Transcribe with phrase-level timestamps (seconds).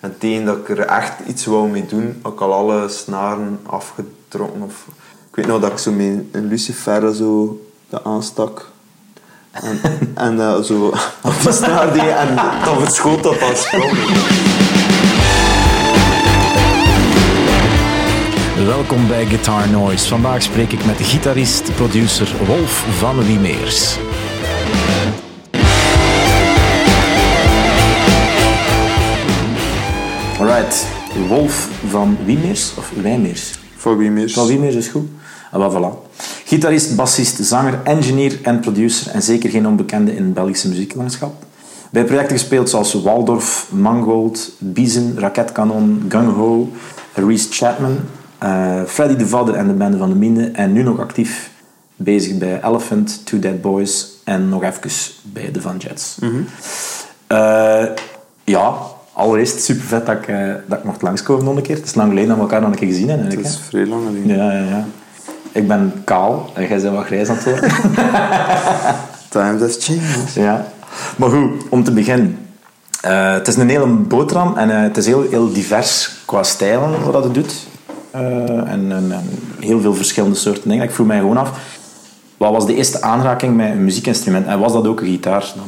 [0.00, 3.60] En tegen dat ik er echt iets wou mee doen, had ik al alle snaren
[3.66, 4.62] afgetrokken.
[4.62, 4.86] Of,
[5.30, 7.60] ik weet nog dat ik zo met een lucifer zo
[8.02, 8.70] aanstak.
[9.50, 9.80] En,
[10.14, 10.86] en eh, zo
[11.22, 12.34] op snaar deed en
[12.64, 13.70] dan verschoot dat als.
[18.66, 20.08] Welkom bij Guitar Noise.
[20.08, 23.98] Vandaag spreek ik met de gitarist, producer Wolf van Wiemeers.
[30.40, 30.86] Alright,
[31.28, 33.58] Wolf van Wiemeers of Wijmeers?
[33.76, 34.30] Van wie meer?
[34.30, 35.08] Van Wiemeers is goed.
[35.50, 36.08] Ah, voilà.
[36.44, 41.44] Gitarist, bassist, zanger, engineer en producer en zeker geen onbekende in het Belgische muzieklandschap.
[41.90, 46.72] Bij projecten gespeeld zoals Waldorf, Mangold, Biezen, Raketkanon, Gung Ho,
[47.14, 47.98] Reese Chapman,
[48.38, 51.50] eh, Freddy de Vadder en de Bende van de Minde en nu nog actief
[51.96, 54.90] bezig bij Elephant, Two Dead Boys en nog even
[55.22, 56.18] bij de Van Jets.
[57.26, 57.84] Eh,
[58.44, 58.74] ja,
[59.20, 61.76] allereerst super vet dat ik, eh, dat ik mocht langskomen nog een keer.
[61.76, 63.26] Het is lang geleden dat we elkaar nog een keer gezien hebben.
[63.26, 63.60] Het is hè.
[63.68, 64.36] vrij lang geleden.
[64.36, 64.86] Ja, ja, ja.
[65.52, 67.70] Ik ben kaal en jij bent wat grijs aan het worden.
[69.28, 70.32] Time has changed.
[70.34, 70.66] ja.
[71.16, 72.38] Maar goed, om te beginnen.
[73.00, 77.04] Eh, het is een hele boterham en eh, het is heel, heel divers qua stijlen
[77.04, 77.66] wat dat het doet.
[78.10, 79.24] Eh, en, en, en
[79.60, 80.84] heel veel verschillende soorten dingen.
[80.84, 81.50] Ik vroeg mij gewoon af,
[82.36, 84.46] wat was de eerste aanraking met een muziekinstrument?
[84.46, 85.66] En was dat ook een gitaar dan?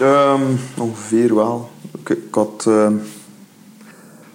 [0.00, 0.42] Ehm,
[0.78, 1.70] ongeveer wel.
[1.98, 2.68] Ik, ik had...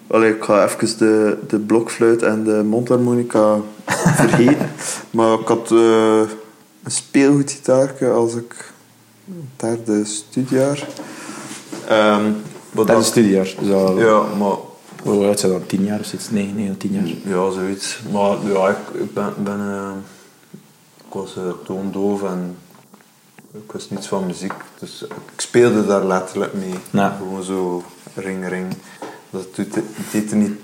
[0.08, 3.58] allee, ik ga even de, de blokfluit en de mondharmonica
[4.16, 4.70] vergeten.
[5.12, 6.20] maar ik had eh,
[6.84, 8.72] een speelgoedgitaarke als ik
[9.56, 10.88] derde studiejaar.
[11.88, 12.26] Ehm,
[12.76, 13.54] een dat- studiejaar.
[13.98, 14.56] Ja, maar
[15.04, 15.70] Hoe oud zijn dat?
[15.70, 16.30] Tien jaar of zoiets?
[16.30, 17.08] Nee, nee, tien jaar.
[17.36, 18.00] Ja, zoiets.
[18.12, 19.34] Maar ja, ik, ik ben...
[19.44, 19.60] ben
[21.08, 22.58] ik was eh, toondoof en
[23.54, 24.54] ik wist niets van muziek.
[24.80, 25.02] Dus
[25.34, 26.76] ik speelde daar letterlijk mee.
[26.92, 27.16] Ja.
[27.18, 28.74] Gewoon zo ring, ring.
[29.30, 29.74] Dat doet,
[30.12, 30.60] deed er niet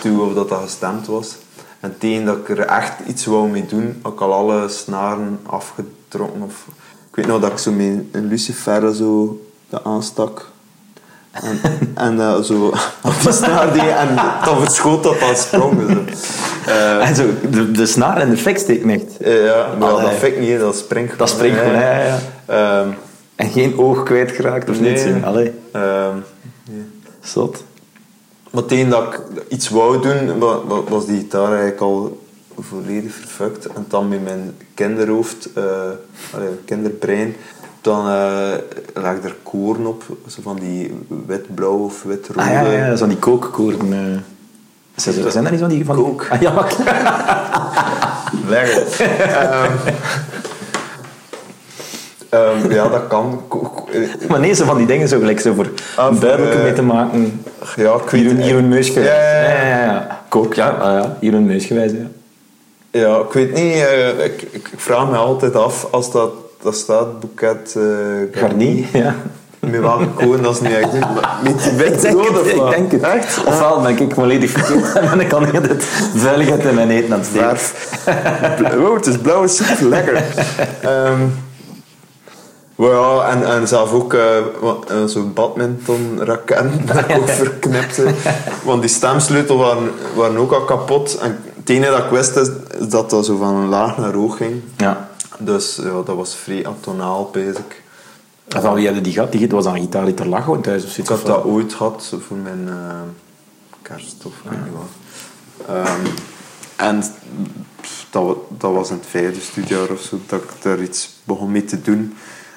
[0.00, 1.36] toe of dat, dat gestemd was.
[1.80, 5.40] En tegen dat ik er echt iets wou mee doen, had ik al alle snaren
[5.42, 6.42] afgetrokken.
[6.42, 6.66] Of,
[7.10, 10.49] ik weet nog dat ik zo met een lucifer zo de aanstak.
[11.30, 11.60] En,
[11.94, 12.66] en eh, zo
[13.02, 14.08] op de snaar deed en
[14.44, 15.80] dan verschoot dat als sprong.
[15.90, 16.04] Zo.
[16.70, 19.16] Eh, En zo, de, de snaar en de fik steken echt.
[19.20, 20.04] eh, ja, maar Allee.
[20.04, 22.04] dat vind ik niet, dat springt Dat springt gewoon, ja, ja,
[22.46, 22.80] ja.
[22.80, 22.88] Ehm,
[23.36, 24.90] En geen oog kwijtgeraakt of Nee.
[24.90, 25.02] niets.
[25.04, 25.20] hè?
[25.24, 26.16] Allee, ehm,
[27.22, 27.64] zot.
[28.50, 32.22] maar tegen dat ik iets wou doen, wa- wa- was die gitaar eigenlijk al
[32.58, 33.66] volledig verfukt.
[33.66, 35.48] En dan met mijn kinderhoofd,
[36.34, 37.34] allee, kinderbrein,
[37.80, 38.52] dan eh
[39.02, 40.02] lag er koren op.
[40.26, 40.94] Zo van die
[41.26, 42.40] wit-blauw of wit-rode.
[42.40, 43.92] Ah ja, ja, ja, zo die kookkoorden.
[43.92, 43.98] eh.
[44.96, 45.84] Zijn, er- zijn dat niet van die...
[45.84, 46.26] Van die- Kook.
[46.30, 46.74] Ah, ja, maar-
[48.48, 49.08] Leggen.
[49.28, 49.70] Ehm,
[52.28, 53.42] ehm, ja, dat kan.
[53.92, 56.72] Eh, maar nee, zo van die dingen zo gelijk zo voor Ah, een eh, mee
[56.72, 57.42] te maken.
[57.76, 59.08] Ja, ik weet het Jeroen Meusgewijs.
[59.08, 59.66] Ja, ja, ja.
[59.66, 60.20] ja, ja, ja.
[60.28, 60.68] Kook, ja.
[60.68, 61.16] Ah, ja.
[61.20, 62.06] Jeroen Meusgewijs, ja.
[62.90, 63.74] Ja, ik weet niet.
[64.24, 66.30] ik, ik, ik vraag me altijd af als dat,
[66.62, 69.14] dat staat, boeket eh Garni, ja.
[69.60, 70.92] Met welke koren dat is niet echt.
[71.42, 73.02] Met Ik wit denk, het, of ik denk het.
[73.02, 73.44] Echt?
[73.44, 75.84] Ofwel ben ik volledig verkeerd en ben ik al niet het
[76.14, 78.80] veiligheid in mijn eten aan het steken.
[78.80, 80.22] Wow, het is blauw, super lekker.
[82.80, 84.16] Maar ja, en, en zelf ook
[84.60, 88.06] wat, eh, zo'n badmintonraket dat ik ook verknipte.
[88.64, 91.18] Want die stemsleutel waren, waren ook al kapot.
[91.18, 92.48] En het enige dat ik wist is,
[92.78, 94.62] is dat dat zo van laag naar hoog ging.
[94.76, 95.09] Ja.
[95.40, 97.82] Dus ja, dat was vrij atonaal, basic.
[98.48, 99.32] En van wie hadden die gehad?
[99.32, 101.10] Die was aan gitaar die er lag gewoon thuis of Ik zoiets?
[101.10, 103.00] had of dat ooit gehad voor mijn eh,
[103.82, 105.76] kerst of weet niet wat.
[105.76, 106.06] Ehm,
[106.76, 107.02] en
[108.10, 111.64] dat, dat was in het vijfde studiejaar of zo dat ik daar iets begon mee
[111.64, 112.14] te doen.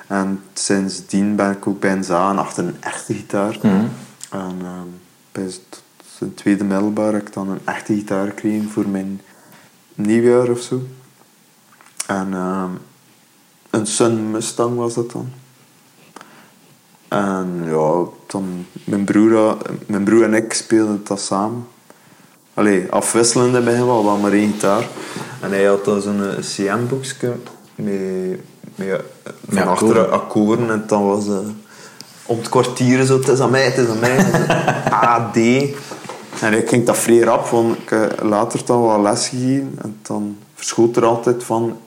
[0.07, 3.57] En sindsdien ben ik ook bij een zaan achter een echte gitaar.
[3.61, 3.85] Mhm.
[4.29, 4.87] En ehm,
[5.31, 5.83] bij het
[6.23, 9.21] het tweede middelbaar heb ik dan een echte gitaar gekregen voor mijn
[9.95, 10.81] nieuwjaar of zo.
[12.17, 12.69] En ehm,
[13.69, 15.31] een Sun Mustang was dat dan.
[17.07, 21.67] En ja, dan mijn broer, mijn broer en ik speelden dat samen.
[22.53, 24.87] Allee, afwisselend in het begin wel, wel maar één gitaar.
[25.41, 27.33] En hij had dan zo'n CM-boekje
[27.75, 28.39] met,
[28.75, 28.99] met, ja,
[29.47, 30.69] van achteren akkoorden.
[30.69, 31.37] En dan was eh
[32.25, 34.17] om het kwartier zo, het is aan mij, het is aan mij.
[35.03, 35.37] A, D.
[36.41, 39.73] En ik ging dat vrij rap, want ik later dan wel les gegeven.
[39.81, 41.77] En dan verschoot er altijd van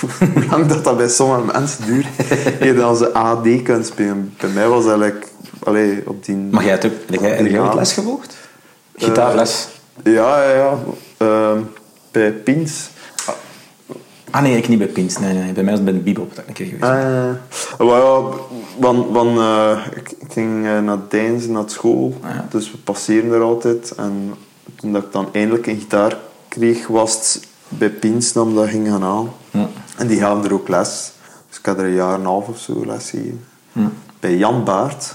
[0.00, 2.06] hoe lang dat, dat bij sommige mensen duurt.
[2.66, 4.34] Je dan ze AD kunt spelen.
[4.40, 5.26] Bij mij was dat like,
[5.62, 6.36] allee, op die...
[6.36, 8.36] Maar jij hebt ook jij, ooit les gevolgd?
[8.96, 9.68] Gitaarles?
[10.04, 10.78] Ja, ja, ja.
[11.16, 11.60] Ehm,
[12.10, 12.88] bij Pins.
[14.30, 15.18] Ah nee, ik niet bij Pins.
[15.18, 15.52] Nee, nee.
[15.52, 16.92] Bij mij was het bij de Bebop dat ik een keer geweest.
[16.92, 18.22] Uh, well, ja,
[18.78, 22.14] want, want, uh, ik, ik, ging uh, naar Deinzen, naar school.
[22.22, 22.46] Ah, ja.
[22.50, 23.94] Dus we passeren er altijd.
[23.96, 24.34] En
[24.74, 26.16] toen dat ik dan eindelijk een gitaar
[26.48, 29.30] kreeg, was het bij Pins dat dat ging gaan aan.
[29.50, 29.68] Ja.
[29.96, 31.12] En die gaven er ook les.
[31.48, 33.44] Dus ik had er een jaar en een half of zo les gegeven.
[34.20, 35.14] Bij Jan Baart.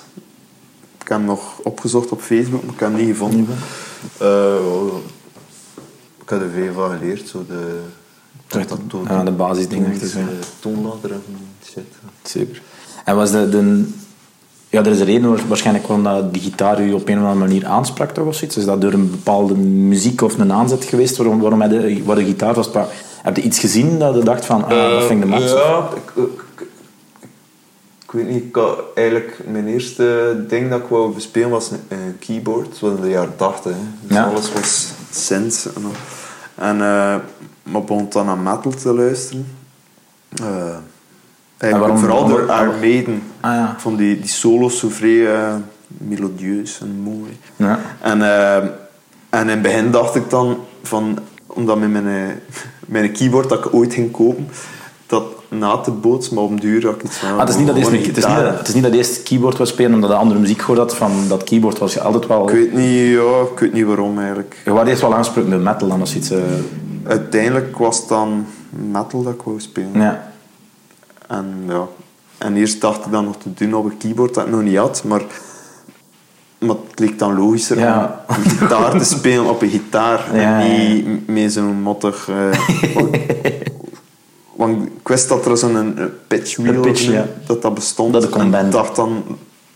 [1.02, 3.58] Ik heb hem nog opgezocht op Facebook, maar ik heb hem niet gevonden.
[4.22, 4.56] Uh,
[6.22, 7.28] ik heb er veel van geleerd.
[7.28, 7.82] Zo de,
[8.48, 10.00] dat, dat, ja, de basisdingen.
[10.00, 11.24] De toonladder en
[11.66, 11.86] shit.
[12.24, 12.62] Super.
[13.06, 13.90] En was de, de,
[14.72, 17.48] ja, er is een reden waarschijnlijk waarom dat die gitaar u op een of andere
[17.48, 18.58] manier aansprak toch of zoiets.
[18.58, 22.16] Is dat door een bepaalde muziek of een aanzet geweest waarom, waarom hij de, waar
[22.16, 22.70] de gitaar was?
[23.22, 25.52] Heb je iets gezien dat je dacht van, ah, uh, dat vind ik de max?
[25.52, 26.66] Ja, ik, ik,
[28.04, 28.44] ik, weet niet.
[28.44, 32.70] Ik had eigenlijk mijn eerste ding dat ik wou bespelen was een keyboard.
[32.70, 33.72] Dat was in de jaren 80.
[34.02, 34.24] Dus ja.
[34.24, 35.70] alles was synth.
[36.56, 37.16] En uh,
[37.64, 39.48] maar begon dan naar metal te luisteren.
[40.42, 40.76] Uh,
[41.62, 43.24] eigenlijk vooral door Iron Maiden.
[43.40, 43.76] Ah, ja.
[43.78, 45.54] Van die, die solos zo vrij uh,
[45.88, 47.38] melodieus en mooi.
[47.56, 47.80] Ja.
[48.02, 48.56] En, uh,
[49.30, 52.40] en in het begin dacht ik dan van, omdat met mijn,
[52.86, 54.48] mijn keyboard dat ik ooit ging kopen,
[55.08, 57.30] dat na te boots, maar op een duur had ik iets van.
[57.30, 59.24] Ah, het, is niet dat eerst, het, is niet dat, het is niet dat eerst
[59.24, 62.28] keyboard was spelen omdat je andere muziek gehoord had van dat keyboard was je altijd
[62.28, 62.50] wel.
[62.50, 64.62] Ik weet niet, ja, ik weet niet waarom eigenlijk.
[64.66, 66.32] Je was eerst wel aanspreekt met metal dan als iets.
[66.32, 66.40] Uh...
[67.04, 68.46] Uiteindelijk was het dan
[68.92, 69.92] metal dat ik wou spelen.
[69.94, 70.31] Ja.
[71.32, 71.88] En ja,
[72.38, 74.78] en eerst dacht ik dan nog te doen op een keyboard dat ik nog niet
[74.78, 75.22] had, maar,
[76.58, 78.26] maar het leek dan logischer ja.
[78.28, 82.28] om gitaar te spelen op een gitaar ja, en niet met zo'n mottig.
[82.28, 82.36] Uh,
[82.94, 83.18] want,
[84.56, 87.28] want ik wist dat er zo'n pitch wheel pitch, ja.
[87.46, 88.14] dat dat bestond.
[88.14, 89.24] Dat en ik dacht dan,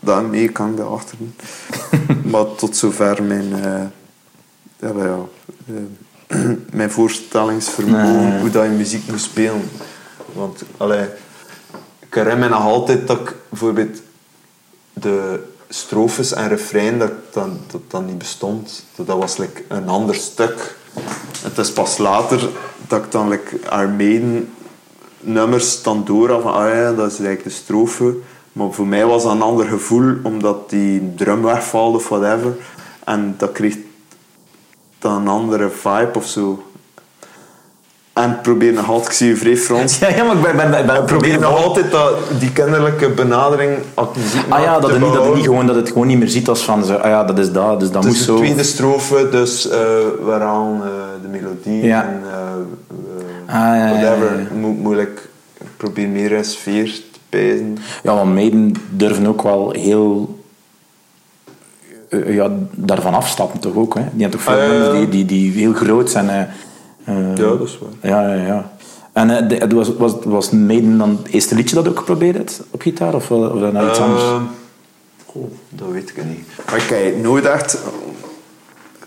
[0.00, 1.34] daarmee kan ik daarachter doen.
[2.32, 3.82] maar tot zover mijn, uh,
[4.96, 5.18] ja, ja,
[5.66, 8.40] uh, mijn voorstellingsvermogen, Nee.
[8.40, 9.70] hoe dat je muziek moet spelen.
[10.32, 11.06] Want, allee,
[12.16, 14.02] ik herinner me nog altijd dat ik bijvoorbeeld
[14.92, 17.12] de strofes en refrein, dat
[17.88, 18.84] dat niet bestond.
[18.94, 20.76] Dat, was like, een ander stuk.
[21.42, 22.48] Het is pas later
[22.88, 24.54] dat ik dan like, Iron Maiden
[25.20, 28.16] nummers dan door van, ah ja, dat is eigenlijk de strofe.
[28.52, 32.56] Maar voor mij was dat een ander gevoel, omdat die drum wegvalt of whatever.
[33.04, 33.76] En dat kreeg
[34.98, 36.65] dan een andere vibe of zo.
[38.16, 39.98] En probeer nog altijd, ik zie je vrij Frans.
[39.98, 43.78] Ja, ja, maar ik ben, ben, ben, ben probeer nog altijd dat, die kinderlijke benadering
[44.48, 46.48] Ah ja, dat het, niet, dat, het niet gewoon, dat het gewoon niet meer ziet
[46.48, 48.36] als van, zo, ah ja, dat is dat, dus dat moet is de zo.
[48.36, 49.72] tweede strofe, dus uh,
[50.22, 50.82] waaraan uh,
[51.22, 52.04] de melodie Ja.
[52.04, 54.32] en uh, Ah, ja, whatever.
[54.32, 54.56] ja, ja.
[54.60, 55.28] Mo moeilijk.
[55.60, 57.78] Ik probeer meer een sfeer te pijzen.
[58.02, 60.38] Ja, want meiden durven ook wel heel...
[62.08, 64.00] eh, ja, daarvan afstappen toch ook, hè?
[64.12, 66.48] Die hebben toch veel Ah, nummers die, die, die heel groot zijn.
[67.06, 68.10] Eh, Ja, dat is waar.
[68.10, 68.70] Ja, ja, ja.
[69.12, 72.60] En eh, het was, was, was Maiden dan het eerste liedje dat ook geprobeerd hebt
[72.70, 73.14] op gitaar?
[73.14, 74.22] Of, of dat nou iets anders?
[74.22, 74.42] Ehm,
[75.26, 76.46] goh, dat weet ik niet.
[76.70, 77.78] Maar ik heb nooit echt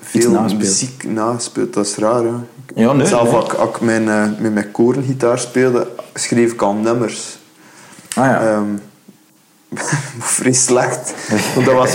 [0.01, 0.61] veel naspeelt.
[0.61, 1.73] muziek nagespeeld.
[1.73, 2.39] Dat is raar, ja.
[2.75, 3.33] Ja, nee, Zelf nee.
[3.33, 7.37] als ik, als ik mijn, eh, met mijn koorngitaar speelde, schreef ik al nummers.
[8.15, 8.41] Ah ja.
[8.41, 8.65] Ehm
[10.19, 11.13] vrij slecht.
[11.55, 11.93] Want dat was,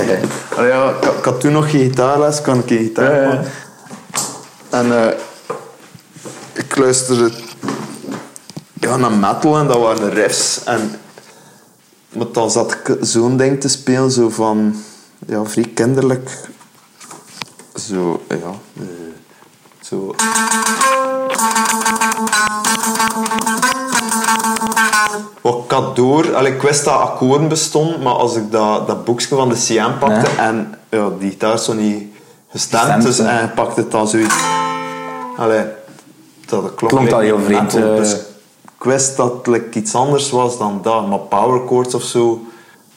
[0.56, 3.42] ja, ik, had- toen nog geen gitaarles, kan ik geen gitaar Ja.
[4.70, 4.86] En
[6.54, 7.32] ik luisterde
[8.80, 10.64] ja, naar metal en dat waren riffs.
[10.64, 10.90] En,
[12.08, 14.76] maar dan zat ik zo'n ding te spelen, zo van
[15.26, 16.30] ja, vrij kinderlijk.
[17.74, 18.36] Zo, ja.
[18.76, 18.84] eh,
[19.80, 20.14] zo.
[25.40, 29.04] Wat ik had door, allee, ik wist dat akkoorden bestonden, maar als ik dat, dat
[29.04, 32.06] boekje van de CM pakte en ja, die gitaar is zo niet
[32.50, 34.34] gestemd, Gestemd, dus en pakte het dan zoiets.
[35.36, 35.64] Allee,
[36.62, 37.96] dat klonk, Klonk al heel vreemd, eh.
[37.96, 38.12] Dus
[38.64, 42.46] ik wist dat het like, iets anders was dan dat, maar power chords of zo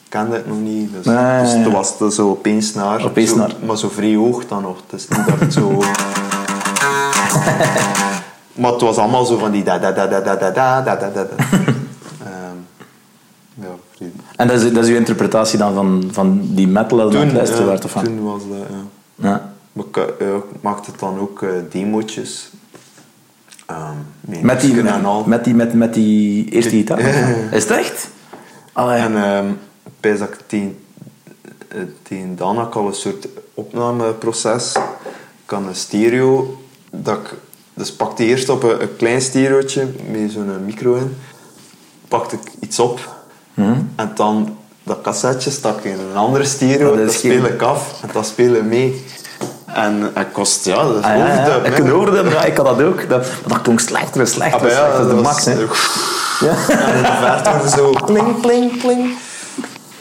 [0.08, 0.92] kende ik nog niet.
[0.92, 1.62] Dus, Nee, dus ja.
[1.62, 3.04] toen was het zo opeens naar.
[3.04, 3.54] Opeens zo, naar.
[3.66, 4.76] Maar zo vrij hoog dan nog.
[4.90, 5.70] Het niet dat het zo.
[8.60, 10.96] maar het was allemaal zo van die da da da da da da da da
[10.96, 11.22] da da.
[12.24, 12.56] Ehm,
[13.54, 14.12] ja, vrij.
[14.36, 17.24] En dat is, dat is uw interpretatie dan van, van die metal dat je aan
[17.24, 18.04] het luisteren ja, werd, of van?
[18.04, 19.28] toen was dat, ja.
[19.28, 19.52] Ja.
[19.72, 22.50] Maar ik, eh, ja, ik maakte dan ook eh demootjes.
[23.68, 25.24] Ehm, nee, Met die, al.
[25.24, 27.00] met die, met, met die eerste gitaar?
[27.52, 28.08] Is het echt?
[28.72, 29.00] Allee.
[29.00, 29.48] En
[29.84, 30.78] ik weet dat ik tegen,
[31.68, 34.72] eh, tegen dan had ik al een soort opnameproces.
[35.44, 36.58] Ik had een stereo.
[36.90, 37.34] Dat ik,
[37.74, 41.16] dus pakte eerst op een, een klein stereootje met zo'n micro in.
[42.08, 43.16] Pakte ik iets op.
[43.96, 46.96] En dan dat cassetje stak in een andere stereo.
[46.96, 48.02] Dat dat speel ik af.
[48.02, 49.04] En dat spelen mee.
[49.74, 52.66] En ik kost, ja, dat is Ah, ja, overdub, Ik hoorde hem, ja, ik had
[52.66, 53.08] dat ook.
[53.08, 54.56] Dat, dat klonk slechter en slechter.
[54.56, 54.98] Ah, maar ja, slechter.
[54.98, 55.54] dat is de dat max, hè.
[56.46, 56.54] Ja.
[56.84, 59.16] En de verte zo pling, pling, pling.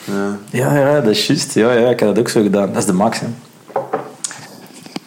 [0.04, 0.38] Ja.
[0.50, 1.54] Ja, ja, dat is juist.
[1.54, 2.68] Ja, ja, ik heb dat ook zo gedaan.
[2.68, 3.28] Dat is de max, hè.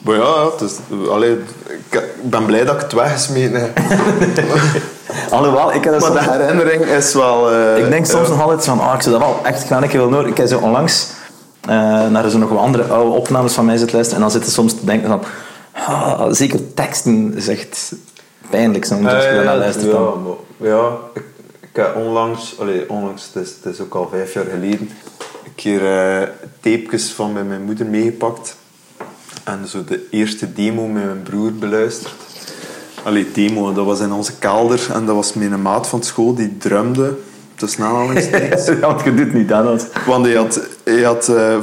[0.01, 0.73] Maar ja, is,
[1.11, 1.39] allee,
[1.91, 3.79] ik, ben blij dat ik het weggesmeten heb.
[5.31, 7.51] Alhoewel, ik heb dat Maar de herinnering is wel...
[7.53, 9.83] eh, Ik denk soms nog altijd van, ah, ik zou dat wel echt gaan.
[9.83, 10.27] Ik wil nooit...
[10.27, 11.07] Ik heb zo onlangs
[11.61, 14.23] eh, naar zo nog wat andere oude opnames van mij zitten luisteren.
[14.23, 15.23] En dan zitten soms te denken van...
[15.73, 17.93] ah, zeker teksten is echt
[18.51, 19.93] pijnlijk soms als je daarnaar ja, luistert.
[19.93, 20.13] ja,
[20.57, 21.25] ja, ik,
[21.61, 24.91] ik heb onlangs, allee, onlangs, het is, het is ook al vijf jaar geleden,
[25.45, 26.29] een keer eh
[26.61, 28.57] tapejes van bij mijn moeder meegepakt.
[29.45, 32.15] En zo de eerste demo met mijn broer beluisterd.
[33.03, 36.57] Allee, demo, dat was in onze kelder en dat was mijn maat van school die
[36.57, 37.15] drumde.
[37.61, 38.69] Tussen aanhalingstekens.
[38.81, 39.67] Want je doet niet dat.
[39.67, 41.59] als- Want hij had, hij had, eh,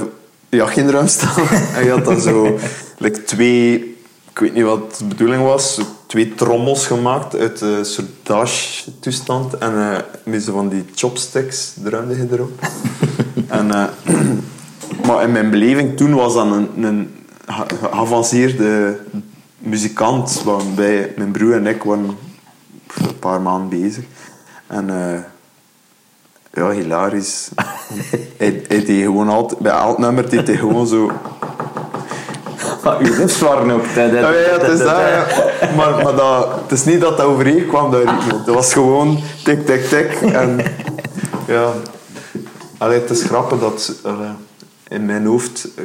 [0.49, 1.43] hij had geen drum staan.
[1.77, 2.57] hij had dan zo
[2.97, 3.75] like, twee,
[4.31, 9.53] ik weet niet wat de bedoeling was, twee trommels gemaakt uit een soort dash-toestand.
[9.57, 12.51] En eh, met zo van die chopsticks drumde hij erop.
[13.47, 13.85] en, eh,
[15.07, 17.15] maar in mijn beleving toen was dat een, een
[17.47, 18.99] ge- geavanceerde
[19.57, 20.41] muzikant.
[20.45, 22.17] Waarbij mijn broer en ik waren
[23.07, 24.03] een paar maanden bezig.
[24.67, 24.89] En...
[26.57, 27.49] ja, hilarisch.
[28.37, 31.11] hij, hij deed gewoon altijd, bij elk nummer deed hij gewoon zo.
[32.83, 33.85] Maar uw riffs waren ook...
[33.95, 35.25] Ja, ja, het is dat, ja.
[35.75, 38.43] Maar, maar dat, het is niet dat dat overheen kwam, dat ritme.
[38.45, 40.11] Dat was gewoon tik, tik, tik.
[40.21, 40.61] En
[41.47, 41.71] ja,
[42.77, 44.29] allee, het is grappig dat allee,
[44.87, 45.83] in mijn hoofd eh,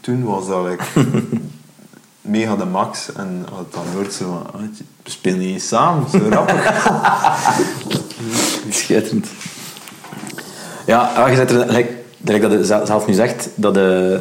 [0.00, 0.84] toen was dat like,
[2.20, 3.12] mega de max.
[3.12, 4.60] En had dan hoort ze van, ah,
[5.02, 6.90] we spelen niet samen, zo grappig.
[8.70, 9.26] Schitterend.
[10.86, 14.20] Ja, je zet er, like dat je zelf nu zegt, dat de,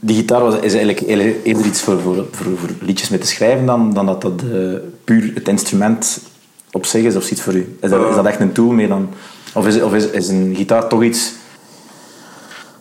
[0.00, 1.00] die gitaar was, is eigenlijk
[1.44, 4.58] eerder iets voor, voor, voor, voor liedjes mee te schrijven dan, dan dat dat eh,
[5.04, 6.20] puur het instrument
[6.70, 7.76] op zich is of iets voor u.
[7.80, 9.08] Is dat, is dat echt een tool meer dan...
[9.54, 11.32] Of is, of is, is een gitaar toch iets...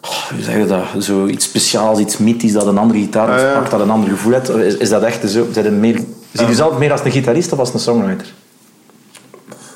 [0.01, 1.03] oh, Hoe zeg je dat?
[1.03, 3.69] Zo iets speciaals, iets mythisch dat een andere gitaar Ah, ja.
[3.69, 4.49] dat een ander gevoel heeft?
[4.49, 5.47] Is, is dat echt zo?
[5.51, 5.99] Zijn er meer,
[6.31, 8.33] zie je zelf meer als een gitarist of als een songwriter?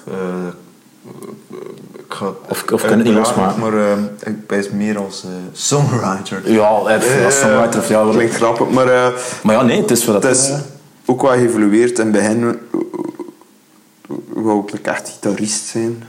[0.07, 0.13] Eh,
[1.93, 3.59] ik ga Of- of kan het niet losmaken.
[3.61, 6.51] Maar eh, ik wijs meer als eh, songwriter.
[6.51, 9.07] Ja, als songwriter of ja, wel- Klinkt grappig, maar eh,
[9.43, 10.51] Maar ja, nee, het is wat het is
[11.05, 11.99] ook wel geëvolueerd.
[11.99, 12.59] In het begin
[14.33, 16.03] wou ik echt gitarist zijn.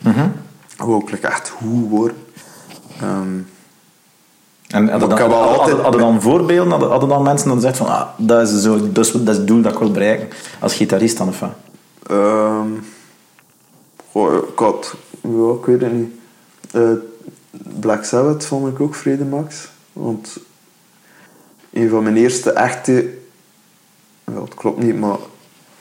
[0.76, 2.17] Wou ik like echt goed worden.
[3.00, 3.38] Ehm,
[4.69, 6.71] En hadden dan, dan voorbeelden?
[6.71, 9.37] Hadden, hadden dan mensen dan gezegd van ah, dat, is zo, dat, is, dat is
[9.37, 10.29] het doel dat ik wil bereiken
[10.61, 11.50] als gitarist dan of wat?
[14.12, 16.12] Goh, ik had, ja, ik weet het niet.
[16.71, 16.93] Eh,
[17.81, 19.69] Black Sabbath vond ik ook vrede max.
[19.93, 20.37] Want
[21.73, 23.15] een van mijn eerste echte...
[24.25, 25.19] Wel, het klopt niet, maar...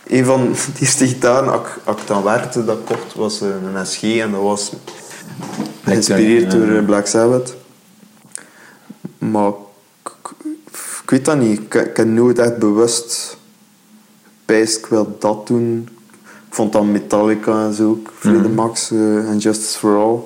[0.08, 1.46] Een van de eerste gitaren
[1.86, 4.04] dat ik, dan werkte, dat kocht, was een SG.
[4.04, 4.72] En dat was
[5.84, 7.56] geïnspireerd door eh, Black Sabbath.
[9.18, 9.52] Maar
[10.04, 11.60] ik, weet dat niet.
[11.60, 13.38] Ik, ik heb nooit echt bewust
[14.50, 15.90] pijs ik wil dat doen.
[16.50, 18.12] Ik vond dan Metallica en zo ook.
[18.20, 20.20] Freedom Max eh, en Justice for All.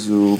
[0.00, 0.38] Zo.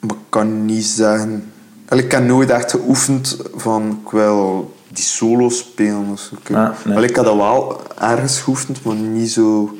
[0.00, 1.52] Maar ik kan niet zeggen...
[1.88, 6.08] Ik heb nooit echt geoefend van ik wil die solo spelen.
[6.12, 6.34] of zo.
[6.42, 7.04] Ik, Ah, nee.
[7.08, 9.70] Ik had dat wel ergens geoefend, maar niet zo...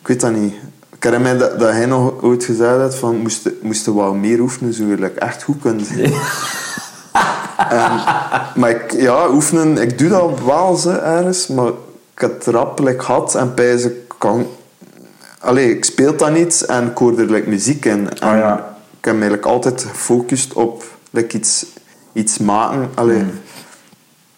[0.00, 0.54] Ik weet dat niet.
[0.96, 4.40] Ik herinner mij dat, dat hij nog ooit gezegd had van moest, moest wel meer
[4.40, 6.12] oefenen, zou je like, echt goed kunnen zijn.
[7.68, 7.90] En,
[8.60, 11.70] maar ik, ja, oefenen, ik doe dat wel ze, ergens, maar
[12.16, 12.46] ik had het
[13.02, 14.46] gehad en pijs ik kan...
[15.40, 18.10] Allee, ik speel dat niet en ik hoor er like, muziek in.
[18.10, 18.76] En Ah, ja.
[18.98, 21.66] ik heb me eigenlijk altijd gefocust op like, iets,
[22.12, 22.90] iets maken.
[22.94, 23.30] Allee, Hmm.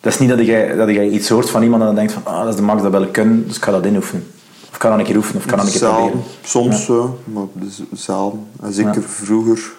[0.01, 2.25] Dat is niet dat jij, dat jij iets hoort van iemand en dan denkt van
[2.25, 4.27] ah, dat is de max dat wil kunnen, dus ik ga dat inoefenen.
[4.69, 6.11] Of ik kan dat een keer oefenen, of ik kan dat een keer Zelden.
[6.11, 6.31] proberen.
[6.43, 8.47] Soms wel, maar dus zelden.
[8.63, 9.01] En zeker Ja.
[9.09, 9.71] vroeger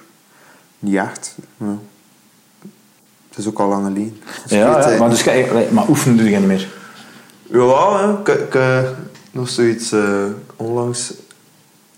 [0.80, 1.36] niet echt.
[1.58, 1.78] Ja.
[3.30, 4.14] Het is ook al lang ik
[4.46, 6.70] Ja, ja, maar, dus, ga- maar oefenen doe je niet meer.
[7.52, 8.96] Ja, ik heb
[9.32, 10.24] nog zoiets eh,
[10.56, 11.14] onlangs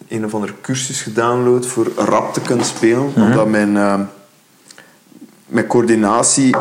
[0.08, 3.12] een of andere cursus gedownload voor rap te kunnen spelen.
[3.16, 4.00] Omdat mijn, eh,
[5.46, 6.56] mijn coördinatie,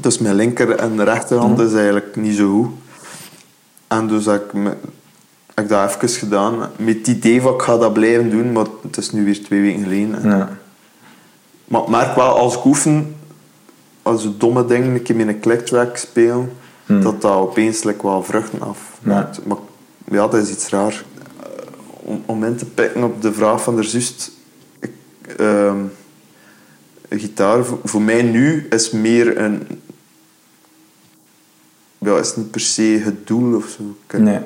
[0.00, 2.70] dus mijn linker en rechterhand, is eigenlijk niet zo goed.
[3.86, 4.68] En dus heb ik, me,
[5.54, 6.58] heb ik dat even gedaan.
[6.76, 9.60] Met het idee van ik ga dat blijven doen, maar het is nu weer twee
[9.60, 10.28] weken geleden.
[10.28, 10.48] Ja.
[11.64, 13.16] Maar ik merk wel, als ik oefen,
[14.02, 16.48] als ik domme dingen een keer met een clicktrack speel,
[16.98, 19.46] dat dat opeens like, wel vruchten afmaakt.
[19.46, 19.56] Maar
[20.10, 21.04] ja, dat is iets raar.
[21.40, 21.46] Eh,
[21.86, 24.30] Om, om in te pikken op de vraag van de zus,
[25.36, 25.78] ehm,
[27.08, 29.66] gitaar voor, voor mij nu is meer een...
[31.98, 33.96] Ja, is niet per se het doel of zo.
[34.06, 34.38] Ik, Nee.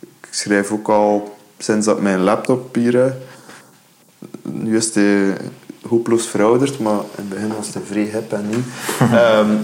[0.00, 3.14] ik schrijf ook al sinds dat mijn laptop hier heb.
[4.42, 5.36] Nu is hij
[5.88, 8.62] hopeloos verouderd, maar in het begin was hij vrij hip en nieuw.
[9.18, 9.56] Ehm,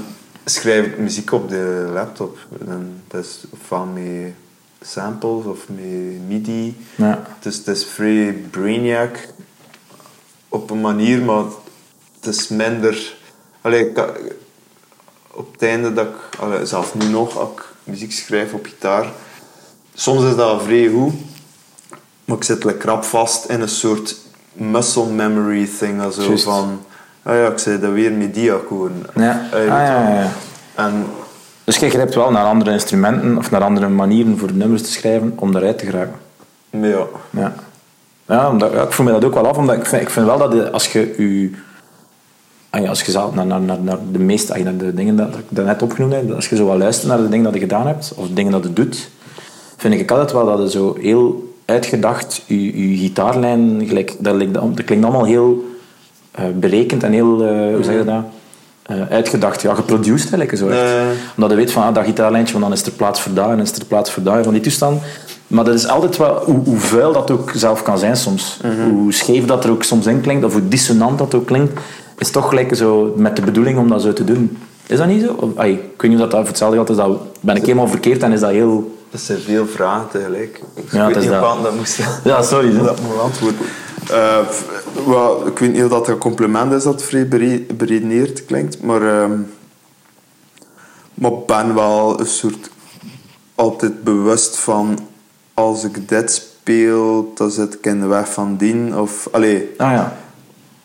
[0.51, 2.39] schrijf ik muziek op de laptop.
[2.67, 4.33] En dat is ofwel met
[4.81, 6.77] samples of met MIDI.
[6.95, 7.23] Ja.
[7.41, 9.29] Dus het is vrij brainiac
[10.49, 11.45] op een manier, maar
[12.21, 13.15] het is minder.
[13.61, 13.99] Allee, ik,
[15.31, 19.13] op het einde dat ik, allee, zelf nu nog, als ik muziek schrijf op gitaar,
[19.95, 21.15] soms is dat vrij goed,
[22.25, 24.17] maar ik zit like, krap vast in een soort
[24.53, 26.13] muscle memory thing.
[26.13, 26.85] Zo van,
[27.27, 29.03] ah ja, ik zei dat weer met die akkoorden.
[29.15, 29.49] Ja.
[29.53, 30.29] Ah, ja, ja, ja.
[30.75, 31.05] En
[31.65, 35.33] Dus jij grijpt wel naar andere instrumenten of naar andere manieren voor nummers te schrijven
[35.37, 36.15] om daaruit te geraken.
[36.71, 37.55] ja, Ja.
[38.29, 40.39] Ja, omdat, ik voel me dat ook wel af, omdat ik vind, ik vind wel
[40.39, 41.51] dat je- als je je...
[42.71, 45.17] ah ja, Als je zelf naar, naar, naar, naar de meeste ah, naar de dingen
[45.17, 47.55] dat, dat ik daarnet opgenoemd heb, als je zo wat luistert naar de dingen dat
[47.55, 49.09] je gedaan hebt, of de dingen dat je doet,
[49.77, 54.85] vind ik altijd wel dat je zo heel uitgedacht je, je gitaarlijn, gelijk, dat, dat
[54.85, 55.65] klinkt allemaal heel
[56.55, 58.25] berekend en heel, eh, hoe zeg je dat,
[58.87, 60.69] Eh, uitgedacht, ja, geproduced eigenlijk zo.
[60.69, 61.03] Eh.
[61.35, 63.59] Omdat je weet van ah, dat gitaarlijntje, want dan is er plaats voor dat en
[63.61, 65.03] is er plaats voor dat, van die toestand.
[65.47, 68.61] Maar dat is altijd wel, hoe, hoe vuil dat ook zelf kan zijn soms.
[68.91, 71.81] Hoe scheef dat er ook soms in klinkt, of hoe dissonant dat ook klinkt,
[72.19, 74.59] is toch gelijk zo met de bedoeling om dat zo te doen.
[74.87, 75.37] Is dat niet zo?
[75.41, 77.63] Of, ai, ik weet niet of dat, dat voor hetzelfde geldt, is dat, ben ik
[77.63, 78.97] helemaal verkeerd en is dat heel...
[79.11, 80.61] dat zijn veel vragen tegelijk.
[80.75, 81.63] Ik Ja, weet is niet dat.
[81.63, 82.83] dat moest Ja, sorry.
[82.83, 83.59] dat moet antwoorden.
[85.07, 89.03] Wel, ik weet niet of dat een compliment is dat vrij bere- beredeneerd klinkt, maar,
[89.23, 89.39] ehm
[91.15, 92.71] maar ik ben wel een soort
[93.55, 94.99] altijd bewust van
[95.55, 98.99] als ik dit speel, dan zit ik in de weg van dien.
[98.99, 100.17] Of, allee, Ah ja.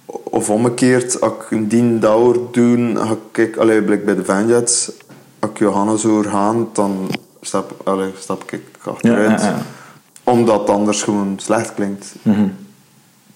[0.06, 4.92] of omgekeerd, als ik een dien dauwer doe, ga ik, allee, blik bij de Vanjets,
[5.40, 7.10] als ik Johannes hoor gaan, dan
[7.42, 9.42] stap, allee, stap ik achteruit.
[9.42, 9.62] Ja, ja, ja.
[10.24, 12.16] Omdat het anders gewoon slecht klinkt.
[12.22, 12.48] Mhm.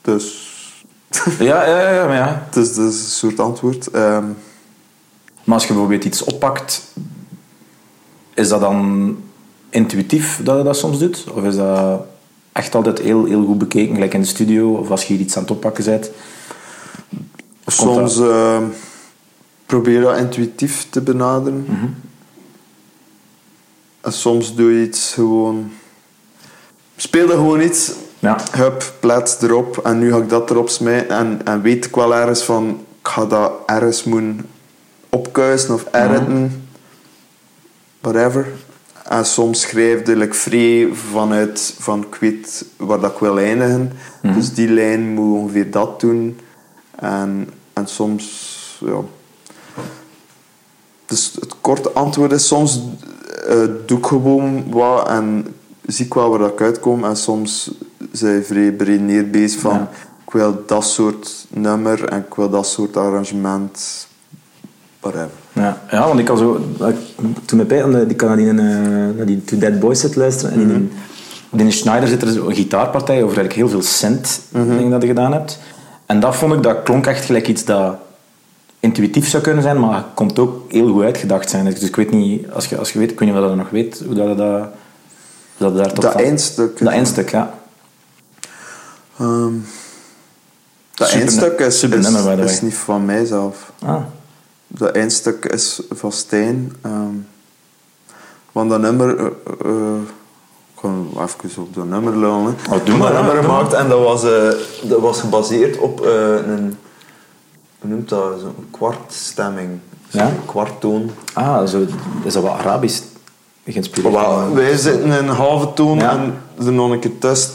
[0.06, 0.44] Dus,
[1.40, 2.48] Ja, ja, ja, maar ja.
[2.54, 3.88] dus dat is een soort antwoord.
[3.88, 4.26] Ehm,
[5.44, 6.84] Maar als je bijvoorbeeld iets oppakt,
[8.34, 9.18] is dat dan
[9.70, 11.24] intuïtief dat je dat soms doet?
[11.34, 12.02] Of is dat
[12.52, 15.36] echt altijd heel, heel goed bekeken, gelijk in de studio, of als je hier iets
[15.36, 16.12] aan het oppakken bent?
[17.66, 18.64] Soms dat- ehm,
[19.66, 21.66] probeer dat intuïtief te benaderen.
[21.70, 21.86] Mhm.
[24.02, 25.72] En soms doe je iets gewoon...
[26.96, 27.92] Speel er gewoon iets,
[28.26, 28.38] Ja.
[28.52, 32.16] hup, plaats erop en nu ga ik dat erop smijten en, en weet ik wel
[32.16, 34.46] ergens van ik ga dat ergens moeten
[35.10, 36.68] opkuisen of editen
[38.02, 38.48] whatever.
[39.04, 43.92] En soms schrijf ik vrij vanuit van ik weet waar dat ik wil eindigen.
[44.22, 46.40] Dus die lijn moet ongeveer dat doen.
[46.96, 48.24] En, en soms
[48.86, 49.00] ja.
[51.06, 52.82] Dus het korte antwoord is soms
[53.48, 57.04] eh, doe ik gewoon wat en zie ik wel waar dat ik uitkom.
[57.04, 57.72] En soms
[58.44, 59.90] vrij beredeneerd bezig van Ja.
[60.26, 64.08] ik wil dat soort nummer en ik wil dat soort arrangement
[65.00, 65.30] whatever.
[65.54, 66.60] Ja, ja, want ik kan zo...
[67.46, 68.56] Toen mijn pijl, ik kan naar die, eh,
[69.18, 70.54] naar die Two Dead Boys zitten luisteren.
[70.54, 70.92] En
[71.52, 75.02] in, in Schneider zit er zo een gitaarpartij over eigenlijk heel veel synth dingen dat
[75.02, 75.60] je gedaan hebt.
[76.06, 77.96] En dat vond ik, dat klonk echt gelijk iets dat
[78.80, 81.66] intuïtief zou kunnen zijn, maar komt ook heel goed uitgedacht zijn.
[81.66, 84.16] Dus ik weet niet, als je, als je weet, of je dat nog weet, hoe
[84.16, 84.68] dat, dat,
[85.58, 86.80] dat daar tot Dat eindstuk.
[86.80, 87.54] Dat eindstuk, ja.
[89.20, 89.54] Ehm,
[90.94, 93.72] dat Super- eindstuk is, is, niet van mijzelf.
[93.86, 94.02] Ah,
[94.68, 96.74] Dat eindstuk is van Stijn.
[96.82, 97.14] ehm,
[98.52, 99.18] want dat nummer...
[99.20, 99.26] eh,
[99.66, 99.96] eh,
[100.76, 102.56] ik ga even op dat nummer lullen.
[102.70, 104.50] Oh, doe maar, dat nummer gemaakt en dat was, eh,
[104.90, 106.78] dat was gebaseerd op een...
[107.80, 108.40] Hoe noemt dat?
[108.40, 109.80] Zo'n kwartstemming.
[110.10, 110.32] Ja?
[110.46, 111.12] kwarttoon.
[111.34, 111.86] ah zo,
[112.24, 113.02] is dat wat Arabisch
[113.66, 114.14] geïnspireerd?
[114.14, 116.12] Wel, wij zitten in een halve toon Ja.
[116.12, 117.52] en er nog een keer tussen.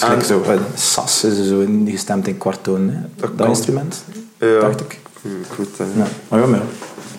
[0.00, 3.26] En- zo, eh, sas is er zo in- gestemd in kwarttoon, hè?
[3.36, 4.04] dat, instrument,
[4.38, 4.60] Ja.
[4.60, 5.00] dacht ik.
[5.22, 6.02] Ik weet het Ja.
[6.02, 6.06] niet.
[6.28, 6.64] Maar ja, maar ja.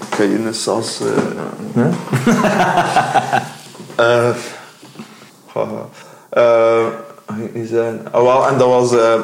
[0.09, 0.99] Ik ga hier een sas...
[1.75, 1.85] eh?
[3.95, 4.29] Eh.
[6.29, 6.83] Eh,
[7.25, 8.07] wat ging ik nu zeggen?
[8.11, 9.19] Ah, wel, en dat was eh,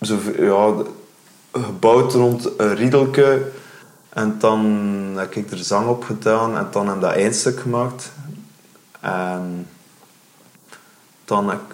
[0.00, 0.72] zo, ja,
[1.62, 3.50] gebouwd rond een riedelke.
[4.08, 4.60] En dan
[5.16, 8.10] heb ik er zang op gedaan en dan heb ik dat eindstuk gemaakt.
[9.00, 9.66] En
[11.24, 11.73] dan heb ik eh,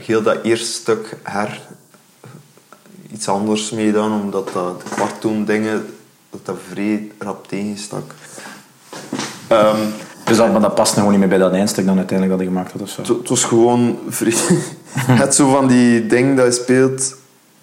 [0.00, 1.60] heel dat eerste stuk her
[3.12, 5.86] iets anders mee gedaan, omdat dat, de kwarttoon dingen
[6.30, 8.14] dat dat vrij rap tegenstak.
[9.48, 9.80] Ehm,
[10.24, 12.48] Dus dat, maar dat past nog gewoon niet meer bij dat eindstuk dan uiteindelijk dat
[12.48, 13.18] je gemaakt had of zo.
[13.18, 13.98] het, was gewoon
[15.22, 17.14] het zo van die ding dat je speelt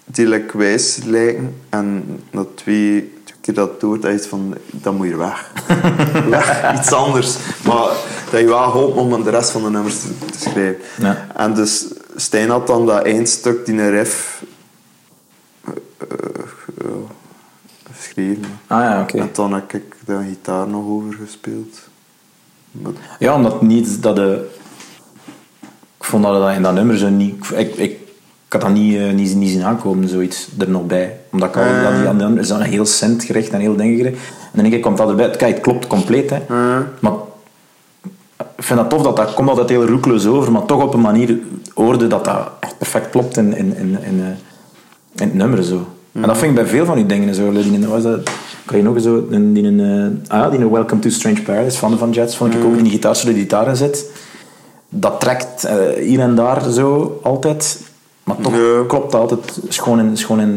[0.04, 1.54] die like wijs lijken.
[1.68, 3.13] En twee, twee
[3.44, 5.52] keer dat is van, dat moet je weg.
[6.28, 7.36] weg, iets anders.
[7.64, 7.88] Maar
[8.30, 10.76] dat je wel hoopt om de rest van de nummers te, te schrijven.
[10.98, 11.26] Ja.
[11.36, 14.42] En dus Stijn had dan dat eindstuk, die riff,
[15.64, 15.72] eh,
[16.78, 16.86] eh,
[17.92, 18.44] geschreven.
[18.66, 19.18] Ah ja, oké.
[19.18, 21.78] En dan heb ik de gitaar nog over gespeeld.
[22.70, 24.50] Maar- Ja, omdat niet dat de...
[25.98, 27.50] Ik vond dat dat in dat nummer zo niet...
[27.54, 27.98] Ik, ik
[28.54, 31.16] had dat niet, eh, niet, niet zien aankomen, zoiets er nog bij.
[31.32, 31.82] Omdat ik al Eh.
[31.82, 34.16] dat die andere nummers zijn heel cent gericht en heel dingen gericht.
[34.16, 35.30] En dan denk ik, komt dat erbij.
[35.30, 36.36] Kijk, het klopt compleet, hè.
[36.36, 37.12] Eh, Maar
[38.56, 41.00] ik vind dat tof, dat dat komt altijd heel roekeloos over, maar toch op een
[41.00, 41.38] manier
[41.74, 44.36] hoorde dat dat echt perfect klopt in, in, in, in, in
[45.14, 45.62] het nummer.
[45.62, 45.86] Zo.
[46.12, 47.34] En dat vind ik bij veel van die dingen.
[47.34, 47.52] Zo.
[47.52, 48.30] Die, was dat,
[48.64, 51.78] kan je nog eens zo, die, die, eh, ah, ja, die Welcome to Strange Paradise
[51.78, 54.10] van de Van Jets, vond ik ook in die gitaar, die gitaar in zit.
[54.88, 57.80] Dat trekt hier en daar zo altijd,
[58.24, 58.84] maar toch Ja.
[58.86, 60.50] klopt altijd schoon in, schoon in,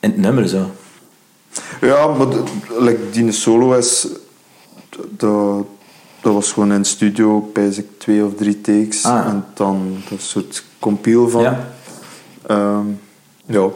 [0.00, 0.48] in het nummer.
[0.48, 0.70] Zo.
[1.80, 2.42] Ja, maar de,
[2.78, 4.08] like, die solo is...
[5.16, 5.64] Dat,
[6.20, 9.04] dat was gewoon in de studio, ik twee of drie takes.
[9.04, 9.26] Ah, ja.
[9.26, 11.42] En dan een soort compiel van.
[11.42, 11.68] Ja.
[12.46, 12.86] Ehm,
[13.46, 13.68] ja.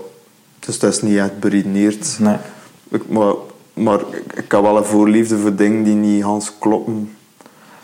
[0.59, 2.17] Dus dat is niet echt beredeneerd.
[2.19, 2.37] Nee.
[2.89, 3.35] Ik, maar
[3.75, 7.17] maar ik, ik heb wel een voorliefde voor dingen die niet Hans kloppen.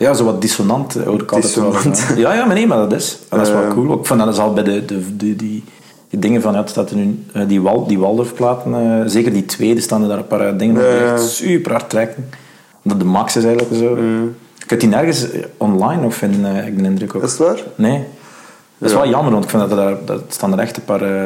[0.01, 1.73] Ja, zo wat dissonant hoor ik wel.
[2.15, 3.17] Ja, ja, maar nee, maar dat is.
[3.29, 3.69] En dat is wel Eh.
[3.69, 3.93] cool.
[3.99, 5.63] Ik vond dat is al bij de, de, de- die,
[6.09, 9.45] die dingen van, ja, staat er nu, eh, die, Wal, die Waldorfplaten, eh, zeker die
[9.45, 11.13] tweede, staan er daar een paar eh, dingen die Ja.
[11.13, 12.29] echt super hard trekken.
[12.83, 13.97] Omdat de max is eigenlijk zo.
[14.63, 15.25] Ik heb die nergens
[15.57, 17.23] online of in, eh, ik de indruk ook.
[17.23, 17.59] Is het waar?
[17.75, 18.03] Nee.
[18.77, 19.01] Dat is Ja.
[19.01, 21.01] wel jammer, want ik vind dat er, dat staan er echt een paar...
[21.01, 21.25] eh,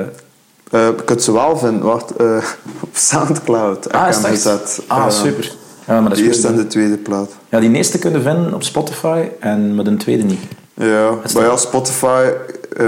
[0.71, 1.81] Eh, ik kan het ze wel vinden.
[1.83, 2.11] Wacht,
[2.85, 3.91] op Soundcloud.
[3.91, 4.81] ah, is gezet.
[4.87, 5.51] Ah, super.
[5.87, 6.55] Ja, maar dat is eerste goed.
[6.57, 7.29] en de tweede plaat.
[7.55, 10.39] Ja, die eerste kunnen vinden op Spotify, en met een tweede niet.
[10.73, 12.29] Ja, maar ja, Spotify,
[12.77, 12.85] eh,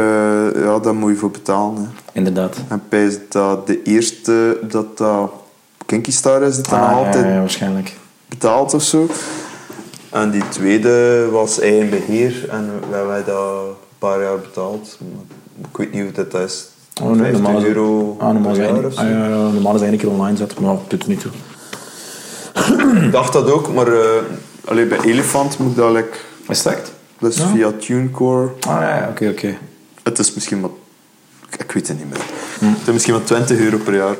[0.55, 1.77] ja, daar moet je voor betalen.
[1.77, 1.87] Hè.
[2.11, 2.57] Inderdaad.
[2.67, 5.31] En pijs dat de eerste, dat dat
[5.85, 7.93] Kinky Star is, dat dan Ah, ja, altijd ja, waarschijnlijk.
[8.27, 9.07] betaald of zo.
[10.11, 14.97] En die tweede was eigen beheer en we hebben dat een paar jaar betaald.
[15.71, 16.67] Ik weet niet hoe dat is.
[17.01, 19.01] Oh, nee, 50 normaal euro ah, normaal is per jaar eigenlijk, of zo.
[19.01, 21.31] ah, ja, ja, normaal is eigenlijk online zetten, maar dat doet er niet toe.
[23.05, 23.99] Ik dacht dat ook, maar uh,
[24.67, 27.47] allee, bij Elephant moet dat like, Is dat is Ja.
[27.47, 28.51] via TuneCore.
[28.67, 29.57] Ah ja, oké, oké.
[30.03, 30.71] Het is misschien wat,
[31.57, 32.21] ik weet het niet meer.
[32.59, 32.65] Hm.
[32.65, 34.15] Het is misschien wat 20 euro per jaar.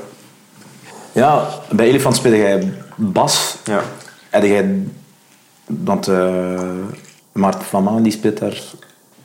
[1.12, 3.58] Ja, bij Elefant speelde jij bas.
[3.64, 3.82] Ja.
[4.30, 4.88] Heb jij...
[5.66, 6.62] Want eh
[7.32, 8.62] Maarten van Maan die speelt daar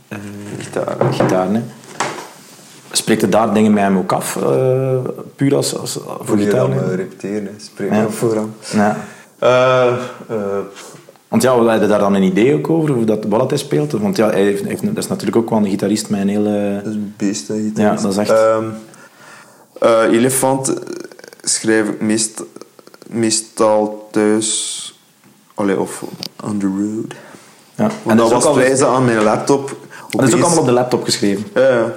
[0.08, 0.18] eh,
[0.58, 0.96] Gitaar.
[1.12, 1.62] gitaar, hè?
[2.92, 4.36] Spreekt er daar dingen met hem ook af?
[4.36, 4.98] eh,
[5.36, 6.70] puur als, als, voor gitaar?
[6.70, 7.50] eh, repeteren, hè.
[7.64, 7.96] spreek Ja.
[8.00, 8.54] je af voor hem.
[8.72, 8.96] Ja.
[11.32, 13.92] Want ja, we hadden daar dan een idee ook over, hoe dat, dat hij speelt.
[13.92, 16.80] Want ja, hij heeft, heeft- dat is natuurlijk ook wel een gitarist met een hele...
[16.84, 18.64] dat is een beest, hè, Ja, dat is echt- Ehm,
[19.80, 20.74] eh, Elefant eh,
[21.42, 22.42] schrijf ik meest,
[23.08, 25.00] meestal thuis,
[25.54, 26.04] allee, of
[26.44, 27.14] on the road.
[27.74, 27.90] Ja.
[28.02, 29.76] Want dat, is ook was al- wijze aan mijn laptop.
[30.10, 31.44] dat is ook allemaal op de laptop geschreven.
[31.54, 31.92] Ja.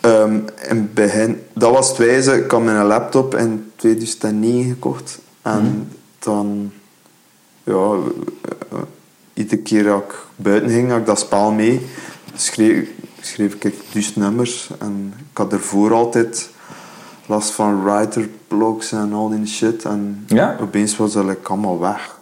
[0.00, 0.34] Ehm,
[0.68, 2.36] in het begin, dat was het wijze.
[2.44, 5.18] Ik had mijn laptop in 2009 gekocht.
[5.42, 5.72] En Mhm.
[6.18, 6.72] dan,
[7.64, 7.98] ja, eh,
[8.72, 8.78] eh,
[9.34, 11.86] iedere keer dat ik buiten ging, had ik dat spel mee.
[12.36, 12.88] Schreef,
[13.20, 14.70] schreef ik dus nummers.
[14.78, 16.50] En ik had ervoor altijd
[17.26, 19.84] last van writerblogs en al die shit.
[19.84, 20.56] En Ja?
[20.60, 22.18] opeens was dat like, allemaal weg.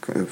[0.00, 0.22] Ik, eh,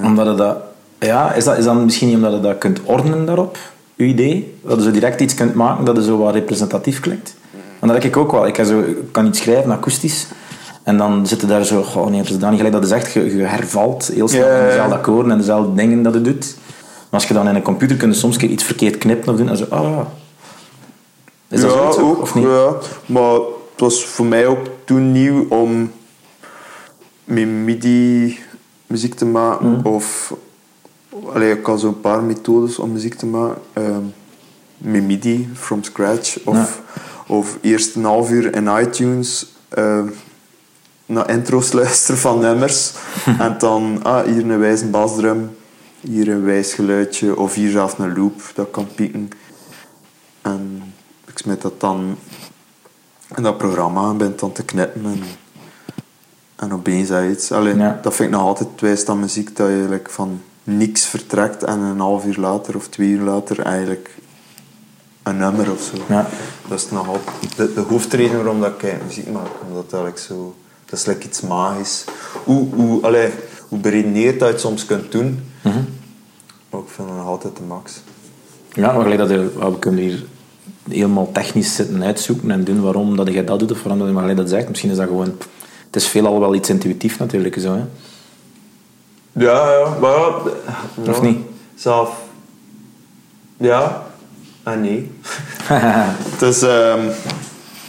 [0.00, 0.06] ja.
[0.06, 0.56] Omdat het dat...
[0.98, 3.58] Ja, is dat, is dat misschien niet omdat je dat kunt ordenen daarop?
[3.96, 4.58] Uw idee?
[4.62, 7.34] Dat je zo direct iets kunt maken dat er zo wat representatief klinkt?
[7.78, 8.46] Want dat heb ik ook wel.
[8.46, 10.26] Ik kan, zo, ik kan iets schrijven, akoestisch.
[10.88, 11.84] En dan zitten daar zo...
[11.94, 12.74] Oh nee, is dan niet gelijk.
[12.74, 13.12] Dat is echt...
[13.12, 14.66] Je, je hervalt heel snel in ja.
[14.66, 16.56] dezelfde akkoorden en dezelfde dingen dat je doet.
[16.84, 19.38] Maar als je dan in een computer kunt je soms keer iets verkeerd knippen of
[19.38, 19.48] doen.
[19.48, 19.66] En zo...
[19.68, 20.06] Ah, ja.
[21.48, 22.44] Is dat ja, ook, ook, of niet?
[22.44, 22.74] Ja,
[23.06, 25.90] maar het was voor mij ook toen nieuw om
[27.24, 28.38] met MIDI
[28.86, 29.68] muziek te maken.
[29.68, 29.80] Mm.
[29.86, 30.34] Of,
[31.32, 33.62] allee, ik had zo'n paar methodes om muziek te maken.
[33.72, 34.04] Ehm,
[34.78, 36.38] met MIDI, from scratch.
[36.44, 36.82] Of,
[37.26, 40.06] of eerst een half uur in iTunes ehm,
[41.08, 42.92] naar intro's luisteren van nummers.
[43.38, 45.56] en dan, ah, hier een wijze basdrum.
[46.00, 47.36] Hier een wijs geluidje.
[47.36, 49.30] Of hier zelf een loop dat kan pieken.
[50.42, 50.82] En
[51.26, 52.18] ik smijt dat dan
[53.36, 55.04] in dat programma en ben dan te knippen.
[55.04, 55.22] En,
[56.56, 57.52] en opeens dat iets.
[57.52, 57.98] Allee, Ja.
[58.02, 61.78] Dat vind ik nog altijd wijs aan muziek, dat je eigenlijk van niks vertrekt en
[61.78, 64.14] een half uur later of twee uur later eigenlijk
[65.22, 65.96] een nummer of zo.
[66.08, 66.28] Ja.
[66.68, 69.50] Dat is nog altijd de, de hoofdreden waarom dat ik muziek maak.
[69.66, 70.54] Omdat het eigenlijk zo...
[70.90, 72.04] Dat is like iets magisch.
[72.44, 73.30] Hoe, hoe, allee,
[73.68, 75.40] hoe beredeneerd dat je het soms kunt doen.
[75.62, 75.78] Mhm.
[76.70, 78.00] Maar ik vind het nog altijd de max.
[78.72, 80.24] Ja, maar gelijk dat je, we kunnen hier
[80.88, 84.14] helemaal technisch zitten uitzoeken en doen waarom dat je dat doet of waarom dat je
[84.14, 84.68] maar dat zegt.
[84.68, 85.36] Misschien is dat gewoon...
[85.86, 87.60] Het is veelal wel iets intuïtief natuurlijk.
[87.60, 87.84] Zo, hè?
[89.32, 91.38] Ja, ja, maar ja, Of niet?
[91.74, 92.22] Zelf.
[93.56, 94.06] Ja
[94.70, 95.10] en nee.
[96.40, 97.00] dus ehm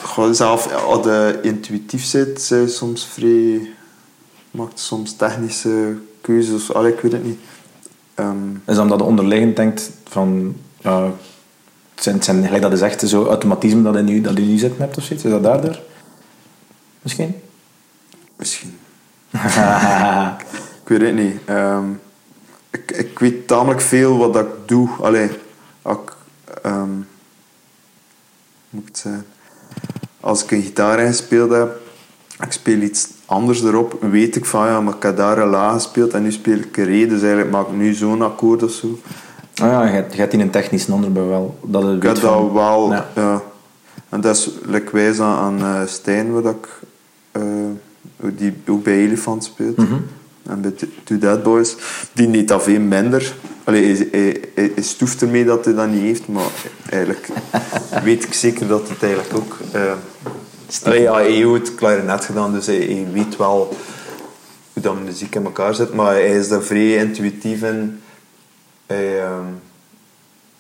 [0.10, 3.70] gewoon zelf, als je intuïtief zit, zijn je soms vrij.
[4.52, 6.74] maakt soms technische keuzes.
[6.74, 7.40] Allee, ik weet het niet.
[8.16, 10.56] Ehm, Is omdat je onderliggend denkt van...
[10.82, 14.44] Het zijn, het zijn gelijk dat is echt zo automatisme dat je nu, dat je
[14.44, 15.26] nu zitten hebt of zoiets.
[15.26, 15.80] Is dat daardoor?
[17.02, 17.36] Misschien?
[18.36, 18.78] misschien.
[20.84, 21.40] Ik weet het niet.
[21.46, 21.86] Ehm,
[22.70, 24.90] ik, ik weet tamelijk veel wat dat ik doe.
[25.02, 25.30] Allee,
[25.82, 26.16] als ik,
[26.62, 26.92] ehm,
[28.70, 29.26] moet ik het zeggen?
[30.20, 31.78] Als ik een gitaar ingespeeld heb,
[32.44, 35.74] ik speel iets anders erop, weet ik van ja, maar ik heb daar een laag
[35.74, 38.72] gespeeld en nu speel ik een re, dus eigenlijk maak ik nu zo'n akkoord of
[38.72, 39.00] zo.
[39.62, 41.60] Ah ja, je hebt, in een technisch onderbouw wel.
[41.64, 43.06] Dat je Ik heb dat van- wel, Ja.
[43.16, 43.42] ja.
[44.10, 46.68] En dat is like wijs aan, aan eh, Stijn, dat ik,
[47.32, 47.42] eh,
[48.38, 49.78] die ook bij Elefant speelt.
[49.78, 49.94] Mhm.
[50.48, 51.76] En bij Two Dead Boys.
[52.14, 53.34] Die deed dat veel minder.
[53.64, 56.52] Allee, hij, hij, stoeft ermee dat hij dat niet heeft, maar
[56.90, 57.28] eigenlijk
[58.04, 59.58] weet ik zeker dat het eigenlijk ook...
[59.72, 59.92] eh
[60.84, 63.78] allee, ja, hij heeft klarinet gedaan, dus hij, hij weet wel
[64.74, 68.02] hoe dat muziek in elkaar zit, maar hij is daar vrij intuïtief in.
[68.86, 69.46] Hij, ehm,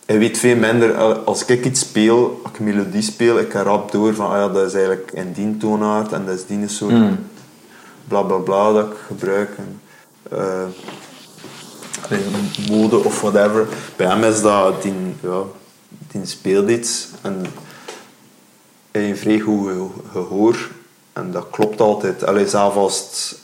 [0.06, 0.94] hij weet veel minder.
[1.26, 4.48] Als ik iets speel, als ik melodie speel, ik ga rap door van ah ja,
[4.50, 7.18] dat is eigenlijk in die toonaard en dat is die soort Mm.
[8.08, 9.50] bla bla bla dat ik gebruik.
[9.58, 9.82] En,
[10.32, 10.64] eh,
[12.70, 13.68] mode of whatever.
[13.96, 15.42] Bij hem is dat, die, ja,
[16.12, 17.46] die speelt iets en
[18.92, 20.70] hij heeft vrij goed ge- gehoor
[21.14, 22.24] en dat klopt altijd.
[22.26, 23.38] Allee, zelfs als het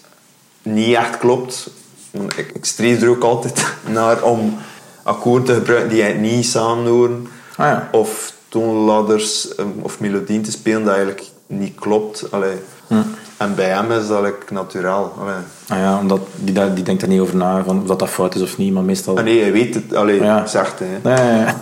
[0.62, 1.70] niet echt klopt,
[2.12, 4.58] want ik, ik streef er ook altijd naar om
[5.04, 7.28] akkoorden te gebruiken die eigenlijk niet samen horen.
[7.56, 7.90] Ah ja.
[7.92, 12.32] Of toonladders um, of melodieën te spelen dat eigenlijk niet klopt.
[12.32, 12.58] Allee.
[13.38, 15.14] En bij hem is dat like, naturaal.
[15.20, 15.34] Allee.
[15.68, 18.10] Ah ja, omdat die, daar- die denkt er niet over na van of dat, dat
[18.10, 19.18] fout is of niet, maar meestal...
[19.18, 19.96] Ah, nee, hij weet het.
[19.96, 20.46] Allee, Ja.
[20.48, 20.88] zegt hij.
[20.88, 20.98] hè.
[21.04, 21.54] Nee, nee, nee.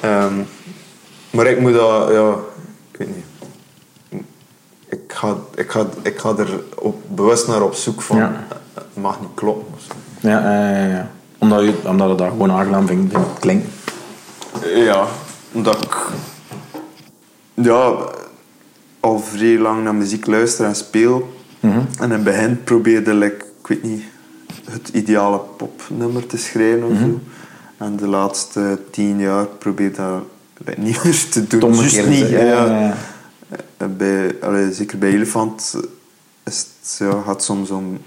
[0.00, 0.34] Ehm,
[1.30, 2.30] maar ik moet dat, ja,
[2.90, 3.24] ik weet niet.
[4.88, 8.16] Ik ga, ik ga, ik ga er op, bewust naar op zoek van.
[8.16, 8.32] Ja.
[8.74, 9.74] Het mag niet kloppen.
[10.20, 11.10] Ja, ja, ja, ja.
[11.38, 13.70] Omdat, je, omdat je dat gewoon aangenaam vindt, klinken.
[14.74, 15.04] Ja,
[15.52, 15.96] omdat ik
[17.54, 17.92] ja,
[19.00, 21.32] al vrij lang naar muziek luister en speel.
[21.60, 24.02] En in het begin probeerde like, ik weet niet,
[24.70, 27.20] het ideale popnummer te schrijven of zo.
[27.76, 30.22] En de laatste tien jaar probeer ik dat
[30.64, 31.60] like, niet meer te doen.
[31.60, 32.28] Juist omgekeerde, niet.
[32.28, 32.64] ja, ja.
[32.66, 32.94] ja, ja.
[33.76, 35.76] Eh, Bij, allee, zeker bij Elefant
[36.44, 37.98] is het, ja, gaat het soms om...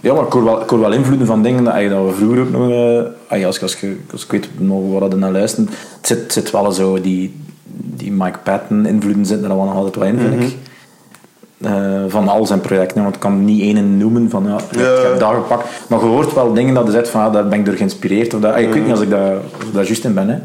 [0.00, 2.40] Ja, maar ik hoor, wel, ik hoor wel invloeden van dingen dat, dat we vroeger
[2.40, 2.70] ook nog...
[2.70, 6.32] eh, ey, als, als, je, als ik weet nog wat dat naar luistert, het zit,
[6.32, 7.00] zit wel zo...
[7.00, 7.34] Die,
[7.74, 10.56] die Mike Patton invloeden zitten er wel nog altijd wel in, vind ik.
[11.60, 11.72] Eh,
[12.08, 15.02] van al zijn projecten, want ik kan niet één noemen van ja, ik Ja.
[15.02, 15.68] heb daar gepakt.
[15.88, 18.34] Maar je hoort wel dingen dat je zegt van ah, daar ben ik door geïnspireerd.
[18.34, 19.36] Of dat, ey, ik weet niet als ik daar,
[19.72, 20.28] daar juist in ben.
[20.28, 20.36] Hè.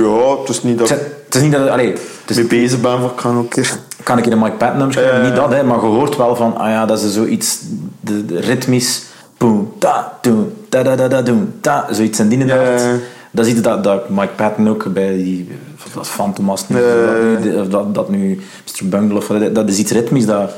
[0.00, 1.68] Ja, het is niet dat Het, is- het is niet dat...
[1.68, 3.78] Allee, het is, mee bezig ben van nog een keer...
[4.02, 5.18] kan ik in een Mike Patton nummer schrijven?
[5.20, 5.24] Eh.
[5.26, 7.58] Niet dat, hè, maar je hoort wel van, ah ja, dat is zoiets,
[8.00, 9.02] de, de ritmisch,
[9.36, 12.94] boom, ta, doem, ta, da, da, da, doem, ta, zoiets in die Ja, ja, ja.
[13.30, 15.48] Dat zie je dat, dat Mike Patton ook bij die,
[15.94, 18.88] dat Fantomas, nu, ja, of dat, dat, dat nu Mr.
[18.88, 20.50] Bungle, of dat is iets ritmisch dat...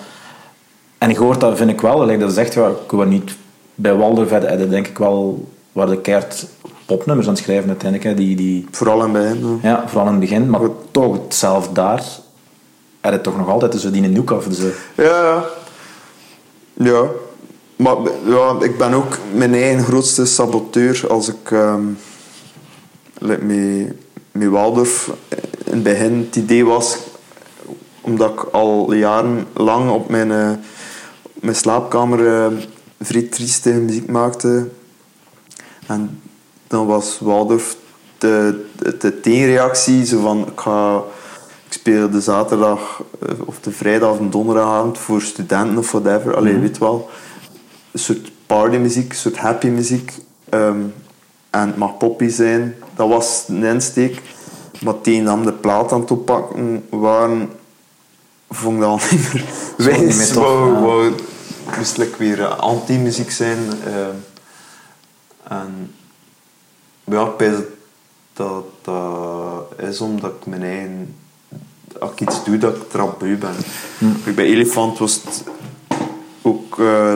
[0.99, 3.37] En je hoort dat, vind ik wel, like dat is echt, ja, ik wil niet...
[3.75, 6.47] Bij had hij denk ik wel, waar de keert
[6.87, 8.37] popnummers aan het schrijven uiteindelijk, hè, die...
[8.37, 9.59] die Vooral in bij hem.
[9.63, 9.85] ja.
[9.87, 10.61] vooral in het begin, maar
[10.91, 12.03] toch zelf daar
[13.01, 14.45] had het toch nog altijd zo die noek af.
[14.45, 15.45] Dus, eh, Ja, ja.
[16.73, 17.05] Ja.
[17.77, 21.83] Maar ja, ik ben ook mijn eigen grootste saboteur als ik ehm
[23.19, 23.93] like met,
[24.39, 25.11] met Waldorf
[25.65, 26.99] in het begin het idee was
[28.01, 30.51] omdat ik al jarenlang op mijn, eh,
[31.23, 32.53] op mijn slaapkamer eh,
[33.01, 34.69] vrij trieste muziek maakte
[35.87, 36.21] en
[36.67, 37.77] dan was Waldorf
[38.19, 41.03] de, de, de tegenreactie zo van ik ga
[41.69, 46.37] ik speel de zaterdag eh, of de vrijdag of de donderdagavond voor studenten of whatever.
[46.37, 47.11] Allee, weet wel.
[47.93, 50.13] Een soort partymuziek, een soort happy muziek.
[50.49, 50.81] Ehm,
[51.51, 52.75] en het mag poppy zijn.
[52.99, 54.23] Dat was een insteek.
[54.81, 57.51] Maar tegen dan de plaat aan het oppakken waren,
[58.51, 61.13] vond ik dat al niet meer tof, Wou, wou,
[61.77, 63.59] moest weer eh, anti-muziek zijn.
[63.85, 64.15] ehm.
[65.43, 65.95] en
[67.05, 67.37] ja, ik
[68.33, 71.17] dat dat is omdat ik mijn eigen...
[72.01, 72.83] Als ik iets doe, dat ik
[73.19, 73.55] beu ben.
[74.25, 75.45] Kijk, Bij Elefant was het
[76.43, 77.15] ook eh,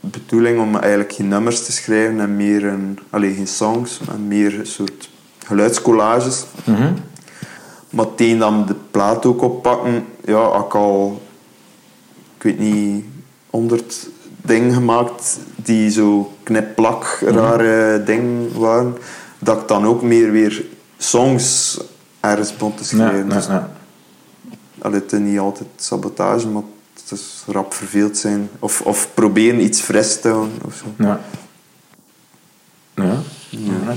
[0.00, 2.98] bedoeling om eigenlijk geen nummers te schrijven en meer een...
[3.10, 5.10] Allee, geen songs, maar meer een soort
[5.46, 6.44] geluidscollages.
[7.90, 11.22] Maar tegen dan de plaat ook oppakken, ja, had ik al,
[12.36, 13.04] ik weet niet,
[13.50, 14.08] honderd
[14.42, 18.96] dingen gemaakt die zo knip-plak, rare dingen waren.
[19.38, 20.64] Dat ik dan ook meer weer
[20.98, 21.78] songs
[22.20, 23.28] ergens begon te schrijven.
[23.28, 23.70] ja, Dus, ja.
[24.78, 26.62] allee, het is niet altijd sabotage, maar
[27.08, 28.48] het is rap verveeld zijn.
[28.58, 30.58] Of, of proberen iets fris te houden.
[30.64, 31.04] Of zo.
[31.04, 31.20] Ja.
[32.94, 33.16] Ja.
[33.50, 33.94] Ja,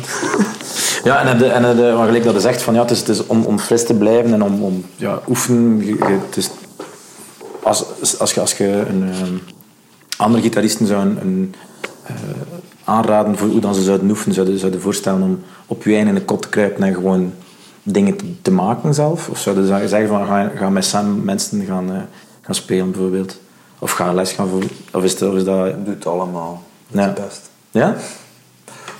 [1.04, 3.08] ja en, je- en je- maar gelijk dat je zegt, van, ja, het is, het
[3.10, 5.98] is om, om fris te blijven en om, om ja, oefenen.
[6.28, 6.50] Het is,
[7.64, 7.86] als,
[8.20, 9.34] als je, als je een, ehm,
[10.18, 11.54] andere gitaristen zou een, een,
[12.04, 12.14] eh,
[12.84, 16.22] aanraden voor hoe dan ze zouden oefenen, zouden, zouden voorstellen om op je eigen de
[16.26, 17.34] kot te kruipen en gewoon
[17.84, 19.30] dingen te, te maken zelf?
[19.30, 22.02] Of zouden ze zeggen van ga, ga met Sam mensen gaan, eh,
[22.54, 23.40] gaan spelen bijvoorbeeld?
[23.80, 25.68] Of ga les gaan voor, of is, of is dat...
[25.68, 26.64] Je doet het allemaal.
[26.88, 27.02] Ja.
[27.02, 27.50] het best.
[27.72, 27.96] Ja?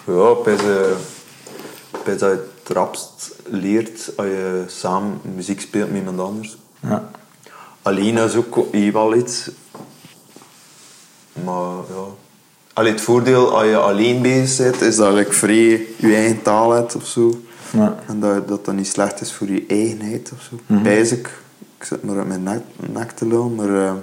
[0.06, 0.56] Ja, bij
[2.04, 6.58] bij dat je het rapst leert als je samen muziek speelt met iemand anders.
[6.80, 7.10] Ja.
[7.82, 9.50] Alleen is ook wel iets.
[11.34, 12.06] Maar ja.
[12.74, 16.72] Allee, het voordeel als je alleen bezig bent, is dat je vrij je eigen taal
[16.72, 17.42] hebt of zo.
[17.72, 17.96] Ja.
[18.08, 20.76] En dat dat, dan niet slecht is voor je eigenheid of zo.
[20.84, 21.30] Basic.
[21.82, 22.62] Ik zit maar uit mijn nek,
[22.94, 23.84] nek te maar...
[23.86, 23.94] eh,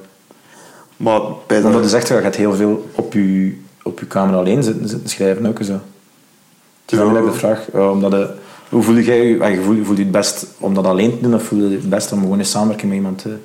[0.97, 1.83] maar bij Omdat dat...
[1.83, 5.47] je zegt, je gaat heel veel op je, op je kamer alleen zitten, zitten schrijven
[5.47, 5.73] ook zo.
[5.73, 7.05] Het is Ja.
[7.05, 7.71] eigenlijk de vraag.
[7.71, 8.35] eh, omdat je,
[8.69, 9.39] hoe voel jij je?
[9.39, 11.77] eh, je voelt, voelt je het best om dat alleen te doen of voel je
[11.77, 13.37] het best om gewoon in samenwerking met iemand te...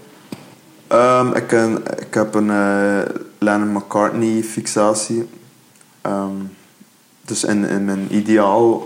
[0.88, 1.52] Ehm, ik,
[2.00, 3.00] ik heb een eh,
[3.39, 5.28] Lennon McCartney fixatie.
[6.02, 6.30] Ehm,
[7.26, 8.84] dus in, in mijn ideaal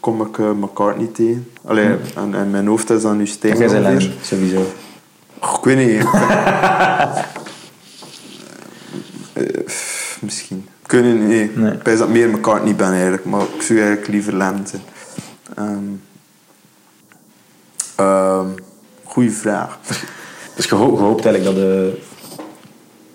[0.00, 1.50] kom ik eh, McCartney tegen.
[1.64, 4.60] Allee, en in mijn hoofd is dat nu Sting Jij bent sowieso.
[5.40, 6.04] Ik weet niet.
[9.32, 10.68] Eh, pff, misschien.
[10.86, 11.28] Weet niet.
[11.28, 11.50] Nee.
[11.54, 11.72] Nee.
[11.72, 13.24] Ik dat meer McCartney ben eigenlijk.
[13.24, 14.82] Maar ik zou eigenlijk liever Lennon zijn.
[15.56, 15.84] Ehm,
[17.96, 18.46] ehm,
[19.04, 19.78] goeie vraag.
[20.56, 22.00] Dus je, ho- je hoopt eigenlijk dat de,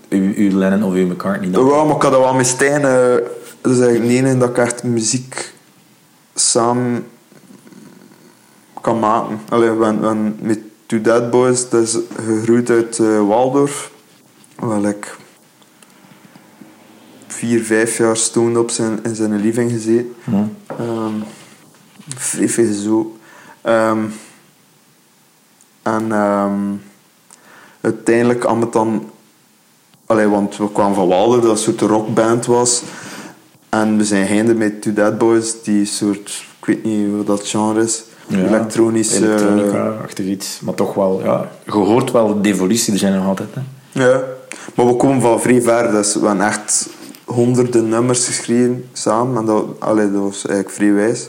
[0.09, 1.51] uw, uw Lennon of uw McCartney...
[1.51, 2.81] Dat, Ja, maar ik had dat wel met Stijn.
[2.85, 3.25] eh,
[3.61, 5.53] dat is eigenlijk enige dat ik echt muziek
[6.35, 7.07] samen
[8.81, 9.39] kan maken.
[9.49, 13.91] Allee, we met Two Dead Boys, dat is gegroeid uit eh, Waldorf.
[14.55, 15.15] Waar ik
[17.27, 20.15] vier, vijf jaar stoned op zijn, in zijn living gezeten.
[20.23, 20.49] Ja.
[22.15, 23.17] Veel zo.
[25.85, 26.73] En ehm,
[27.81, 29.09] uiteindelijk kwam het dan...
[30.05, 32.81] Allee, want we kwamen van Walder, dat een soort rockband was.
[33.81, 36.45] En we zijn geëindigd met Two Dead Boys, die soort...
[36.59, 38.03] Ik weet niet hoe dat genre is.
[38.27, 39.11] Ja, Elektronisch...
[39.11, 40.59] eh, Elektronica-achtig iets.
[40.61, 41.49] Maar toch wel, ja...
[41.65, 43.49] Je hoort wel de evolutie, er zijn nog altijd.
[43.53, 43.61] Hè.
[44.05, 44.23] Ja,
[44.75, 45.91] maar we komen van vrij ver.
[45.91, 46.89] Dus we hebben echt
[47.25, 49.37] honderden nummers geschreven samen.
[49.37, 51.27] En dat, allee, dat was eigenlijk vrij wijs.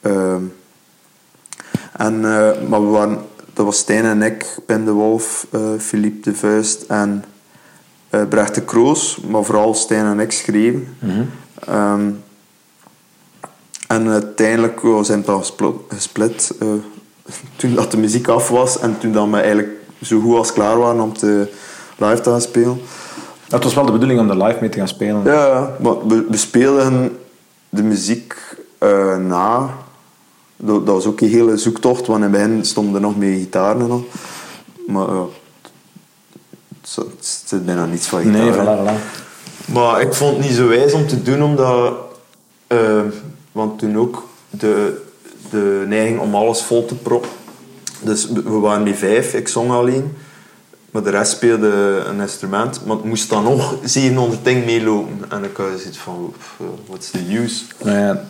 [0.00, 0.42] Ehm,
[1.96, 3.18] en, eh, maar we waren,
[3.52, 7.24] dat was Stijn en ik, Ben de Wolf, eh Philippe de Vuist en
[8.20, 9.18] eh Brecht de Kroos.
[9.28, 10.96] Maar vooral Stijn en ik schreven.
[11.66, 12.10] Ehm,
[13.86, 15.44] en uiteindelijk ja, zijn we dan
[15.88, 16.68] gesplit eh,
[17.56, 19.68] toen dat de muziek af was en toen dat we eigenlijk
[20.02, 21.48] zo goed als klaar waren om te
[21.96, 22.80] live te gaan spelen.
[23.48, 25.24] Het was wel de bedoeling om er live mee te gaan spelen.
[25.24, 27.18] Ja, maar we, we speelden
[27.68, 28.34] de muziek
[28.78, 29.70] eh, na.
[30.56, 33.38] Dat, dat was ook een hele zoektocht, want in het begin stonden er nog meer
[33.38, 34.04] gitaren en al.
[34.86, 35.24] Maar ja,
[36.94, 38.40] het zit bijna niets van gitaar.
[38.40, 39.22] nee, voilà, voilà.
[39.72, 41.94] Maar ik vond het niet zo wijs om te doen, omdat...
[42.66, 43.00] eh,
[43.52, 45.02] want toen ook de,
[45.50, 47.30] de neiging om alles vol te proppen.
[48.00, 50.12] Dus we waren met vijf, ik zong alleen.
[50.90, 52.80] Maar de rest speelde een instrument.
[52.86, 55.18] Maar het moest dan nog 700 dingen meelopen.
[55.28, 56.52] En ik had zoiets van, pff,
[56.86, 57.64] what's the use?
[57.84, 58.24] Maar ja,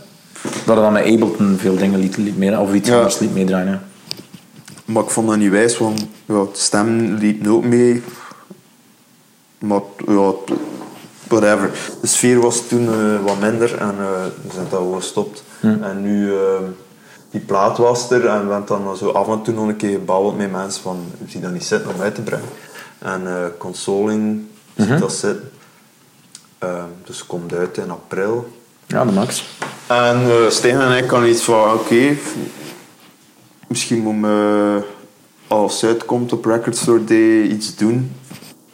[0.67, 2.97] dat er dan met Ableton veel dingen liet, liet meer, of iets Ja.
[2.97, 3.83] anders liet meedraaien.
[4.85, 8.03] Maar ik vond dat niet wijs, want ja, de stem liep ook mee.
[9.67, 10.33] Maar ja,
[11.29, 11.71] whatever.
[12.01, 15.45] De sfeer was toen eh, wat minder en eh, we zijn dat gewoon gestopt.
[15.61, 16.39] En nu, eh,
[17.31, 19.91] die plaat was er en we hebben dan zo af en toe nog een keer
[19.91, 22.49] gebabbeld met mensen van, zie dat niet zitten om uit te brengen.
[22.99, 24.45] En eh consoling
[24.77, 25.51] ziet dat zitten.
[26.59, 28.53] Eh, dus komt uit in april.
[28.87, 29.45] Ja, de max.
[29.87, 32.17] En uh, Stijn en ik hadden iets van, oké,
[33.69, 34.83] misschien moet me,
[35.47, 38.13] als het uitkomt op Record Store Day, iets doen.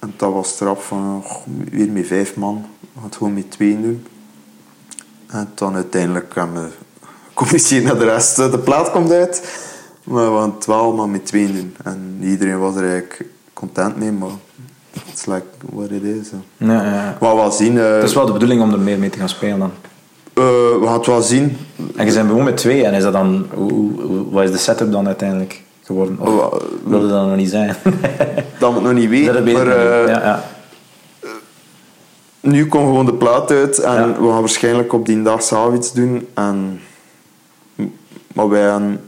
[0.00, 3.50] En dat was erop van, goh, weer met vijf man, we gaan het gewoon met
[3.50, 4.06] twee doen.
[5.26, 6.68] En dan uiteindelijk gaan we
[7.34, 8.36] communiceren naar de rest.
[8.36, 9.62] De plaat komt uit,
[10.04, 11.74] maar we gaan het wel met twee doen.
[11.84, 14.28] En iedereen was er eigenlijk content mee, maar
[15.10, 16.28] it's like what it is.
[16.56, 17.16] Ja, ja, ja.
[17.20, 17.78] Maar we zien...
[17.78, 19.70] eh, Het is wel de bedoeling om er meer mee te gaan spelen dan.
[20.34, 21.56] we gaan het wel zien.
[21.96, 22.84] En je bent gewoon met twee.
[22.84, 26.16] En is dat dan, hoe, hoe- wat is de setup dan uiteindelijk geworden?
[26.20, 26.52] Of Oh,
[26.84, 27.76] wilde dat nog niet zijn?
[28.58, 29.44] Dat het nog niet Dat weten.
[29.44, 30.44] weet Maar eh, ja, ja.
[32.40, 33.78] nu komt gewoon de plaat uit.
[33.78, 34.06] En Ja.
[34.06, 36.26] we gaan waarschijnlijk op die dag zelf iets doen.
[36.34, 36.80] En,
[38.34, 39.00] maar wij hebben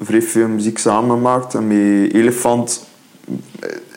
[0.00, 1.54] vrij veel muziek samengemaakt.
[1.54, 2.84] En met Elefant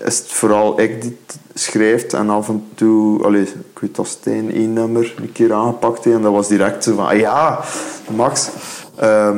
[0.05, 2.14] is het vooral ik die het schrijft.
[2.14, 6.18] En af en toe, allee, ik weet dat Stijn één nummer een keer aangepakt heeft.
[6.18, 7.59] En dat was direct zo van, ah ja,
[8.16, 8.49] Max.
[8.95, 9.38] Ehm,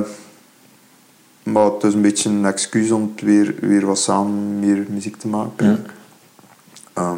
[1.46, 5.18] maar het is een beetje een excuus om het weer, weer wat samen meer muziek
[5.18, 5.66] te maken.
[5.68, 5.80] Ja.
[6.94, 7.18] Ehm,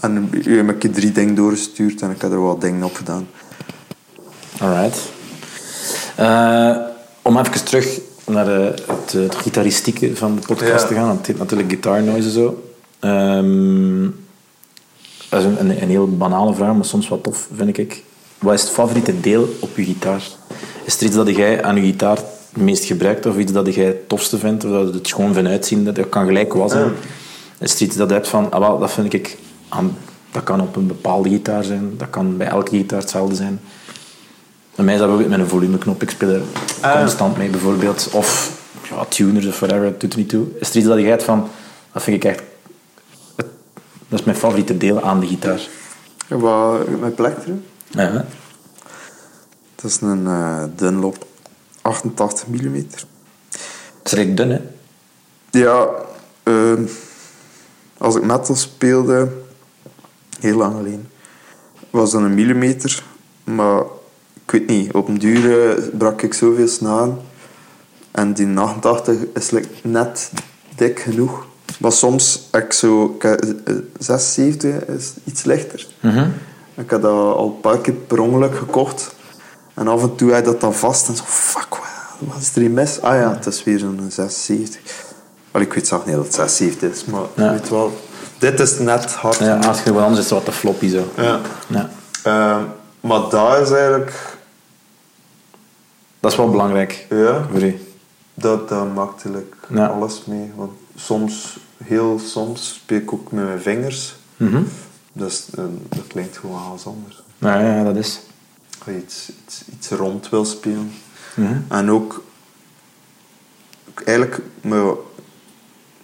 [0.00, 3.28] en je hebt me drie dingen doorgestuurd en ik heb er wat dingen op gedaan.
[4.60, 4.98] Alright.
[6.16, 6.76] Eh,
[7.22, 10.88] om even terug naar eh, het, het gitaristieke van de podcast Ja.
[10.88, 11.16] te gaan.
[11.16, 12.62] Het heet natuurlijk guitar noise en zo.
[12.98, 14.02] Ehm,
[15.28, 18.02] dat is een, een, een heel banale vraag, maar soms wel tof, vind ik.
[18.38, 20.22] Wat is het favoriete deel op je gitaar?
[20.84, 22.18] Is er iets dat jij aan je gitaar
[22.56, 24.64] meest gebruikt of iets dat jij het tofste vindt?
[24.64, 26.92] Of dat het gewoon van uitzien, dat het kan gelijk was zijn?
[27.58, 29.36] Is er iets dat je hebt van, ah, wel, dat vind ik
[29.68, 29.96] aan,
[30.30, 33.60] dat kan op een bepaalde gitaar zijn, dat kan bij elke gitaar hetzelfde zijn.
[34.74, 36.02] Bij mij is dat bijvoorbeeld met een volumeknop.
[36.02, 36.42] Ik speel er
[36.80, 36.98] Ah.
[37.00, 38.08] constant mee, bijvoorbeeld.
[38.12, 38.58] Of
[38.90, 40.46] ja, tuners of whatever, het doet er niet toe.
[40.60, 41.48] Is er iets dat je hebt van...
[41.92, 42.42] Dat vind ik echt...
[44.08, 45.60] Dat is mijn favoriete deel aan de gitaar.
[46.28, 47.64] Wat met plektrum?
[47.90, 48.24] Ja?
[49.74, 51.26] Dat is een eh, Dunlop
[51.86, 52.74] 88 mm.
[52.74, 53.06] Het
[54.04, 54.60] is redelijk dun, hè?
[55.50, 55.88] Ja,
[56.42, 56.82] ehm,
[57.98, 59.28] als ik metal speelde,
[60.40, 61.08] heel lang alleen,
[61.90, 63.02] was dat een millimeter.
[63.44, 63.82] Maar
[64.44, 67.18] ik weet niet, op een duur eh, brak ik zoveel snaren.
[68.10, 70.32] En die 88 is like net
[70.76, 71.46] dik genoeg.
[71.78, 73.14] Maar soms heb ik zo...
[73.14, 75.86] Ik heb, eh, 76 is iets lichter.
[76.74, 79.14] Ik had dat al een paar keer per ongeluk gekocht.
[79.76, 81.68] En af en toe had dat dan vast en zo, fuck,
[82.18, 83.00] wat- is er hier mis?
[83.00, 84.80] Ah ja, het is weer zo'n 76.
[85.50, 87.50] Wel, ik weet zelf niet dat het 76 is, maar Ja.
[87.52, 88.00] ik weet wel.
[88.38, 89.38] Dit is net hard.
[89.38, 91.04] Ja, als je wat anders is het wat te floppy zo.
[91.16, 91.40] Ja.
[91.66, 91.90] Ja.
[92.22, 92.64] Ehm,
[93.00, 94.34] maar daar is eigenlijk...
[96.20, 97.78] Dat is wel belangrijk Ja, voor u.
[98.34, 99.86] dat, dat maakt eigenlijk Ja.
[99.86, 100.52] alles mee.
[100.56, 104.16] Want soms, heel soms, speel ik ook met mijn vingers.
[104.36, 104.62] Mhm.
[105.12, 107.22] Dat, is, eh, dat klinkt gewoon alles anders.
[107.38, 108.20] Ja, ja, dat is.
[108.86, 110.92] Als je iets, iets, iets rond wil spelen.
[111.34, 111.56] Mhm.
[111.68, 112.22] En ook,
[114.04, 114.94] eigenlijk maar,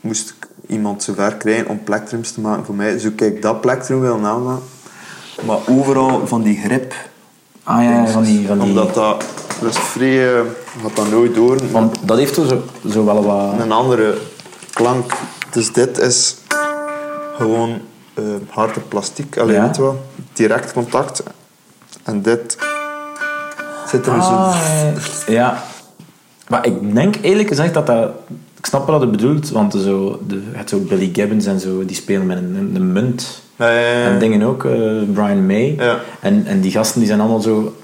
[0.00, 2.98] moest ik iemand zover krijgen om plektrums te maken voor mij.
[2.98, 4.64] Zo kijk, dat plektrum wil namaken.
[5.46, 6.94] Maar overal van die grip.
[7.62, 8.46] Ah ja, van die...
[8.46, 9.24] Van die Omdat dat,
[9.60, 10.40] dat is vrij, eh,
[10.82, 11.70] gaat dat nooit door.
[11.70, 13.60] want dat heeft zo, zo wel wat...
[13.60, 14.18] Een andere
[14.72, 15.12] klank.
[15.50, 16.36] Dus dit is
[17.36, 17.80] gewoon
[18.14, 19.38] eh harde plastic.
[19.38, 19.66] Alleen Ja.
[19.66, 20.00] weet je wel,
[20.32, 21.22] direct contact.
[22.02, 22.56] En dit
[23.92, 24.28] zit er zo...
[24.28, 24.56] Ah,
[25.38, 25.62] ja.
[26.48, 28.10] Maar ik denk eerlijk gezegd dat dat...
[28.58, 31.84] Ik snap wat je bedoelt, want zo, de, je hebt zo Billy Gibbons en zo,
[31.84, 33.42] die spelen met een, een, munt.
[33.56, 34.04] Ja, ja, ja.
[34.04, 35.74] En dingen ook, eh, Brian May.
[35.78, 35.98] Ja.
[36.20, 37.74] En, en die gasten die zijn allemaal zo...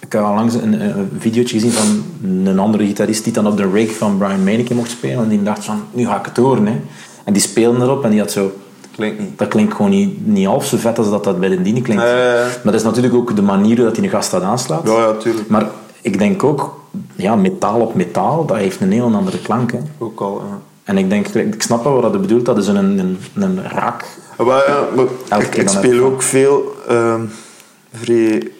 [0.00, 2.04] Ik heb al langs een, een videootje gezien van
[2.46, 5.22] een andere gitarist die dan op de rig van Brian May een mocht spelen.
[5.22, 6.66] En die dacht van, nu ga ik het horen.
[6.66, 6.80] Hè.
[7.24, 8.52] En die speelden erop en die had zo...
[8.94, 9.38] Klinkt niet.
[9.38, 12.02] Dat klinkt gewoon niet, niet half zo vet als dat dat bij de Dini klinkt.
[12.02, 12.42] Ja, ja.
[12.42, 14.86] Maar dat is natuurlijk ook de manier dat hij een gast dat aanslaat.
[14.86, 15.48] Ja, ja, tuurlijk.
[15.48, 15.66] Maar
[16.00, 16.80] ik denk ook,
[17.16, 19.72] ja, metaal op metaal, dat heeft een heel andere klank.
[19.72, 19.78] Hè.
[19.98, 20.58] Ook al, ja.
[20.84, 24.04] En ik denk, ik snap wel wat je bedoelt, dat is een, een, een raak.
[24.36, 27.20] Maar, ja, maar ik, ik speel ook veel ehm,
[27.92, 28.50] vrij...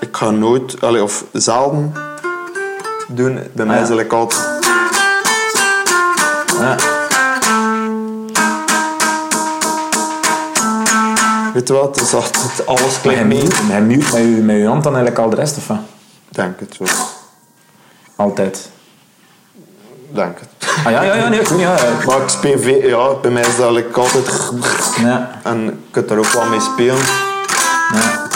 [0.00, 1.92] Ik ga nooit, allee, of zelden
[3.08, 3.38] doen.
[3.52, 3.82] Bij mij ja.
[3.82, 4.54] is het altijd...
[6.60, 6.95] Ja.
[11.56, 13.42] Weet je wat, is altijd, alles klinkt mee.
[13.68, 15.78] hij mute met, je, met je hand dan eigenlijk al de rest, of wat?
[16.28, 16.88] Denk het wel.
[18.16, 18.70] Altijd.
[20.12, 20.70] Denk het.
[20.84, 22.06] Ah ja, ja, ja, nee, ik weet niet, ja, ja.
[22.06, 24.50] Maar ik speel veel, ja, bij mij is dat like altijd...
[25.00, 26.96] Ja, En je kunt er ook wel mee spelen.
[27.92, 28.28] ja.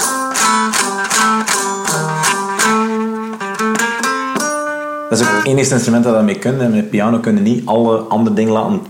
[5.08, 6.60] Dat is ook het enige instrument dat dat mee kunt.
[6.60, 8.82] En met piano kunnen niet alle andere dingen laten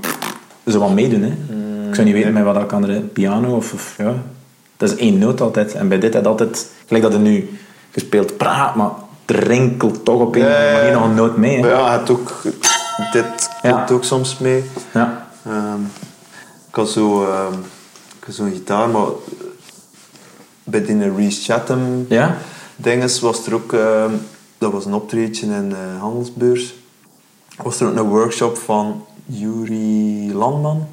[0.67, 1.23] zo wat meedoen.
[1.23, 1.59] Hè.
[1.91, 2.89] Ik zou niet weten met wat dat kan.
[2.89, 4.15] er- Piano of, of ja.
[4.77, 5.75] Dat is één noot altijd.
[5.75, 7.59] En bij dit had altijd, gelijk dat er nu
[7.91, 8.91] gespeeld praat, maar
[9.27, 10.77] er rinkelt toch op een of andere Ja, ja, ja.
[10.79, 11.55] manier nog een noot mee.
[11.55, 11.61] Hè.
[11.61, 12.43] Maar ja, het ook,
[13.13, 14.65] dit komt ook soms mee.
[14.93, 15.27] Ja.
[15.47, 15.81] Ehm,
[16.69, 17.23] ik had zo,
[18.19, 19.07] ik had zo'n gitaar, maar
[20.65, 22.37] bij die Reese Chatham Ja?
[22.77, 24.11] dinges was er ook, ehm,
[24.59, 26.75] dat was een optreedje in de handelsbeurs,
[27.63, 30.87] was er ook een workshop van Yuri Landman.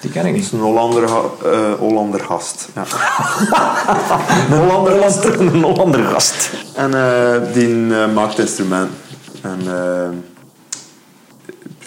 [0.00, 0.44] Die ken ik Dat niet.
[0.44, 2.68] is een Hollander, eh, Hollander gast.
[2.74, 2.84] Ja.
[4.50, 5.24] Een Hollander gast.
[5.24, 6.50] Een Hollander gast.
[6.74, 8.96] En eh, die eh, maakt instrumenten.
[9.42, 9.60] En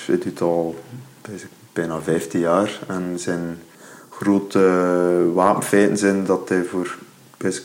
[0.06, 0.76] hij doet al
[1.74, 2.80] bijna 15 jaar.
[2.88, 3.62] En zijn
[4.10, 4.60] grote
[5.34, 6.98] wapenfeiten zijn dat hij voor,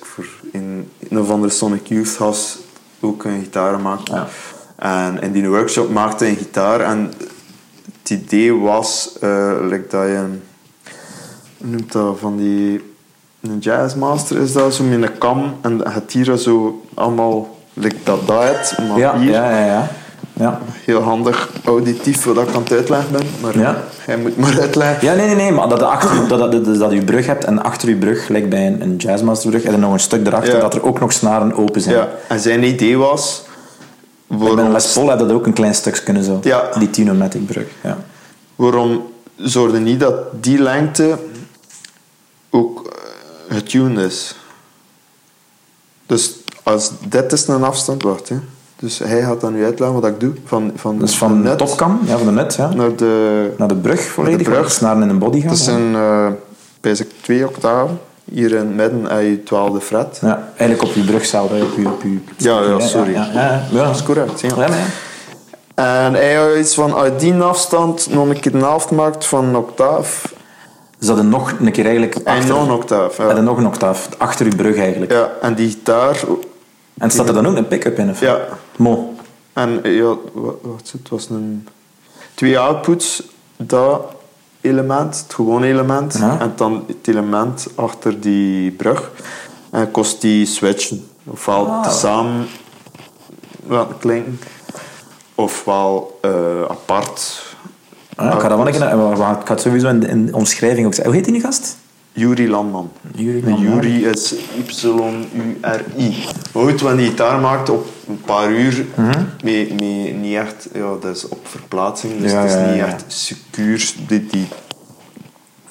[0.03, 2.59] voor in een of andere Sonic Youth gast
[3.01, 4.09] ook een gitaar maakt.
[4.09, 4.27] Ja.
[4.77, 6.81] En in die workshop maakte hij een gitaar.
[6.81, 7.13] En
[8.09, 9.17] het idee was
[9.69, 10.25] like dat je
[11.59, 12.95] noemt dat van die
[13.43, 18.27] een jazzmaster is dat zo met een kam en het hier zo allemaal like dat
[18.27, 19.89] dat het, maar Ja, hier ja, ja, ja.
[20.33, 20.61] ja.
[20.85, 23.83] heel handig auditief wat ik aan het uitleggen ben maar Ja.
[23.99, 26.93] hij moet maar uitleggen Ja, nee, nee, nee, maar dat, achter, dat, dat, dat, dat
[26.93, 29.93] je brug hebt en achter je brug, gelijk bij een, een jazzmasterbrug, en er nog
[29.93, 30.61] een stuk erachter Ja.
[30.61, 31.97] dat er ook nog snaren open zijn.
[31.97, 32.09] ja.
[32.29, 33.45] en zijn idee was
[34.27, 36.39] Bij een waarom, Les Paul had dat ook een klein stukje kunnen zo.
[36.43, 36.71] Ja.
[36.79, 37.67] Die Tinomatic brug.
[37.83, 37.99] Ja.
[38.55, 39.03] waarom
[39.37, 41.19] zorgde niet dat die lengte
[42.51, 44.35] ook eh, getuned is
[46.07, 48.37] dus als dit is een afstand wacht hè.
[48.77, 52.01] dus hij gaat dan nu uitleggen wat ik doe van, van, Dus van de topkam,
[52.05, 52.75] ja, van de net, ja.
[52.75, 54.65] naar de naar de brug volledig, brug.
[54.65, 55.51] de snaren in een body gaan.
[55.51, 55.97] Het is een,
[56.81, 58.01] basic twee octaven.
[58.33, 60.19] Hier in het midden heb je twaalfde fret.
[60.23, 61.87] Ja, eigenlijk op je brug zelf, hè, op je...
[61.87, 63.13] Op je Ja, ja, sorry.
[63.13, 63.85] Ja, ja, ja.
[63.85, 64.41] Dat is correct.
[64.41, 64.69] Ja.
[65.75, 69.45] En hij had iets van uit die afstand nog een keer een helft maakt van
[69.45, 70.35] een octaaf.
[70.99, 72.49] Dus dat er nog een keer eigenlijk En achter...
[72.55, 73.19] nog een octaaf.
[73.19, 73.41] En Ja.
[73.41, 75.13] nog een octaaf, achter je brug eigenlijk.
[75.13, 76.17] ja, en die gitaar.
[76.99, 78.11] En staat er dan ook een pick-up in?
[78.11, 78.21] Of?
[78.21, 78.39] Ja.
[78.77, 79.15] Mo.
[79.53, 80.93] En ja, wat, wat?
[80.93, 81.69] Het was een.
[82.35, 83.23] Twee outputs,
[83.57, 84.01] dat
[84.69, 86.17] element, het gewone element.
[86.19, 86.41] Ja.
[86.41, 89.11] En dan het element achter die brug.
[89.71, 91.07] En kost die switchen.
[91.25, 91.83] Ofwel Ah.
[91.83, 92.47] tezamen
[93.67, 94.39] laten klinken,
[95.35, 96.31] ofwel eh,
[96.69, 97.43] apart.
[98.17, 98.83] Ja, ik ga dat wel een keer...
[98.83, 99.11] eh,
[99.41, 101.13] Ik ga het sowieso in de, in de omschrijving ook zeggen.
[101.15, 101.77] Hoe heet die gast?
[102.17, 102.91] Yuri Landman.
[103.15, 104.35] Yuri is
[104.83, 106.25] Y-U-R-I.
[106.53, 108.85] Ooit, wanneer hij gitaar maakte, op een paar uur,
[109.45, 112.77] mee, mee, niet echt, ja, dat is op verplaatsing, dus Ja, het is ja, niet
[112.77, 112.87] ja.
[112.87, 113.93] echt secuur.
[114.09, 114.47] Die, die,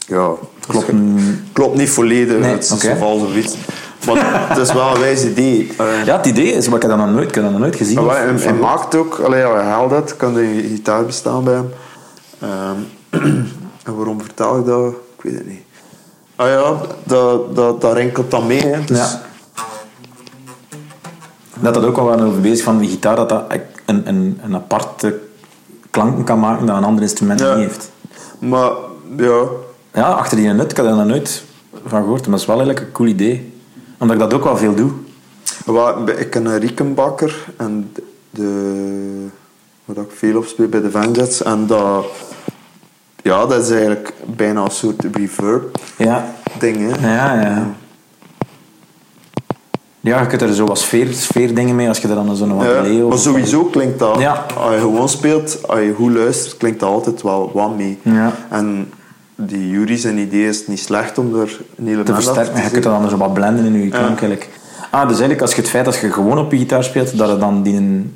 [0.08, 0.32] ja,
[0.68, 0.91] Klopt.
[1.54, 2.72] klopt niet volledig, Nee, het is
[3.36, 3.56] iets.
[4.06, 5.70] Maar het is wel een wijs idee.
[5.78, 7.62] Eh, Ja, het idee is, maar ik heb dat nog nooit, ik heb dat nog
[7.62, 7.96] nooit gezien.
[8.04, 11.54] maar of- hij, maakt ook, allee, ja, hij haalt dat, kan de gitaar bestaan bij
[11.54, 11.70] hem.
[12.39, 12.76] Ehm,
[13.86, 14.91] en waarom vertel ik dat?
[15.18, 15.62] Ik weet het niet.
[16.36, 18.61] Ah ja, dat, dat, dat rinkelt dan mee.
[18.61, 18.83] Hè.
[18.83, 19.21] Dus, Ja.
[21.59, 23.43] Dat dat ook al waren over bezig van die gitaar, dat dat
[23.86, 25.19] een, een, een aparte
[25.89, 27.55] klanken kan maken dat een ander instrument Ja.
[27.55, 27.91] niet heeft.
[28.39, 28.71] Maar
[29.17, 29.43] ja,
[29.93, 31.43] Ja, achter die nut, ik had er nog nooit
[31.86, 32.21] van gehoord.
[32.21, 33.53] Maar dat is wel eigenlijk een cool idee.
[33.97, 34.91] Omdat ik dat ook wel veel doe.
[35.65, 37.91] Wel, ik ken een Riekenbakker en
[38.29, 39.27] de,
[39.86, 41.43] wat ik veel op speel bij de Vanjets.
[41.43, 42.05] En dat,
[43.26, 46.26] ja, dat is eigenlijk bijna een soort reverb Ja,
[46.59, 46.78] ding.
[46.78, 47.15] Hè.
[47.15, 47.67] ja, ja.
[49.99, 52.65] Ja, je kunt er zo wat sfeer, sfeerdingen mee als je er dan zo'n wat
[52.65, 54.45] Ja, maar sowieso klinkt dat, Ja.
[54.57, 57.97] als je gewoon speelt, als je goed luistert, klinkt dat altijd wel wat mee.
[58.01, 58.32] Ja.
[58.49, 58.91] En
[59.36, 62.63] die Jury zijn idee is niet slecht om er een hele te versterken.
[62.63, 64.49] Je kunt dat dan zo wat blenden in je klank eigenlijk.
[64.89, 67.30] Ah, dus eigenlijk als je het feit dat je gewoon op je gitaar speelt, dat
[67.30, 68.11] het dan, die,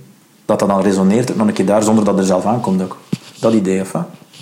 [0.45, 2.97] dat, dat dan resoneert nog een keer daar zonder dat er zelf aankomt ook.
[3.39, 3.91] Dat idee, of?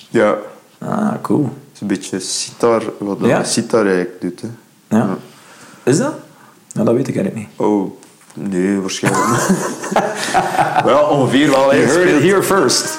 [0.09, 0.35] Ja,
[0.79, 1.43] Ah, cool.
[1.43, 3.43] het is een beetje sitar, wat dat Ja.
[3.43, 4.41] sitar eigenlijk doet.
[4.41, 4.47] Hè.
[4.97, 5.17] Ja.
[5.83, 6.13] Is dat?
[6.73, 7.59] Nou, dat weet ik eigenlijk niet.
[7.67, 7.91] Oh,
[8.33, 9.57] nee, waarschijnlijk niet.
[10.91, 11.69] wel, ongeveer wel.
[11.69, 12.97] Hij speelt, here first.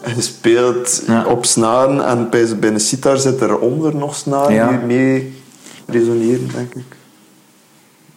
[0.00, 1.24] hij speelt Ja.
[1.24, 5.40] op snaren en bij, een sitar zit er onder nog snaren die mee
[5.86, 6.96] resoneren, denk ik.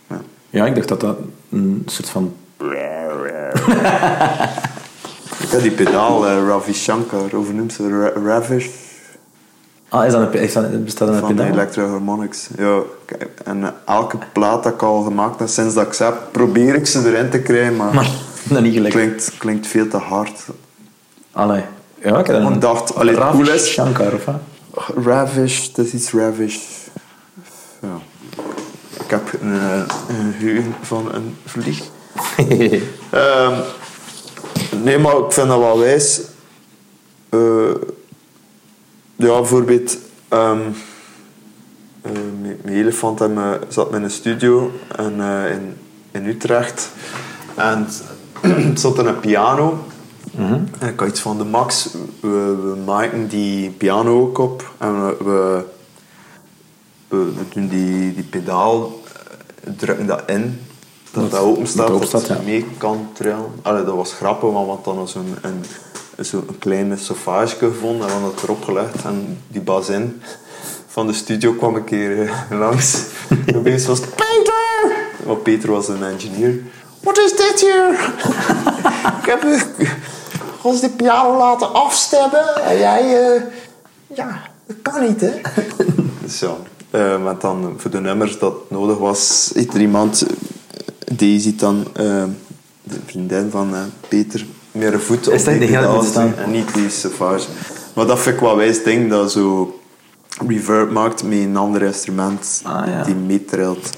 [0.08, 0.22] Ja.
[0.50, 1.18] Ja, ik dacht dat dat
[1.52, 2.34] een soort van...
[5.40, 7.90] Ik heb die pedaal, eh, Ravi Shankar, hoe noemt ze?
[7.90, 8.68] Ra- Ravish
[9.90, 11.52] Ah, is dat een, dat, bestaat dat een van pedaal?
[11.52, 12.48] Electro-Harmonics.
[12.58, 16.04] Ja, kijk, en eh, elke plaat dat ik al gemaakt heb, sinds dat ik ze
[16.04, 18.10] heb, probeer ik ze erin te krijgen, maar Maar,
[18.50, 18.94] dat niet gelijk.
[18.94, 20.40] klinkt, klinkt veel te hard.
[21.32, 21.64] Allee.
[22.04, 24.36] Ja, ik heb Ik dacht, allee, het Ravi cool is- Shankar, of wat?
[25.06, 26.58] Ravish, het is iets ravish.
[27.82, 27.98] Ja.
[29.04, 31.82] Ik heb een, eh, een geheugen van een vlieg.
[33.10, 33.54] Ehm,
[34.84, 36.22] nee, maar ik vind dat wel wijs.
[37.30, 37.72] Eh,
[39.16, 39.98] ja, bijvoorbeeld...
[40.28, 40.58] eh,
[42.02, 45.76] mijn elefant en me- zat in een studio en, eh, in,
[46.12, 46.90] in Utrecht.
[47.56, 47.88] En
[48.70, 49.84] het zat een piano.
[50.80, 51.90] En ik had iets van de Max.
[52.20, 52.28] We,
[52.64, 54.74] we maken die piano ook op.
[54.78, 55.66] En we, we,
[57.18, 59.02] we, doen die, die pedaal,
[59.78, 60.60] drukken dat in.
[61.12, 62.38] Dat dat open staat, dat dat ja.
[62.46, 63.52] mee kan trillen.
[63.62, 65.64] Allee, dat was grappig, want want dan was een,
[66.18, 69.04] zo'n kleine sofage gevonden en we hadden het erop gelegd.
[69.04, 70.22] En die bazin
[70.88, 73.04] van de studio kwam een keer eh, langs.
[73.46, 74.98] En opeens was het Peter!
[75.24, 76.62] Want Peter was een engineer.
[77.00, 78.14] Wat is dit hier?
[79.22, 79.46] ik heb
[80.62, 83.34] ons die piano laten afstemmen en jij...
[83.34, 83.42] eh,
[84.08, 85.32] ja, dat kan niet hè?
[86.22, 86.56] dus ja,
[86.90, 90.26] eh, maar dan voor de nummers dat nodig was, er iemand...
[91.06, 92.24] eh, Daisy dan, eh,
[92.84, 96.36] de vriendin van eh, Peter, meer een voet op die de hele pedaal staan?
[96.36, 97.48] en niet die sofage.
[97.96, 99.80] Maar dat vind ik wel wijs ding, dat zo
[100.48, 103.04] reverb maakt met een ander instrument Ah, ja.
[103.04, 103.90] die meetrilt.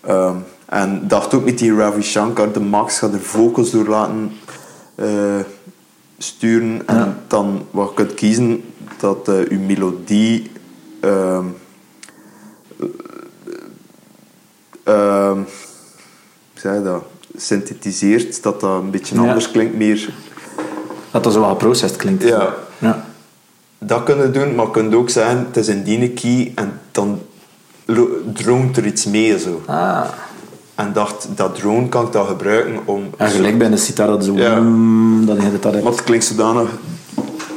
[0.00, 0.36] Ehm,
[0.66, 4.30] en dacht ook met die Ravi Shankar, de Max gaat er vocals door laten
[4.94, 5.38] eh,
[6.18, 6.82] sturen.
[6.86, 7.18] En Ja.
[7.26, 8.62] dan wat je kunt kiezen,
[8.98, 10.50] dat je melodie
[11.00, 11.44] ehm,
[16.62, 17.02] je dat?
[17.36, 19.20] synthetiseert, dat dat een beetje Ja.
[19.20, 20.08] anders klinkt, meer
[21.10, 22.22] Dat dat zo wel geprocessed klinkt.
[22.22, 22.54] Ja.
[22.78, 23.04] ja.
[23.78, 27.20] Dat kunnen doen, maar je kunt ook zeggen, het is een die key en dan
[28.32, 29.62] drone er iets mee zo.
[29.66, 30.04] Ah.
[30.74, 33.10] En dacht, dat drone kan ik dan gebruiken om...
[33.16, 34.34] En gelijk bij de sitar dat zo...
[34.34, 34.60] Ja.
[34.60, 35.84] mm, dat je dat hebt.
[35.84, 36.68] Maar het klinkt zodanig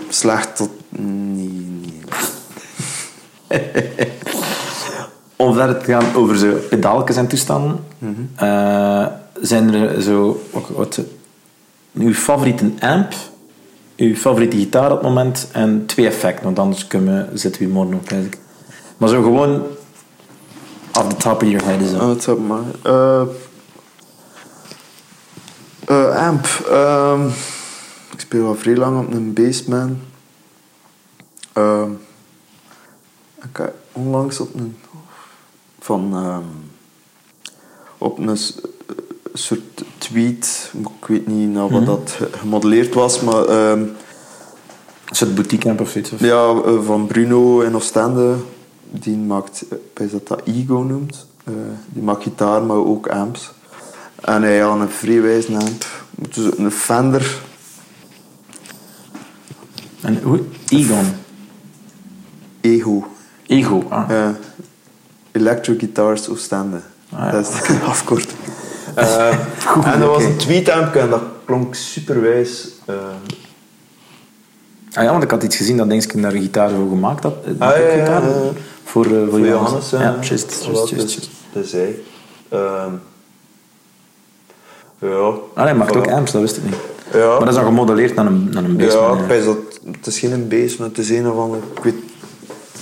[0.10, 0.70] slecht tot...
[0.90, 1.50] Nee,
[3.48, 4.10] nee.
[5.42, 7.80] Om verder te gaan over zo pedaaltjes en toestanden.
[8.36, 9.06] eh,
[9.42, 10.42] zijn er zo...
[10.52, 11.02] Wat, wat,
[11.94, 13.14] uw favoriete amp,
[13.98, 16.44] uw favoriete gitaar op het moment en twee effecten.
[16.44, 18.42] Want anders kunnen we, zitten we hier morgen ook eigenlijk.
[18.98, 19.64] Maar zo gewoon...
[21.00, 22.64] Off the top of your head is Oh, maar.
[22.84, 23.22] Eh,
[25.86, 26.46] eh, amp.
[26.70, 27.28] Ehm,
[28.14, 30.00] ik speel al vrij lang op een Bassman.
[31.54, 31.92] Ehm,
[33.42, 34.76] ik heb onlangs op een...
[35.82, 36.10] Van...
[36.14, 36.44] ehm,
[37.98, 38.38] op een
[39.34, 45.36] soort tweet, ik weet niet nou wat dat ge- gemodelleerd was, maar ehm, Een soort
[45.36, 46.12] boutique amp of zoiets.
[46.12, 46.20] Of?
[46.20, 48.36] ja, eh, van Bruno in Oostende.
[48.92, 51.28] Die maakt, eh, ik weet dat dat Ego noemt.
[51.44, 51.54] Eh,
[51.88, 53.52] die maakt gitaar, maar ook amps.
[54.22, 55.86] En hij had een vrijwijze amp.
[56.16, 57.42] Dus een Fender.
[60.02, 60.40] En hoe?
[60.70, 61.06] Egon.
[62.62, 63.08] Ego.
[63.48, 63.84] Ego.
[63.90, 64.10] Ah.
[64.10, 64.30] Eh,
[65.32, 66.78] Electric Guitars Oostende.
[67.14, 67.32] Ah, ja.
[67.32, 68.40] Dat is de afkorting.
[68.96, 69.28] Eh,
[69.94, 72.68] en dat was een tweetamp en dat klonk superwijs.
[72.86, 72.96] eh
[74.94, 77.24] Ah ja, want ik had iets gezien dat denk ik daar een gitaar voor gemaakt
[77.24, 77.36] had.
[77.60, 78.22] Ah, ja, ja, gitaar?
[78.24, 78.30] ja.
[78.84, 79.90] Voor, eh, voor voor Johannes.
[79.90, 80.22] Johannes.
[80.22, 81.30] ja, juist, juist, wat juist, is- juist.
[81.54, 81.96] Dat is hij.
[82.50, 82.92] Ehm,
[85.00, 85.18] ja.
[85.54, 86.76] Ah, hij maakt ook amps, dat wist ik niet.
[87.14, 87.28] Ja.
[87.28, 89.30] Maar dat is dan gemodelleerd naar een, naar een Ja, bassman.
[89.32, 89.58] ik dat,
[89.96, 91.62] het is geen bass, maar het is een of andere...
[91.76, 91.96] Ik weet,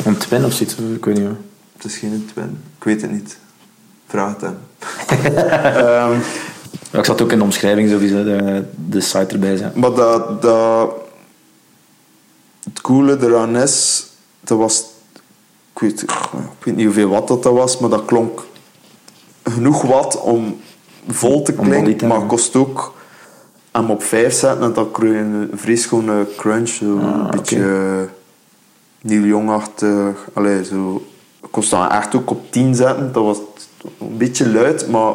[0.06, 1.38] Een twin of zoiets, ik weet niet meer.
[1.82, 2.61] Het is geen twin.
[2.77, 3.38] Ik weet het niet.
[4.07, 4.57] Vraag het hem.
[5.86, 6.19] Ehm,
[6.91, 9.71] ik zat ook in de omschrijving sowieso de, de site erbij zijn.
[9.75, 10.91] maar dat, dat...
[12.63, 14.05] Het coole eraan is...
[14.41, 14.84] Dat was...
[15.73, 18.45] Ik weet, ik weet niet hoeveel watt dat, dat was, maar dat klonk
[19.43, 20.59] genoeg watt om
[21.07, 22.93] vol te klinken, maar kost ook
[23.71, 26.67] hem op 5 zetten en dan krijg je een vrij schone crunch.
[26.69, 27.38] Zo Ah, een oké.
[27.38, 28.09] beetje eh,
[29.01, 30.27] Neil Young-achtig.
[30.34, 31.07] Allee, zo.
[31.52, 33.12] Kost dan echt ook op 10 zetten.
[33.14, 33.38] Dat was
[34.00, 35.14] een beetje luid, maar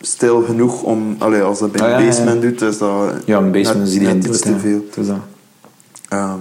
[0.00, 1.16] stil genoeg om...
[1.18, 2.10] Allee, als dat bij Ah, een ja, ja, ja.
[2.10, 4.84] basement doet, is dat Ja, een bassman net- net iets het, te veel.
[4.94, 5.16] Het dat.
[6.08, 6.38] Ehm,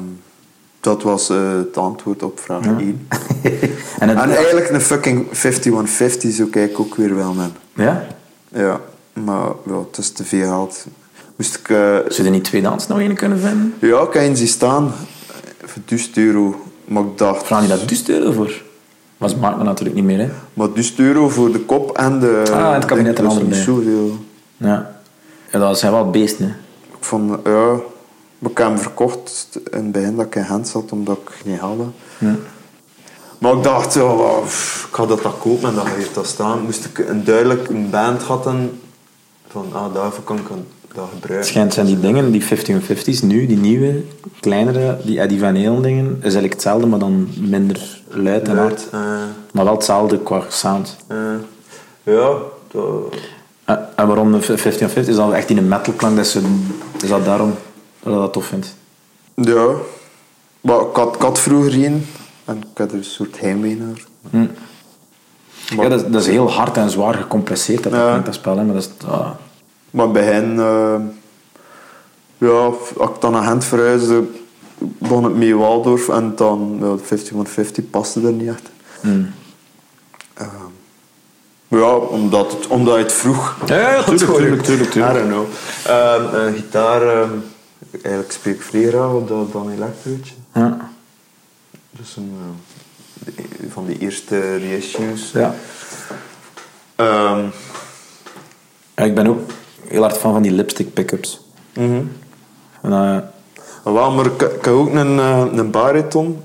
[0.79, 2.77] dat was eh, het antwoord op vraag Ja.
[2.79, 3.07] 1.
[3.99, 7.49] en het, En eigenlijk een fucking 5150 zo kijk ik ook weer wel naar.
[7.73, 8.07] ja?
[8.51, 8.81] Ja,
[9.13, 10.85] maar ja, het is te veel geld.
[11.35, 11.69] Moest ik...
[11.69, 13.73] eh, Zou je er niet tweedehands nog een kunnen vinden?
[13.79, 14.91] ja, ik heb eens zien staan.
[15.63, 16.61] Voor 1000 euro.
[16.87, 17.45] Maar ik dacht...
[17.45, 18.61] Vraag je daar 1000 euro voor?
[19.17, 20.29] Maar ze maakt me natuurlijk niet meer, hè?
[20.53, 22.43] Maar 1000 euro voor de kop en de...
[22.51, 24.17] Ah, en het kabinet en dat andere niet zoveel.
[24.57, 24.99] Ja.
[25.51, 26.51] ja dat zijn wel beesten, hè?
[26.97, 27.39] Ik vond...
[27.43, 27.75] Ja...
[28.39, 31.77] Ik heb hem verkocht in het begin dat ik in hand zat, omdat ik geld
[31.77, 31.87] had.
[32.17, 32.35] Ja.
[33.37, 34.11] Maar ik dacht, ja,
[34.43, 36.61] ik ga dat dat kopen en dan heeft dat staan.
[36.61, 38.79] Moest ik een duidelijk een band hadden
[39.47, 41.49] van, ah, daarvoor kan ik dat Het gebruiken.
[41.49, 44.03] schijnt zijn die dingen, die 50-50's nu, die nieuwe,
[44.39, 48.87] kleinere, die Eddie Van Halen dingen, is eigenlijk hetzelfde, maar dan minder luid en hard.
[48.91, 48.99] Eh,
[49.51, 50.95] Maar wel hetzelfde qua sound.
[51.07, 51.17] eh,
[52.03, 52.33] ja,
[52.71, 53.15] dat,
[53.95, 55.07] En waarom de 50-50?
[55.07, 56.15] Is dat echt in een metalklank?
[56.15, 56.39] Dat is, zo-
[57.03, 57.53] is dat daarom
[58.03, 58.75] dat je dat tof vindt?
[59.35, 59.67] ja.
[60.61, 62.05] Maar ik had, ik had vroeger een
[62.45, 64.03] en ik had er een soort heimwee naar.
[64.29, 64.45] Hm.
[65.75, 68.19] Maar- Ja, dat, is- dat is heel hard en zwaar gecompresseerd, dat, Ja.
[68.19, 68.57] dat spel.
[68.57, 68.63] Hè?
[68.63, 69.29] Maar dat is, ah,
[69.91, 70.95] Maar bij hen, eh,
[72.37, 72.49] ja,
[72.97, 74.23] als ik dan naar Gent verhuisde,
[74.77, 78.69] begon het mee Waldorf en dan, ja, 50-50 paste er niet echt.
[79.01, 79.23] hm.
[80.33, 80.47] Ehm,
[81.69, 83.57] Ja, omdat, het, omdat je het vroeg.
[83.65, 85.15] Ja, ja, tuurlijk, tuurlijk, tuurlijk, tuurlijk.
[85.15, 85.45] I don't know.
[85.85, 87.29] Ehm, een gitaar, ehm,
[87.91, 90.33] eigenlijk speel ik vrij graag op dat dan elektrootje.
[90.53, 90.89] Ja.
[91.91, 92.37] Dus een,
[93.25, 95.31] de- van die eerste reissues.
[95.31, 95.55] ja.
[96.95, 97.45] Ehm,
[98.95, 99.39] Ja, Ik ben ook
[99.87, 101.41] heel hard fan van die lipstick pickups.
[101.73, 102.01] mhm.
[102.81, 106.41] En, Maar wel, maar ik, ik heb ook een, eh, een bariton.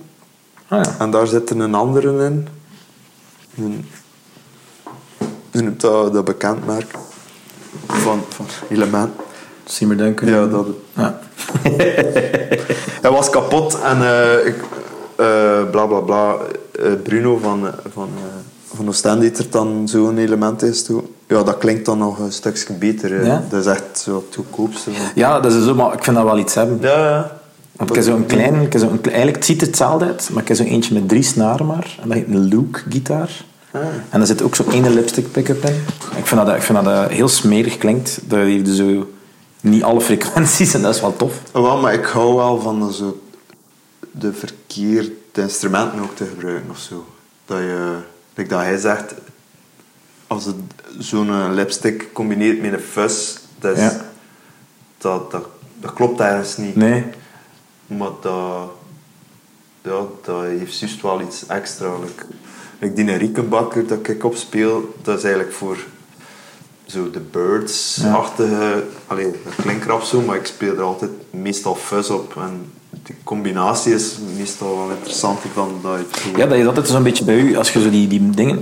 [0.68, 0.95] ah ja.
[0.99, 2.49] En daar zit een andere in.
[3.57, 3.89] Een,
[5.53, 6.91] hoe noemt dat, dat bekend merk?
[7.87, 9.11] Van, van Element.
[9.64, 10.29] Seymour Duncan.
[10.29, 10.66] Ja, dat.
[10.97, 11.18] Ja.
[13.03, 14.55] Hij was kapot en eh, ik,
[15.17, 16.35] eh, bla bla bla.
[16.73, 18.09] eh, Bruno van, eh, van,
[18.75, 21.03] van Oostende er dan zo'n element is toe.
[21.29, 23.25] Ja, dat klinkt dan nog een stukje beter.
[23.25, 23.43] Ja?
[23.49, 24.91] Dat is echt zo het goedkoopste.
[25.15, 26.79] ja, dat is zo, maar ik vind dat wel iets hebben.
[26.81, 27.41] Ja, ja.
[27.77, 30.29] Want ik heb zo'n klein, ik heb zo'n, kle- eigenlijk het ziet het hetzelfde uit,
[30.33, 31.97] maar ik heb zo eentje met drie snaren maar.
[32.03, 33.45] En dat heet een Luke-gitaar.
[33.71, 33.81] Ah.
[34.11, 35.75] En daar zit ook zo'n ene lipstick pick-up in.
[36.17, 38.21] Ik vind dat, ik vind dat dat heel smerig klinkt.
[38.25, 39.07] Dat heeft dus zo
[39.61, 41.33] niet alle frequenties en dat is wel tof.
[41.53, 43.21] Wel, maar ik hou wel van zo
[44.13, 47.07] de verkeerde instrumenten ook te gebruiken of zo.
[47.45, 47.97] Dat je,
[48.35, 49.15] like dat hij zegt,
[50.27, 50.57] als het
[50.99, 54.01] zo'n lipstick combineert met een fuzz, dat, Ja.
[54.99, 55.47] dat, dat,
[55.81, 56.77] dat klopt ergens niet.
[56.77, 57.05] Nee.
[57.87, 58.71] Maar dat,
[59.83, 61.99] ja, dat heeft juist wel iets extra.
[61.99, 62.25] Like,
[62.79, 65.77] like die Riekenbakker dat ik opspeel, dat is eigenlijk voor
[66.87, 68.85] zo de Birds-achtige...
[69.07, 72.37] Allee, dat klinkt rap zo, maar ik speel er altijd meestal fuzz op.
[72.37, 77.03] En die combinatie is meestal wel interessanter dan dat je Ja, dat is altijd zo'n
[77.03, 78.59] beetje bij u, als je zo die, die dingen...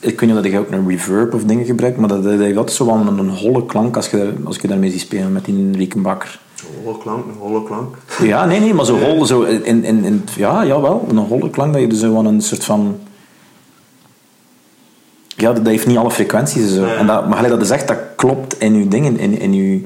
[0.00, 2.56] Ik weet niet of je ook een reverb of dingen gebruikt, maar dat, dat heeft
[2.56, 5.44] altijd zo wel een, een holle klank als je, als je daarmee ziet spelen met
[5.44, 6.40] die Riekenbakker.
[6.82, 7.96] Holle klank, een holle klank.
[8.32, 11.72] Ja, nee, nee, maar zo hol, zo in, in, in, ja, jawel, een holle klank,
[11.72, 12.98] dat je dus zo wel een soort van...
[15.36, 16.86] Ja, dat, dat heeft niet alle frequenties en zo.
[16.86, 16.94] Ja.
[16.94, 19.80] En dat, maar dat is echt, dat klopt in je dingen, in, in je...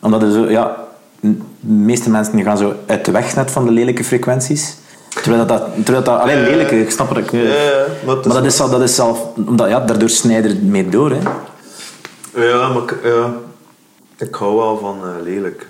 [0.00, 0.81] Omdat er zo, ja,
[1.22, 4.76] de meeste mensen gaan zo uit de weg net van de lelijke frequenties.
[5.08, 7.30] Terwijl dat, dat, terwijl dat alleen lelijke, ik snap het.
[7.30, 11.10] ja, maar dat is, al- dat is zelf, omdat, ja, daardoor snijden het mee door,
[11.10, 11.18] hè.
[12.46, 13.32] Ja, maar ik, ja,
[14.16, 15.66] ik hou wel van eh, lelijk.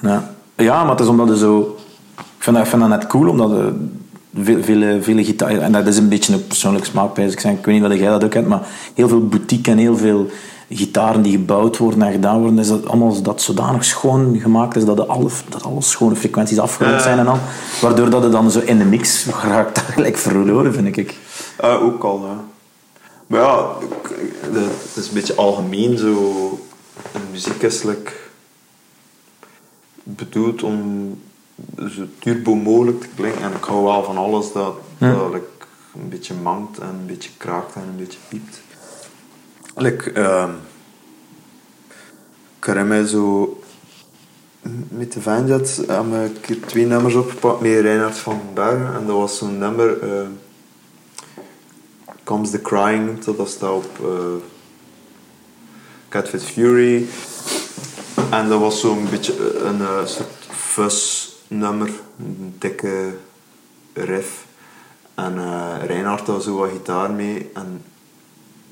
[0.00, 0.32] Ja.
[0.56, 1.76] ja, maar het is omdat er zo...
[2.16, 3.72] Ik vind dat, ik vind dat net cool, omdat er
[4.42, 5.50] veel, vele, vele gitaar...
[5.58, 7.34] En dat is een beetje een persoonlijk smaakprijs.
[7.34, 8.60] Ik, weet niet of jij dat ook hebt, maar
[8.94, 10.30] heel veel boutique en heel veel
[10.70, 14.84] gitaren die gebouwd worden en gedaan worden, is dat allemaal dat zodanig schoon gemaakt is
[14.84, 17.38] dat, de alle, dat alle schone frequenties afgerond zijn en al.
[17.80, 21.16] Waardoor dat het dan zo in de mix raakt daar gelijk verloren, vind ik.
[21.60, 22.44] Ah, ook al, ja.
[23.26, 23.66] Maar ja,
[24.52, 26.08] de- het is een beetje algemeen zo.
[27.12, 28.12] een Muziek is like,
[30.02, 31.08] bedoeld om
[31.88, 33.42] zo turbo mogelijk te klinken.
[33.42, 35.44] En ik hou wel van alles dat, dat like,
[35.94, 38.60] een beetje mankt en een beetje kraakt en een beetje piept.
[39.80, 40.50] Like, ehm,
[42.58, 43.58] ik herinner mij zo
[44.88, 48.94] met de Vanjet hebben een keer twee nummers opgepakt met Reinhard van Bergen.
[48.94, 50.26] En dat was zo'n nummer, eh,
[52.24, 54.34] Comes the Crying, dat, staat op eh
[56.08, 57.06] Catfish Fury.
[58.30, 61.90] En dat was zo'n beetje een, eh, soort fuzz nummer,
[62.58, 63.14] dikke
[63.92, 64.46] riff.
[65.14, 67.50] En eh Reinhard had zo wat gitaar mee.
[67.54, 67.82] En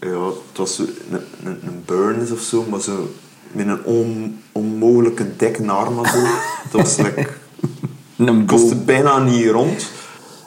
[0.00, 3.08] ja, het was zo een, een, een Burns of zo, maar zo
[3.52, 6.18] met een on, onmogelijke dikke arm zo.
[6.62, 7.28] Het was like,
[8.16, 9.90] Een kostte bijna niet rond.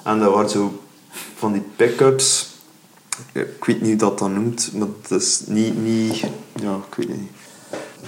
[0.03, 0.81] En dat waren zo
[1.35, 2.47] van die pick-ups.
[3.31, 6.19] Ik weet niet hoe dat dan noemt, maar het is niet, niet...
[6.55, 7.29] Ja, ik weet niet.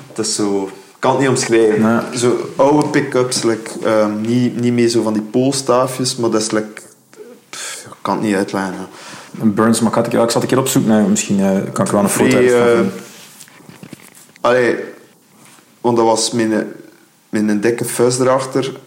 [0.08, 0.64] Het is zo...
[0.66, 1.82] Ik kan het niet omschrijven.
[1.82, 2.18] Nee.
[2.18, 6.52] Zo oude pick-ups, like, ehm, niet, niet meer zo van die poolstaafjes, maar dat is
[6.52, 6.82] like...
[7.50, 8.74] pff, ik kan het niet uitleggen.
[8.74, 8.86] hè.
[9.42, 10.92] Een Burns, maar ik, ja, ik zat een keer opzoeken.
[10.92, 12.80] Nou, misschien eh, kan ik wel een foto uit eh,
[14.42, 14.76] allee,
[15.82, 16.52] want dat was met
[17.30, 18.80] een dikke fuzz erachter.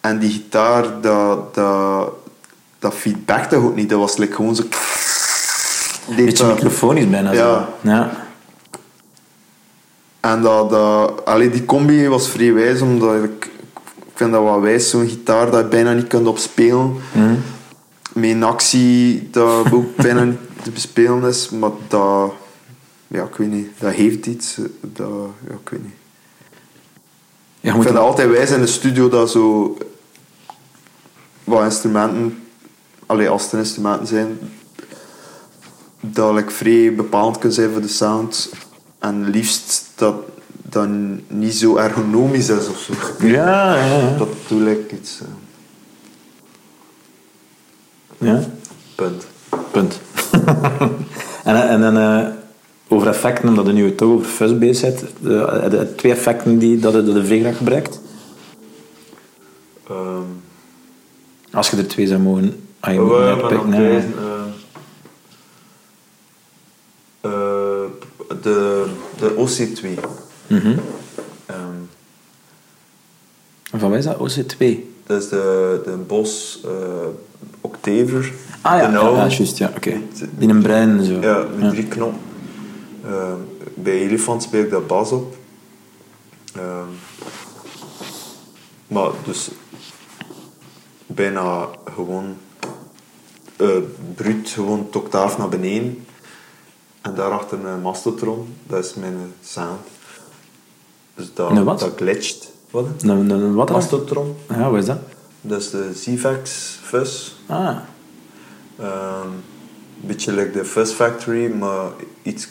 [0.00, 2.10] En die gitaar, dat, dat,
[2.78, 3.88] dat feedbackte ook niet.
[3.88, 4.62] Dat was like gewoon zo...
[6.08, 7.34] Een beetje dat- microfonisch bijna.
[7.34, 7.38] zo.
[7.38, 7.68] Ja.
[7.80, 8.10] ja.
[10.20, 13.44] En dat, dat, allee, die combi was vrij wijs, omdat ik,
[13.96, 16.96] ik vind dat wel wijs, zo'n gitaar dat je bijna niet kunt opspelen.
[17.12, 17.34] Mhm.
[18.22, 22.32] Een actie dat ook bijna te bespelen is, maar dat,
[23.06, 24.58] ja, ik weet niet, dat heeft iets.
[24.80, 25.10] Dat,
[25.48, 25.94] ja, ik weet niet.
[27.60, 29.76] Ja, Ik vind dat altijd wijs in de studio dat zo
[31.44, 32.42] wat instrumenten,
[33.06, 34.38] allee, als er instrumenten zijn,
[36.00, 38.50] dat ik vrij bepalend kunnen zijn voor de sound.
[38.98, 40.14] En liefst dat
[40.62, 40.88] dat
[41.26, 42.92] niet zo ergonomisch is of zo.
[43.26, 44.16] Ja, ja, ja.
[44.16, 45.20] Dat doe ik iets.
[48.18, 48.40] Eh, ja.
[48.94, 49.26] punt.
[49.70, 50.00] Punt.
[51.44, 52.26] En, en, en eh,
[52.88, 56.58] over effecten, omdat je nu toch over fuzz bezig bent, de, de, de twee effecten
[56.58, 58.00] die dat je, vrij graag gebruikt.
[59.88, 60.22] Ehm,
[61.52, 64.50] Als je er twee zou mogen aan je oh, eh, deze, eh,
[67.20, 67.90] eh,
[68.42, 68.86] de,
[69.18, 69.88] de OC2.
[70.46, 70.78] Mhm.
[71.46, 71.58] Ehm,
[73.70, 74.16] En Van is dat?
[74.16, 74.66] OC2?
[75.06, 76.70] dat is de, de Bos eh
[77.68, 78.32] Octaver.
[78.60, 80.00] Ah ja, ja, ja, juist, ja, oké.
[80.38, 81.12] In een brein zo.
[81.20, 82.20] Ja, met drie knoppen.
[83.04, 83.36] Ehm,
[83.74, 85.36] bij Elefant speel ik dat bas op.
[86.54, 86.88] Ehm,
[88.86, 89.48] maar dus
[91.06, 92.36] bijna gewoon
[93.56, 93.68] eh
[94.14, 96.06] bruut, gewoon het octaaf naar beneden.
[97.00, 99.80] En daarachter een mastotron, dat is mijn sound.
[101.14, 101.80] Dus dat, Een wat?
[101.80, 102.52] dat glitcht.
[102.70, 102.86] Wat?
[103.02, 103.66] Een, een, een wat?
[103.68, 103.76] dan?
[103.76, 104.98] Mastotron, Ja, wat is dat?
[105.40, 107.32] Dat is de Zivax Fuzz.
[107.46, 107.76] Ah,
[108.78, 109.26] Ehm,
[110.00, 111.90] een beetje like de Fuzz Factory, maar
[112.22, 112.48] iets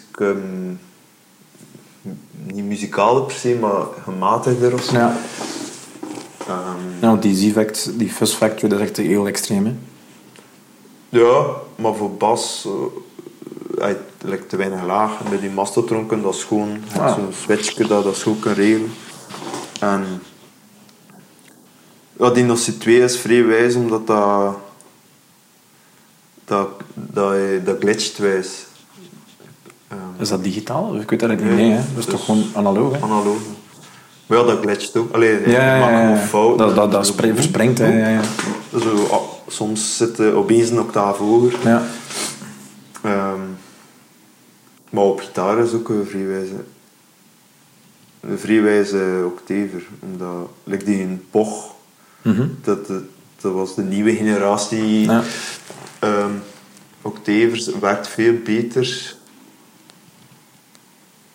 [2.46, 4.94] niet muzikaler per se, maar gematigder of zo.
[4.94, 5.18] ja.
[7.02, 9.74] Ja want die Z-Fact, die Fuzz Factory, dat is echt heel extreem, hè.
[11.10, 12.74] ja, maar voor bas uh,
[13.80, 15.20] hij lijkt te weinig laag.
[15.24, 17.14] En bij die je dat is gewoon Ah.
[17.16, 18.92] zo'n switchje dat dat zo kan regelen.
[19.80, 20.06] En
[22.20, 24.55] ja, die OC2 is vrij wijs omdat dat
[26.45, 28.65] dat, dat, dat glitcht wijs.
[29.88, 30.95] Ehm, Is dat digitaal?
[30.95, 31.43] Ik weet dat niet.
[31.43, 31.76] Nee, Nee, hè.
[31.78, 32.99] Dat is dus- toch gewoon analoog, hè?
[33.01, 33.38] Analoog.
[34.28, 35.13] Maar ja, dat glitcht ook.
[35.13, 36.18] Allee, je Ja, ja, maakt ja, ja.
[36.18, 36.65] fouten.
[36.65, 37.99] Dat, dat, dat verspringt, hè.
[37.99, 38.22] Ja, ja.
[38.80, 41.53] Zo, ah, soms zit je opeens een octaaf hoger.
[41.63, 41.84] ja.
[43.03, 43.39] Ehm,
[44.89, 46.55] maar op gitaar is ook een vrijwijze,
[48.20, 49.88] een vrijwijze octaver.
[49.99, 51.76] Omdat, like die in Poch,
[52.28, 52.48] Mhm.
[52.64, 53.02] dat, dat,
[53.42, 55.24] dat was de nieuwe generatie Ja.
[56.00, 56.32] ehm,
[57.02, 59.16] octavers, werkt veel beter.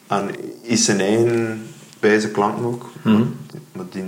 [0.07, 0.31] En
[0.63, 1.67] is zijn eigen
[2.01, 2.91] wijze klank ook.
[3.03, 3.23] Mhm.
[3.73, 4.03] Maar die,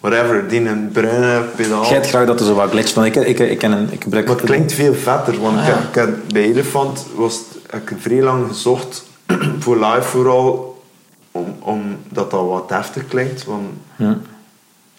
[0.00, 1.82] whatever, die een bruine pedaal.
[1.84, 4.02] Jij hebt graag dat er zo wat glitcht, want ik, ik, ik, ken een, ik
[4.02, 4.26] gebruik...
[4.26, 6.02] Maar het klinkt veel vetter, want Ah, ik, ja.
[6.02, 7.40] ik bij Elefant was
[7.70, 9.04] heb ik vrij lang gezocht,
[9.62, 10.82] voor live vooral,
[11.30, 13.44] om, omdat dat wat deftig klinkt.
[13.44, 13.68] Want.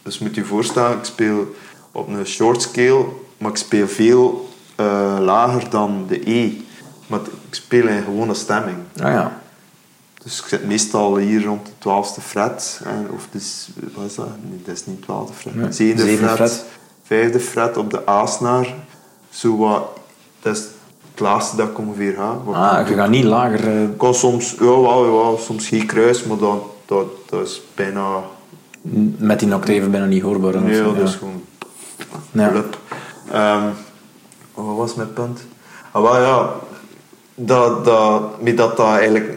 [0.04, 1.56] Dus moet je voorstellen, ik speel
[1.92, 3.06] op een short scale,
[3.38, 6.52] maar ik speel veel eh, lager dan de E.
[7.08, 8.78] Maar ik speel in gewone stemming.
[9.02, 9.42] Ah ja.
[10.24, 12.82] Dus ik zit meestal hier rond de twaalfste fret.
[12.86, 14.28] En, of dus, wat is dat?
[14.50, 15.56] Nee, dat is niet twaalfde fret.
[15.56, 16.66] Nee, Zevende zevende fret, fret.
[17.04, 18.74] Vijfde fret op de A-snaar.
[19.30, 19.84] Zo wat,
[20.42, 20.62] dat is
[21.12, 22.38] het laagste dat ik ongeveer ga.
[22.44, 23.68] Wat Ah, ik je gaat niet lager...
[23.68, 27.62] eh, ik kan soms, ja, wel, ja, soms geen kruis, maar dat, dat, dat is
[27.76, 28.22] bijna...
[29.18, 30.62] met die octave bijna niet hoorbaar.
[30.62, 31.04] Nee, zo, dat ja.
[31.04, 31.44] is gewoon...
[32.32, 32.64] Ja.
[33.32, 33.70] Ehm,
[34.54, 35.40] wat was mijn punt?
[35.92, 36.50] Ah, wel ja,
[37.36, 39.34] dat, dat, met dat dat eigenlijk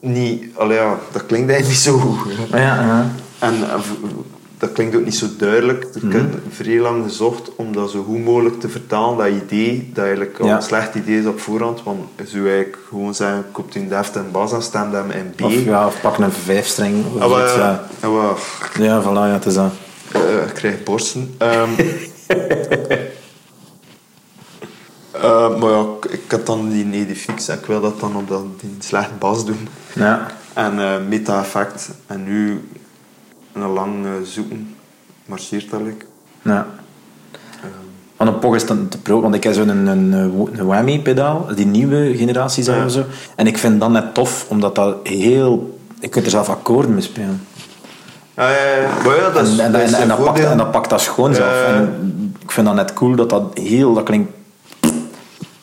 [0.00, 0.56] niet...
[0.56, 2.32] Allee, ja, dat klinkt eigenlijk niet zo goed.
[2.50, 3.10] Ja, ja.
[3.38, 3.80] En eh,
[4.58, 5.86] dat klinkt ook niet zo duidelijk.
[5.94, 6.16] Ik Mhm.
[6.16, 10.38] heb vrij lang gezocht om dat zo goed mogelijk te vertalen, dat idee, dat eigenlijk
[10.38, 10.56] al Ja.
[10.56, 11.82] een slecht idee is op voorhand.
[11.82, 15.32] Want je zou eigenlijk gewoon zeggen, koopt een deft en bas en stem hem in
[15.36, 15.42] B.
[15.42, 17.04] Of, ja, of pak een vijfstreng.
[17.14, 17.86] Of Ah, iets, ja.
[18.00, 18.38] ah,
[18.78, 19.72] ja, voilà, ja, het is dat.
[20.12, 21.34] eh, ik krijg borsten.
[21.38, 21.68] Ehm,
[25.12, 28.00] eh, maar ja, ik, ik had dan die nee, die fix en ik wil dat
[28.00, 29.68] dan op dat, die slechte bas doen.
[29.94, 30.26] Ja.
[30.52, 31.88] En eh meta-effect.
[32.06, 32.68] En nu,
[33.62, 34.74] een lang eh, zoeken,
[35.26, 36.04] marcheert like.
[36.42, 36.66] ja.
[38.16, 41.46] Aan een pog is dan te pro, want ik heb zo'n een, een, een whammy-pedaal,
[41.54, 42.88] die nieuwe generatie zijn Ja.
[42.88, 43.04] zo.
[43.36, 45.78] En ik vind dat net tof, omdat dat heel...
[46.00, 47.46] Je kunt er zelf akkoorden mee spelen.
[48.36, 48.56] Ja, ja,
[49.04, 49.30] ja.
[49.30, 51.00] Dat is, en, en, dat en, is en een dat pakt, en dat pakt dat
[51.00, 51.36] schoon Ja.
[51.36, 51.64] zelf.
[51.66, 53.94] En ik vind dat net cool dat dat heel...
[53.94, 54.30] Dat klinkt...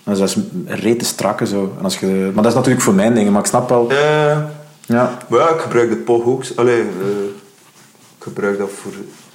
[0.04, 1.74] Dat is rete strakke zo.
[1.78, 3.92] En als je, maar dat is natuurlijk voor mijn dingen, maar ik snap wel...
[3.92, 4.52] Ja,
[4.86, 5.18] ja.
[5.28, 6.44] Maar ja, ik gebruik de POG ook.
[6.56, 6.86] Allee, eh,
[8.22, 8.92] ik gebruik dat voor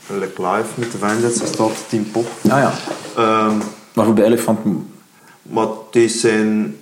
[0.06, 1.40] eh, live met de Vanjets.
[1.40, 2.26] Er staat 10 POG.
[2.48, 2.72] Ah ja.
[3.16, 3.56] Ehm,
[3.92, 4.58] Maar voor bij Elefant...
[5.42, 6.76] maar deze zijn...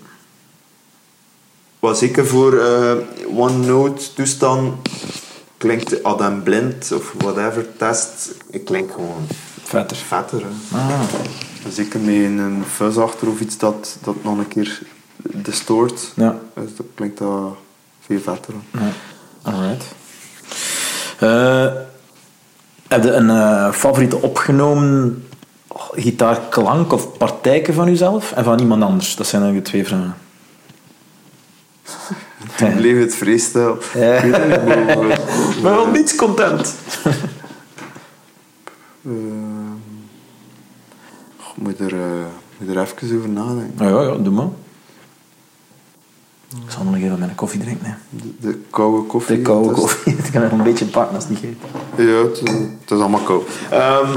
[1.78, 2.96] Wat zeker voor eh
[3.36, 4.88] one-note toestand
[5.56, 9.26] klinkt Adam Blind of whatever test, ik klink gewoon
[9.62, 9.96] Vetter.
[9.96, 10.42] vetter.
[10.42, 10.78] Hè.
[10.78, 11.00] Ah.
[11.68, 14.80] Zeker met een fuzz achter of iets dat, dat nog een keer
[15.22, 16.12] distort.
[16.16, 16.38] Ja.
[16.54, 17.56] Dus dat klinkt dat
[18.00, 18.54] veel vetter.
[18.70, 18.90] Ja.
[19.42, 19.84] Alright.
[21.18, 21.72] Eh,
[22.94, 25.24] heb je een eh, favoriete opgenomen
[25.92, 29.16] gitaarklank of partijken van uzelf en van iemand anders?
[29.16, 30.16] Dat zijn eigenlijk de twee vragen.
[32.56, 33.76] Toen bleef het freestyle.
[33.94, 34.24] Ja.
[35.62, 36.74] Maar, wel niets content.
[39.04, 39.72] Ehm,
[41.54, 42.26] moet, er, eh,
[42.58, 43.88] moet er even over nadenken.
[43.88, 44.48] Ja, ja, doe maar.
[46.68, 47.86] Zal nog even mijn koffie drinken.
[47.86, 47.94] Hè.
[48.10, 49.36] De, de koude koffie.
[49.36, 50.16] De koude het koffie.
[50.16, 52.08] Ik kan nog een beetje pakken als het niet geeft.
[52.08, 52.50] Ja, het, is-
[52.80, 53.48] het is allemaal koud.
[53.70, 54.16] Ehm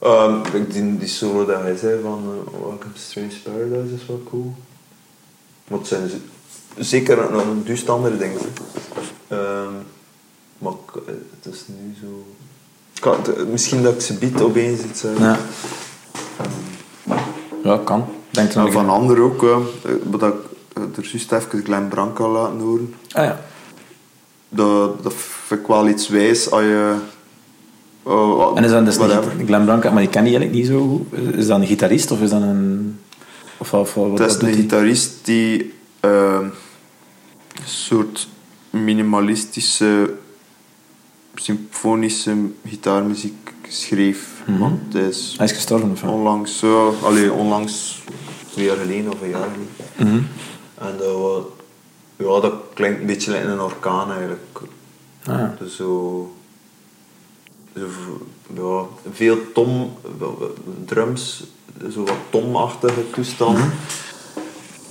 [0.00, 4.06] ehm, ik die, die solo dat hij zei van eh, Welcome to Strange Paradise is
[4.06, 4.54] wel cool.
[5.68, 6.10] Maar het zijn
[6.78, 8.38] zeker nog een duist andere dingen.
[9.28, 9.72] Ehm,
[10.58, 12.26] maar ik- eh, het is nu zo...
[12.94, 15.18] Ik kan het- misschien dat ik ze bied opeens iets zeg.
[15.18, 15.38] Ja.
[17.66, 18.04] Ja, kan.
[18.30, 19.56] Denk En van anderen ook, eh,
[20.02, 20.34] wat ik
[20.72, 22.94] eh, er juist even Glenn Branca laten horen.
[23.12, 23.40] Ah ja.
[24.48, 26.94] Dat, dat vind ik wel iets wijs als je...
[28.54, 31.34] En is dat dus gita- Glenn Branca, maar ik ken die eigenlijk niet zo goed.
[31.36, 32.98] Is dat een gitarist of is dat een...
[33.58, 36.38] Of, of, wat, wat Dat is een gitarist die eh,
[37.54, 38.28] een soort
[38.70, 40.14] minimalistische
[41.34, 42.34] symfonische
[42.66, 44.42] gitaarmuziek schreef.
[44.46, 44.58] Mhm.
[44.58, 48.02] Want hij is Hij is gestorven of onlangs, zo, allee, onlangs
[48.52, 49.68] twee jaar geleden of een jaar geleden.
[49.96, 50.22] Mhm.
[50.88, 51.44] En dat, wa-
[52.34, 54.58] ja, dat klinkt een beetje like een orkaan eigenlijk.
[55.26, 55.54] Ah, ja.
[55.58, 56.32] Dus zo,
[57.74, 57.86] zo
[58.54, 59.92] ja, veel tom,
[60.84, 61.44] drums,
[61.92, 63.72] zo wat tomachtige toestanden.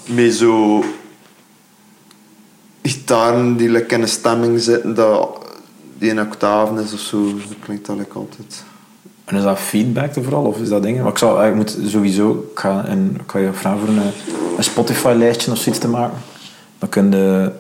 [0.10, 0.84] Met zo
[2.82, 5.45] gitaren die like in een stemming zitten, dat
[5.98, 7.24] die in octaven is of zo.
[7.26, 8.64] Dat klinkt dat like altijd.
[9.26, 11.04] En is dat feedback te vooral, of is dat dingen?
[11.04, 14.02] Maar ik, zou, ik moet sowieso, ik ga, en, ik ga je vragen voor een,
[14.58, 16.18] een Spotify-lijstje of zoiets te maken.
[16.80, 17.52] Dan kun je...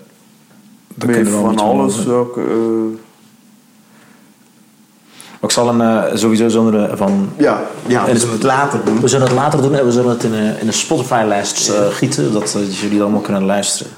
[0.87, 2.43] Dan kun Met je wel van alles ik, eh,
[5.41, 7.29] ik zal een, eh, sowieso zonder van...
[7.37, 9.01] ja, ja, we zullen het later doen.
[9.01, 11.87] We zullen het later doen en we zullen het in een, in een Spotify-lijst eh,
[11.87, 13.91] gieten, zodat eh, jullie dat allemaal kunnen luisteren.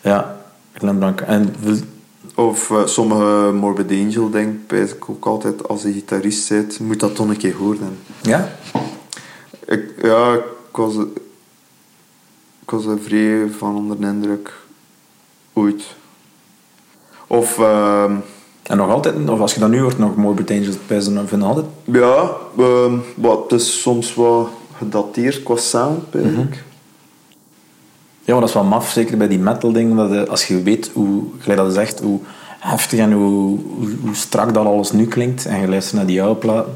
[0.00, 0.36] Ja,
[0.72, 1.24] Glenn Branca.
[1.24, 1.82] En we-
[2.34, 7.14] Of eh, sommige Morbid Angel denk ik ook altijd, als je gitarist bent, moet dat
[7.14, 7.98] toch een keer horen.
[8.22, 8.52] ja?
[9.66, 10.42] Ik, ja, ik
[10.76, 10.94] was,
[12.62, 14.52] ik was er vrij van onder de indruk.
[15.52, 15.82] Ooit.
[17.26, 18.16] Of, ehm,
[18.62, 21.48] En nog altijd, of als je dat nu hoort, nog Morbid Angels, pijzen dan vinden
[21.48, 21.66] altijd.
[21.84, 26.40] ja, ehm, wat, het is soms wat gedateerd qua sound, denk Mhm.
[26.40, 26.62] ik.
[28.24, 30.62] Ja, maar dat is wel maf, zeker bij die metal dingen, dat je- als je
[30.62, 32.20] weet hoe, gelijk dat zegt, hoe
[32.58, 36.22] heftig en hoe, hoe, hoe strak dat alles nu klinkt, en je luistert naar die
[36.22, 36.72] oude platen.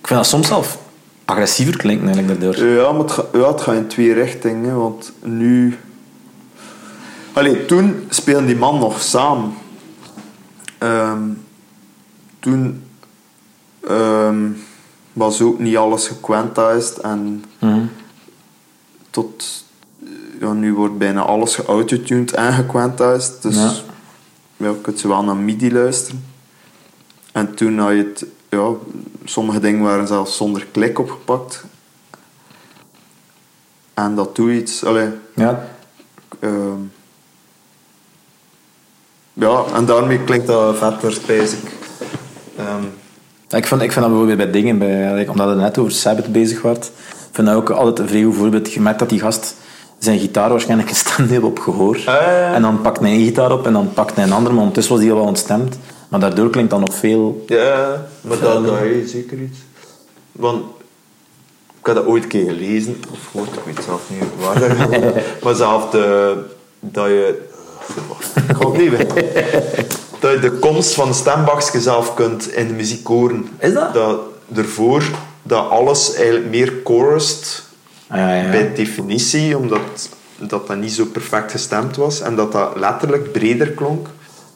[0.00, 0.78] Ik vind dat soms zelf
[1.24, 2.66] agressiever klinken eigenlijk daardoor.
[2.66, 5.78] Ja, maar het, ga- ja, het gaat in twee richtingen, want nu...
[7.32, 9.52] Allee, toen speelden die man nog samen.
[10.78, 11.22] Ehm,
[12.40, 12.82] toen
[13.88, 14.48] ehm,
[15.12, 17.80] was ook niet alles gequantized en Mhm.
[19.10, 19.64] tot...
[20.40, 23.72] Ja, nu wordt bijna alles geautotuned en gequantized, dus Ja.
[24.56, 24.68] ja.
[24.68, 26.24] je kunt ze wel naar MIDI luisteren.
[27.32, 28.26] En toen had je het...
[28.48, 28.70] Ja,
[29.24, 31.64] sommige dingen waren zelfs zonder klik opgepakt.
[33.94, 34.84] En dat doe iets.
[34.84, 35.66] Allee, Ja,
[36.40, 36.80] ehm,
[39.32, 41.70] ja, en daarmee klinkt dat vetter, spijs ik.
[42.56, 42.82] Ehm,
[43.50, 46.62] Ik vind, ik vind dat bijvoorbeeld bij dingen, bij, omdat je net over Sabbath bezig
[46.62, 48.72] wordt, ik vind dat ook altijd een vrij goed voorbeeld.
[48.72, 49.54] Je merkt dat die gast
[49.98, 51.98] zijn gitaar waarschijnlijk gestemd heeft op gehoor.
[51.98, 52.54] ja.
[52.54, 54.94] En dan pakt hij een gitaar op en dan pakt hij een andere, maar ondertussen
[54.94, 55.78] was die al wel ontstemd.
[56.08, 57.44] Maar daardoor klinkt dan nog veel...
[57.46, 59.58] ja, maar dat, dat is zeker iets.
[60.32, 60.64] Want
[61.78, 65.12] ik had dat ooit een keer gelezen, of gehoord, ik weet zelf niet waar dat
[65.44, 66.36] maar zelf de,
[66.80, 67.48] dat je...
[68.48, 68.90] Ik ga het niet.
[70.20, 73.48] Dat je de komst van de stembakje zelf kunt in de muziek horen.
[73.58, 73.94] Is dat?
[73.94, 74.20] Dat
[74.54, 75.02] ervoor
[75.42, 77.65] dat alles eigenlijk meer chorused
[78.08, 82.76] Ah, ja, bij definitie, omdat dat, dat niet zo perfect gestemd was en dat dat
[82.76, 84.08] letterlijk breder klonk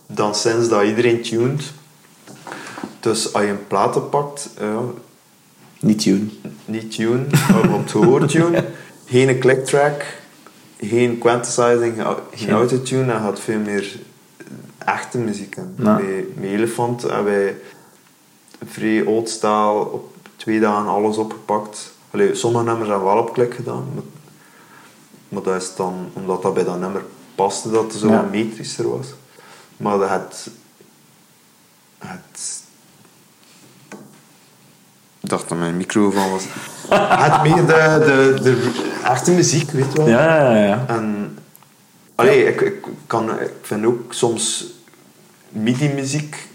[0.07, 1.73] dan sinds dat iedereen tuned.
[3.01, 4.81] Dus als je een platen pakt, ja,
[5.81, 6.27] Niet tune.
[6.65, 8.65] niet tune, maar op het gehoor tune,
[9.07, 10.05] geen click track,
[10.81, 11.95] geen quantizing,
[12.35, 13.99] geen autotune, en gaat veel meer
[14.79, 15.55] echte muziek.
[15.55, 15.97] Ja.
[15.97, 17.57] Bij, bij Elephant hebben wij
[18.67, 21.93] vrij oldstyle op twee dagen alles opgepakt.
[22.11, 24.03] Allee, sommige nummers hebben we wel op klik gedaan, maar,
[25.29, 27.05] maar dat is dan omdat dat bij dat nummer
[27.35, 28.17] paste, dat het zo Ja.
[28.17, 29.07] wat metrischer was.
[29.77, 30.51] Maar dat het,
[31.99, 32.63] het
[35.21, 36.45] ik dacht dat mijn microfoon was.
[37.29, 40.09] het meer de, de, de echte muziek, weet je wel.
[40.09, 40.85] Ja, ja, ja.
[40.89, 41.39] En
[42.15, 44.67] allee, ik, ik, kan, ik vind ook soms
[45.49, 46.49] MIDI-muziek,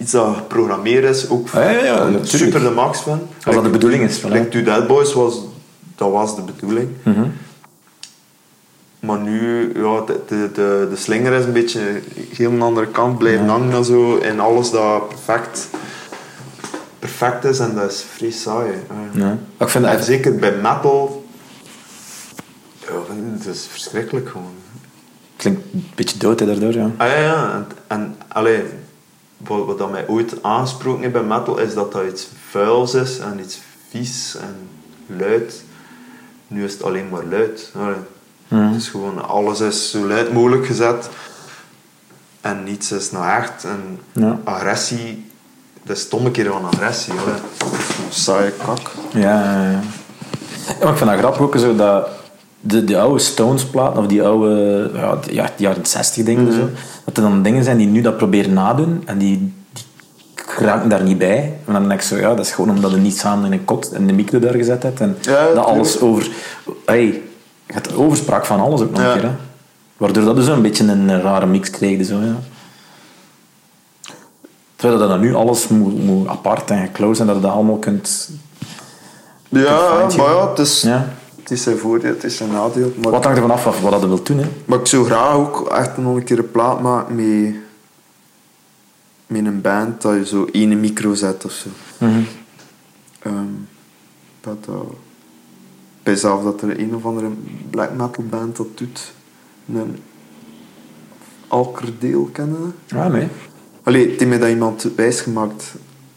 [0.00, 3.22] iets dat geprogrammeerd is, ook Ja, ja, ja, ja, super de max vind.
[3.44, 4.28] Als dat de bedoeling is, voilà.
[4.28, 5.40] Like To Dead Boys was,
[5.96, 6.88] dat was de bedoeling.
[7.02, 7.24] Mhm.
[9.00, 11.80] Maar nu, ja, de, de, de, de slinger is een beetje
[12.32, 14.18] heel de andere kant blijven hangen en zo.
[14.18, 15.68] En alles dat perfect,
[16.98, 18.72] perfect is en dat is vrij saai.
[19.12, 19.24] Ja.
[19.24, 21.24] Maar Ik vind dat En zeker bij metal
[23.36, 24.52] Het is verschrikkelijk gewoon.
[25.36, 26.90] Klinkt een beetje dood hè, daardoor, ja.
[26.96, 27.52] Ah ja, ja.
[27.54, 28.62] En, en allee,
[29.48, 33.18] wat, wat dat mij ooit aangesproken heeft bij metal, is dat dat iets vuils is
[33.18, 34.68] en iets vies en
[35.18, 35.62] luid.
[36.46, 37.70] Nu is het alleen maar luid.
[37.76, 37.94] Allee.
[38.48, 38.62] Mhm.
[38.66, 41.08] Het is gewoon, alles is zo luid mogelijk gezet.
[42.40, 43.64] En niets is nou echt.
[43.64, 44.38] En Ja.
[44.44, 45.30] agressie,
[45.82, 47.12] dat is stomme keer van agressie.
[47.12, 47.40] Allee.
[48.10, 48.90] Saaie kak.
[49.12, 49.70] Ja, ja, ja.
[49.70, 52.08] Ja, maar ik vind dat grappig ook zo dat
[52.66, 56.68] de, die oude Stones-platen, of die oude ja, ja, jaren 60 dingen, zo,
[57.04, 59.52] dat er dan dingen zijn die nu dat proberen nadoen en die,
[60.58, 61.58] die daar niet bij.
[61.66, 63.64] En dan denk ik zo, ja, dat is gewoon omdat je niet samen in een
[63.64, 66.30] kot en de micro daar gezet hebt en Ja, dat alles over...
[66.84, 67.04] Hey,
[67.66, 69.34] je hebt overspraak van alles ook nog een keer, hè.
[69.96, 72.06] Waardoor dat dus een beetje een rare mix kreeg.
[72.06, 72.36] Zo, ja.
[74.76, 77.78] Terwijl dat dan nu alles moet, moet apart en geclosed en dat je dat allemaal
[77.78, 78.30] kunt...
[79.48, 81.08] Ja, maar ja, het is, Ja.
[81.44, 82.92] Het is zijn voordeel, het is zijn nadeel.
[82.96, 84.48] Maar, Wat hangt ervan af wat, je wilt doen, hè.
[84.64, 87.54] maar ik zou graag ook echt nog een keer een plaat maken met,
[89.26, 91.68] met een band dat je zo één micro zet of zo.
[91.98, 92.20] Mhm.
[93.18, 93.46] Ehm,
[94.40, 94.84] dat dat...
[96.02, 97.30] Bij zelf dat er een of andere
[97.70, 99.12] black metal band dat doet.
[99.74, 99.98] Een
[101.48, 102.74] Alkerdeel kennen.
[102.86, 103.28] Ja, nee.
[103.82, 105.74] Allee, het heeft mij dat iemand wijsgemaakt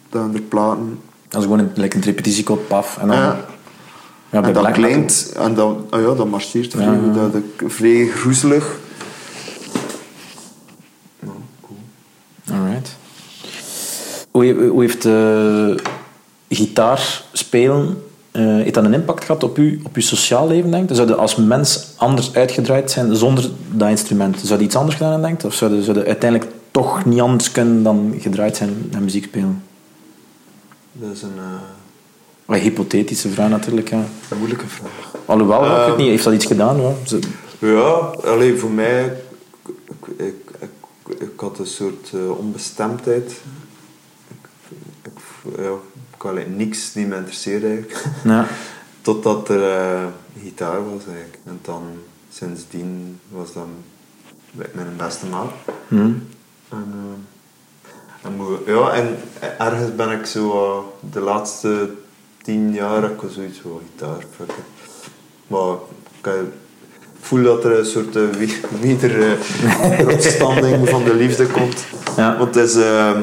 [0.09, 0.99] dat de platen.
[1.27, 2.97] Dat is gewoon een, like een repetitiecode, paf.
[2.97, 3.45] En dan, Ja.
[4.29, 7.13] Ja, bij en dat klinkt en dat, oh ja, dat marcheert vrij, Ja, ja.
[7.13, 8.79] dat, dat, vrij groezelig.
[11.19, 11.79] Nou, cool.
[12.59, 12.95] Alright.
[14.31, 15.75] Hoe, hoe heeft eh,
[16.49, 18.03] gitaar spelen...
[18.31, 20.95] eh, heeft dat een impact gehad op je, op uw sociaal leven, denk je?
[20.95, 24.39] Zou je als mens anders uitgedraaid zijn zonder dat instrument?
[24.43, 25.47] Zou je iets anders gedaan, denk je?
[25.47, 29.23] Of zou je, zou je uiteindelijk toch niet anders kunnen dan gedraaid zijn en muziek
[29.23, 29.63] spelen?
[30.91, 31.43] Dat is een eh,
[32.47, 34.03] Een hypothetische vraag natuurlijk, ja.
[34.37, 35.15] moeilijke vraag.
[35.25, 36.81] Alhoewel, ik Ehm, niet, heeft dat iets gedaan?
[36.81, 36.91] Ja?
[37.05, 37.19] Ze-
[37.59, 37.89] Ja,
[38.31, 39.17] alleen voor mij,
[39.67, 43.31] ik, ik, ik, ik had een soort eh, onbestemdheid.
[44.27, 44.47] Ik,
[45.03, 45.19] ik,
[45.57, 45.71] ja,
[46.13, 48.03] ik had eigenlijk niks die me interesseerde eigenlijk.
[48.23, 48.47] Ja.
[49.01, 50.05] Totdat er eh,
[50.43, 51.37] gitaar was eigenlijk.
[51.45, 51.81] En dan
[52.33, 53.65] sindsdien was dat
[54.71, 55.51] mijn beste maat.
[55.87, 55.95] Hm.
[56.69, 59.15] En, eh, en, ja, en
[59.57, 61.89] ergens ben ik zo de laatste
[62.47, 64.19] tien jaar heb ik zoiets van gitaar.
[64.19, 64.25] it.
[65.47, 65.75] Maar
[66.23, 66.31] ik
[67.19, 68.23] voel dat er een soort uh,
[68.81, 71.85] wederopstanding van de liefde komt.
[72.17, 72.37] Ja.
[72.37, 73.21] Want het is, eh,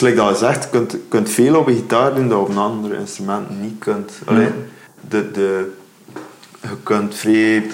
[0.00, 2.50] like dat je zegt, je kunt, kunt veel op een gitaar doen dat je op
[2.50, 4.12] een ander instrument niet kunt.
[4.24, 4.52] Alleen,
[5.08, 5.72] de, de,
[6.62, 7.66] je kunt vrij,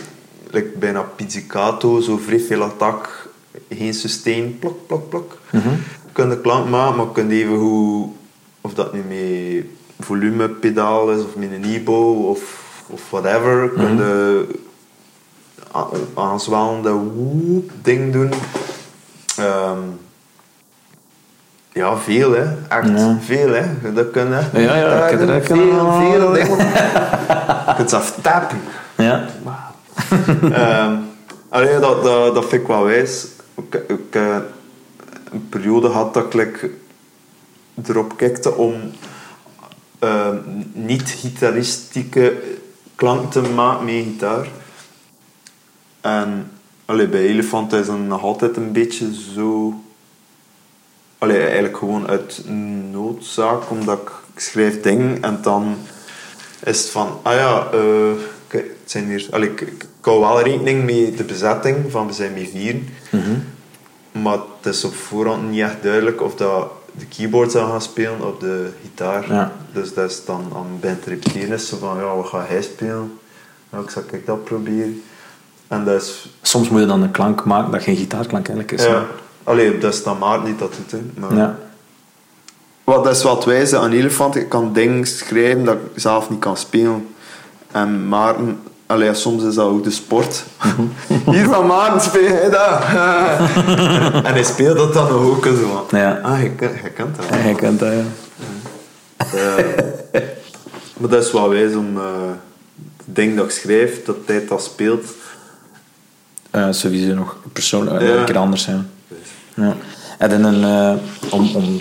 [0.51, 3.29] like bijna pizzicato, zo vrij veel attack,
[3.69, 5.39] geen sustain, plok, plok, plok.
[5.51, 5.69] Mhm.
[5.69, 5.77] Je
[6.13, 8.09] kunt de klank maken, maar je kunt even hoe,
[8.61, 9.65] of dat nu met
[10.01, 11.65] volumepedaal is, of met een
[12.29, 12.41] of,
[12.87, 14.47] of whatever, je kunt de
[15.77, 18.33] a- aanzwalende woep ding doen.
[19.37, 19.79] Ehm,
[21.73, 22.45] ja, veel hè.
[22.69, 23.17] Echt Ja.
[23.21, 23.93] veel hè.
[23.93, 24.61] Dat kun je.
[24.61, 26.57] Ja, ja, ik heb er ook veel, veel dingen.
[27.69, 28.59] Je kunt zelf tappen.
[28.97, 29.27] Ja.
[30.53, 30.93] Ehm
[31.49, 33.27] allee, dat, dat, dat vind ik wel wijs.
[33.55, 34.43] Ik, ik heb
[35.33, 36.71] een periode gehad dat ik like,
[37.87, 38.75] erop kijkte om
[39.99, 40.37] ehm,
[40.73, 42.43] niet-gitaristieke
[42.95, 44.49] klanken te maken met gitaar.
[46.01, 46.51] En
[46.85, 49.75] allee, bij Elefant is het nog altijd een beetje zo...
[51.19, 52.43] Allee, eigenlijk gewoon uit
[52.91, 55.77] noodzaak, omdat ik, ik schrijf dingen en dan
[56.65, 58.13] is het van, ah ja, eh,
[58.49, 59.27] het zijn hier...
[59.31, 62.77] Allee, ik, ik hou wel rekening met de bezetting, van we zijn met vier.
[64.13, 68.27] Maar het is op voorhand niet echt duidelijk of dat de keyboard zou gaan spelen
[68.27, 69.33] op de gitaar.
[69.33, 69.53] Ja.
[69.73, 72.63] Dus dat is dan aan het band repeteren is zo van, ja, wat gaat hij
[72.63, 73.19] spelen?
[73.73, 75.03] Ja, ik zal kijk dat proberen.
[75.69, 76.29] En dat is...
[76.43, 78.87] Soms moet je dan een klank maken dat geen gitaarklank eigenlijk is.
[78.87, 79.05] Ja.
[79.45, 81.01] Allee, dat is dan Maarten niet dat doet, hè.
[81.21, 81.59] Maar, Ja.
[82.85, 84.37] Wat, dat is wat wijze aan Elefant.
[84.37, 87.09] Ik kan dingen schrijven dat ik zelf niet kan spelen.
[87.73, 90.45] En Maarten, allee, soms is dat ook de sport.
[91.33, 92.83] Hier van Maarten speel hij dat.
[94.27, 95.87] en hij speelt dat dan nog ook zo.
[95.97, 96.21] Ja.
[96.23, 96.51] Ah, je,
[96.83, 97.25] je kent dat.
[97.31, 98.05] Ja, je kent dat, ja.
[99.17, 99.65] Eh,
[100.97, 102.03] maar dat is wel wijs om eh
[103.07, 105.05] het ding dat ik schrijf, dat tijd dat speelt.
[106.51, 108.09] Eh, sowieso nog persoonlijk Ja.
[108.09, 108.91] een keer anders zijn.
[109.55, 109.77] Ja.
[110.19, 111.81] En dan een, eh, om, om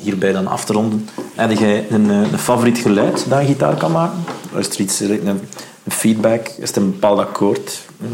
[0.00, 3.76] hierbij dan af te ronden, heb jij een, eh, een favoriet geluid dat een gitaar
[3.76, 4.24] kan maken?
[4.56, 5.40] Is er iets, een,
[5.84, 6.48] een feedback?
[6.48, 7.84] Is het een bepaald akkoord?
[8.00, 8.08] Eh,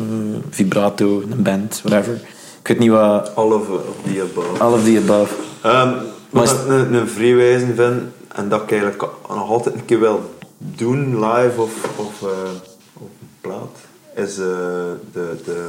[0.51, 2.15] vibrato, een band, whatever.
[2.61, 3.35] Ik weet niet wat...
[3.35, 3.67] All of,
[4.05, 4.63] the above.
[4.63, 5.35] All of the above.
[5.63, 5.89] Ehm,
[6.31, 10.01] Maar wat ik een, een vrijwijzen vind, en dat ik eigenlijk nog altijd een keer
[10.01, 12.29] wil doen, live of, of eh,
[12.93, 13.77] op een plaat,
[14.15, 14.45] is eh,
[15.13, 15.69] de, de,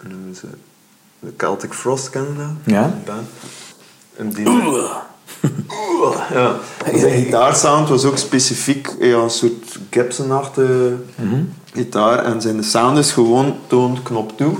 [0.00, 0.46] hoe noemen ze,
[1.18, 2.74] de Celtic Frost, kennen dat?
[2.74, 2.82] Ja.
[2.82, 3.28] Die band.
[4.16, 4.44] En die...
[6.32, 6.56] ja.
[6.98, 10.94] Zijn gitaarsound was ook specifiek ja, een soort Gibson-achtige
[11.72, 12.24] gitaar.
[12.24, 14.54] En zijn sound is gewoon toon knop toe.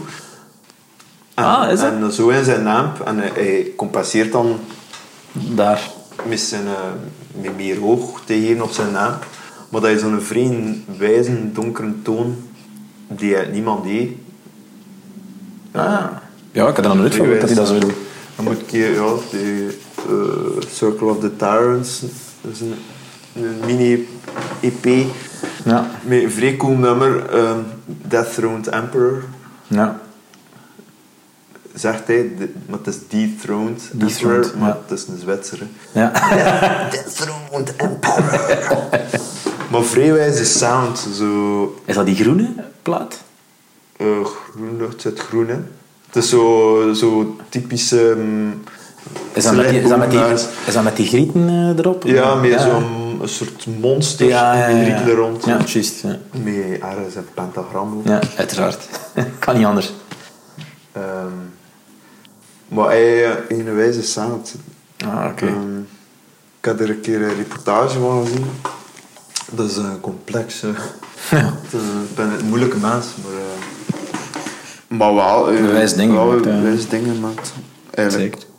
[1.34, 1.92] En, Ah, is dat?
[1.92, 3.00] En zo in zijn amp.
[3.00, 4.58] En hij, hij compenseert dan
[5.32, 5.90] Daar.
[6.28, 9.26] met, zijn, eh, met meer hoog te geven op zijn amp.
[9.68, 12.36] Maar dat is zo'n vreemd wijze, donkere toon
[13.08, 14.10] die niemand deed.
[15.72, 16.04] Ah.
[16.52, 17.92] Ja, ik had er nog nooit van dat hij dat zo doet.
[18.36, 19.14] Dan moet ik ja,
[20.72, 22.00] Circle of the Tyrants,
[22.40, 22.74] dat is een,
[23.34, 25.06] een mini-EP
[25.64, 25.90] Ja.
[26.04, 29.22] met een vrij cool nummer, ehm, Death Throned Emperor,
[29.66, 30.00] Ja.
[31.74, 34.78] zegt hij, de- maar het is Dethroned Dethroned, Emperor, maar ja.
[34.88, 35.58] het is een Zwitser.
[35.58, 36.00] hè.
[36.00, 36.10] Ja.
[36.90, 38.80] Dethroned Emperor.
[39.70, 43.22] maar vrij wijze sound, zo Is dat die groene plaat?
[43.96, 45.66] eh groen, het zit groen in.
[46.06, 48.14] Het is zo, zo typische...
[48.16, 48.62] mm,
[49.32, 50.32] Is dat met die, is dat met die,
[50.66, 52.04] is dat met die grieten eh, erop?
[52.04, 54.82] Ja, meer zo'n soort monster Ja, ja, die ja.
[54.82, 55.44] rieten er rond.
[55.44, 56.02] Ja, juist.
[56.02, 56.18] Ja.
[56.42, 58.00] Met ergens een pentagram.
[58.04, 58.88] ja, uiteraard.
[59.38, 59.92] kan niet anders.
[60.92, 61.32] Ehm,
[62.68, 64.54] maar hij eh, in een wijze sound.
[65.06, 65.46] Ah, oké.
[65.46, 65.78] Ehm,
[66.58, 68.46] ik had er een keer een reportage van gezien.
[69.52, 71.38] Dat is een eh.
[71.38, 71.46] Eh,
[72.08, 74.98] Ik ben een moeilijke mens, maar...
[74.98, 75.44] maar wel...
[75.52, 77.52] Wijs dingen wel wijs dingen maakt.
[77.90, 78.34] Eigenlijk.
[78.34, 78.50] Zeker.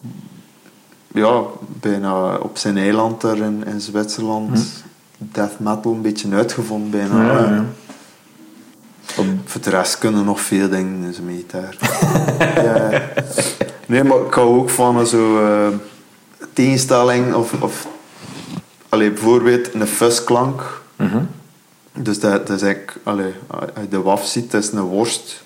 [1.13, 1.41] Ja,
[1.79, 4.83] bijna op zijn eiland daar in, in Zwitserland
[5.17, 7.13] death metal een beetje uitgevonden bijna.
[7.15, 7.25] Hm.
[7.25, 7.65] Ja, ja, ja.
[9.17, 11.77] Op, voor de rest kunnen nog veel dingen in zijn gitaar.
[12.65, 13.01] ja.
[13.85, 15.67] Nee, maar ik hou ook van zo eh,
[16.53, 17.87] tegenstelling of, of
[18.89, 20.81] allee, bijvoorbeeld een fuzzklank.
[20.95, 21.19] Mhm.
[21.93, 25.43] Dus dat, dat is eigenlijk, allee, als je de waf ziet, dat is een worst,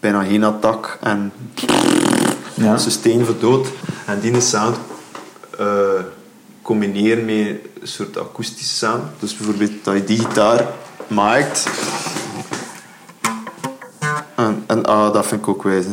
[0.00, 1.32] bijna geen attack en
[2.54, 2.76] Ja.
[2.76, 3.68] sustain voor dood.
[4.06, 4.76] En die sound
[5.58, 5.66] eh,
[6.62, 9.02] combineren met een soort akoestische sound.
[9.18, 10.66] Dus bijvoorbeeld dat je die gitaar
[11.06, 11.66] maakt.
[14.34, 15.88] En, en ah, dat vind ik ook wijze.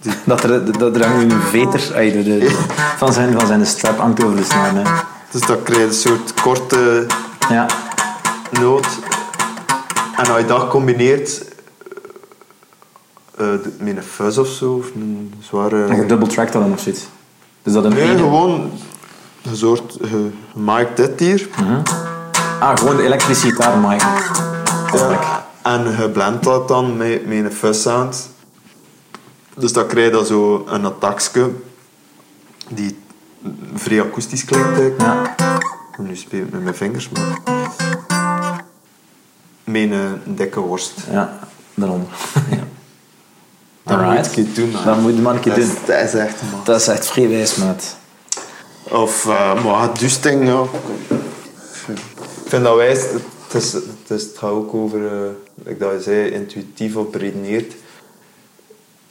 [0.00, 1.80] Die, Dat er, dat er een veter
[2.12, 2.66] de, de-
[2.96, 4.74] van, zijn, van zijn strap hangt over de snaar.
[4.74, 4.82] Hè.
[5.30, 7.06] dus dat krijg je een soort korte
[7.48, 7.66] Ja.
[8.60, 8.86] noot.
[10.16, 11.44] En als je dat combineert
[13.38, 13.46] eh,
[13.78, 15.84] met een fuzz of zo, of een zware...
[15.84, 17.02] En je double track dat dan of zoiets.
[17.62, 18.70] Dus dat een Nee, ene- gewoon
[19.46, 19.96] een soort...
[20.00, 21.48] Je maakt dit hier.
[22.60, 24.08] Ah, gewoon de elektrische gitaar maken.
[24.92, 25.46] Ja.
[25.62, 28.28] En je blendt dat dan met, met een fuzz sound.
[29.56, 31.50] Dus dan krijg je dan zo een attackje
[32.68, 32.98] die
[33.74, 35.00] vrij akoestisch klinkt.
[35.00, 35.34] Ja.
[35.98, 37.38] Nu speel ik met mijn vingers, maar...
[39.64, 40.92] Met een dikke worst.
[41.10, 41.38] Ja,
[41.74, 42.08] daaronder.
[42.50, 42.56] ja.
[43.82, 44.16] Dat Alright.
[44.16, 44.84] moet keer doen, man.
[44.84, 45.78] Dat moet je maar een keer dat is, doen.
[45.86, 46.60] Dat is echt, man.
[46.64, 47.96] Dat is echt vrij wijs, maat.
[48.90, 50.62] Of, uh, maar het dusting, ja.
[51.88, 53.00] Ik vind dat wijs.
[53.00, 55.10] Het, is, het, is, het gaat ook over, uh,
[55.64, 57.74] like dat je zei, intuïtief op redeneert.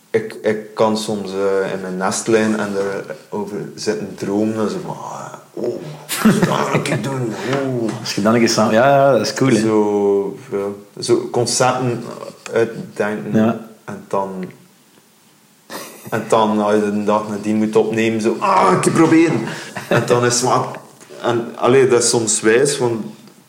[0.10, 2.74] Ik, ik kan soms uh, in mijn nest liggen en
[3.30, 4.60] erover zitten dromen.
[4.60, 5.82] En zo van, ah, oh,
[6.24, 7.34] dat ga ik doen.
[7.54, 8.00] Oh.
[8.00, 8.74] Als je dan een keer samen...
[8.74, 9.60] Ja, ja, dat is cool, hè.
[9.60, 12.04] Zo, ja, zo concepten
[12.54, 13.68] uitdenken Ja.
[13.86, 14.46] en dan...
[16.10, 18.36] En dan, als je de dag nadien moet opnemen, zo...
[18.40, 19.42] Ah, ik proberen.
[19.90, 20.66] En dan is het maar...
[21.22, 23.06] En, allee, dat is soms wijs, want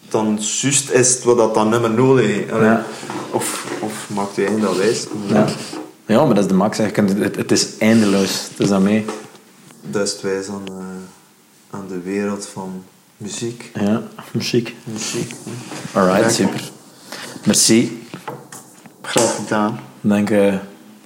[0.09, 2.85] dan juist is het wat dat dan niet meer nodig Ja.
[3.31, 5.07] Of, of maakt je dat wijs?
[5.27, 5.47] Ja.
[6.07, 6.77] ja, maar dat is de max.
[6.77, 8.47] Je kunt- Het, het is eindeloos.
[8.51, 9.05] Het is dat mee.
[9.83, 10.75] Dat is het wijs aan, eh,
[11.79, 12.85] aan de wereld van
[13.17, 13.71] muziek.
[13.75, 14.75] Ja, muziek.
[14.85, 15.31] Muziek.
[15.93, 16.29] Alright, Ja.
[16.31, 16.61] super.
[17.45, 18.07] Merci.
[19.03, 19.81] Graag gedaan.
[20.01, 20.55] Ik denk eh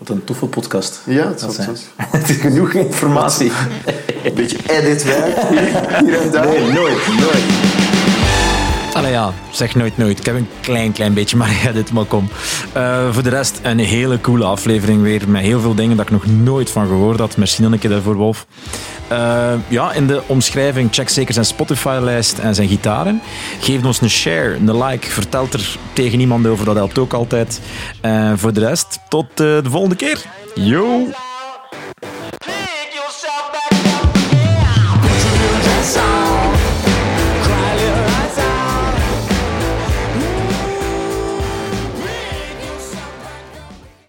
[0.01, 1.01] wat een toffe podcast.
[1.05, 1.77] Ja, het Dat zijn.
[1.97, 3.53] Het is genoeg informatie.
[4.25, 6.47] Een beetje editwerk hier, hier en daar.
[6.47, 7.43] Nee, nooit, nooit.
[8.93, 10.19] Allee ja, zeg nooit nooit.
[10.19, 12.29] Ik heb een klein, klein beetje, maar ja, dit maar kom.
[12.73, 15.29] Eh, voor de rest een hele coole aflevering weer.
[15.29, 17.37] Met heel veel dingen dat ik nog nooit van gehoord had.
[17.37, 18.47] Merci nog een keer daarvoor, Wolf.
[19.11, 23.21] Eh, ja, in de omschrijving check zeker zijn Spotify-lijst en zijn gitaren.
[23.61, 25.11] Geef ons een share, een like.
[25.11, 27.61] Vertel er tegen iemand over, dat helpt ook altijd.
[28.01, 30.23] En voor de rest, tot eh, de volgende keer.
[30.55, 31.07] Yo!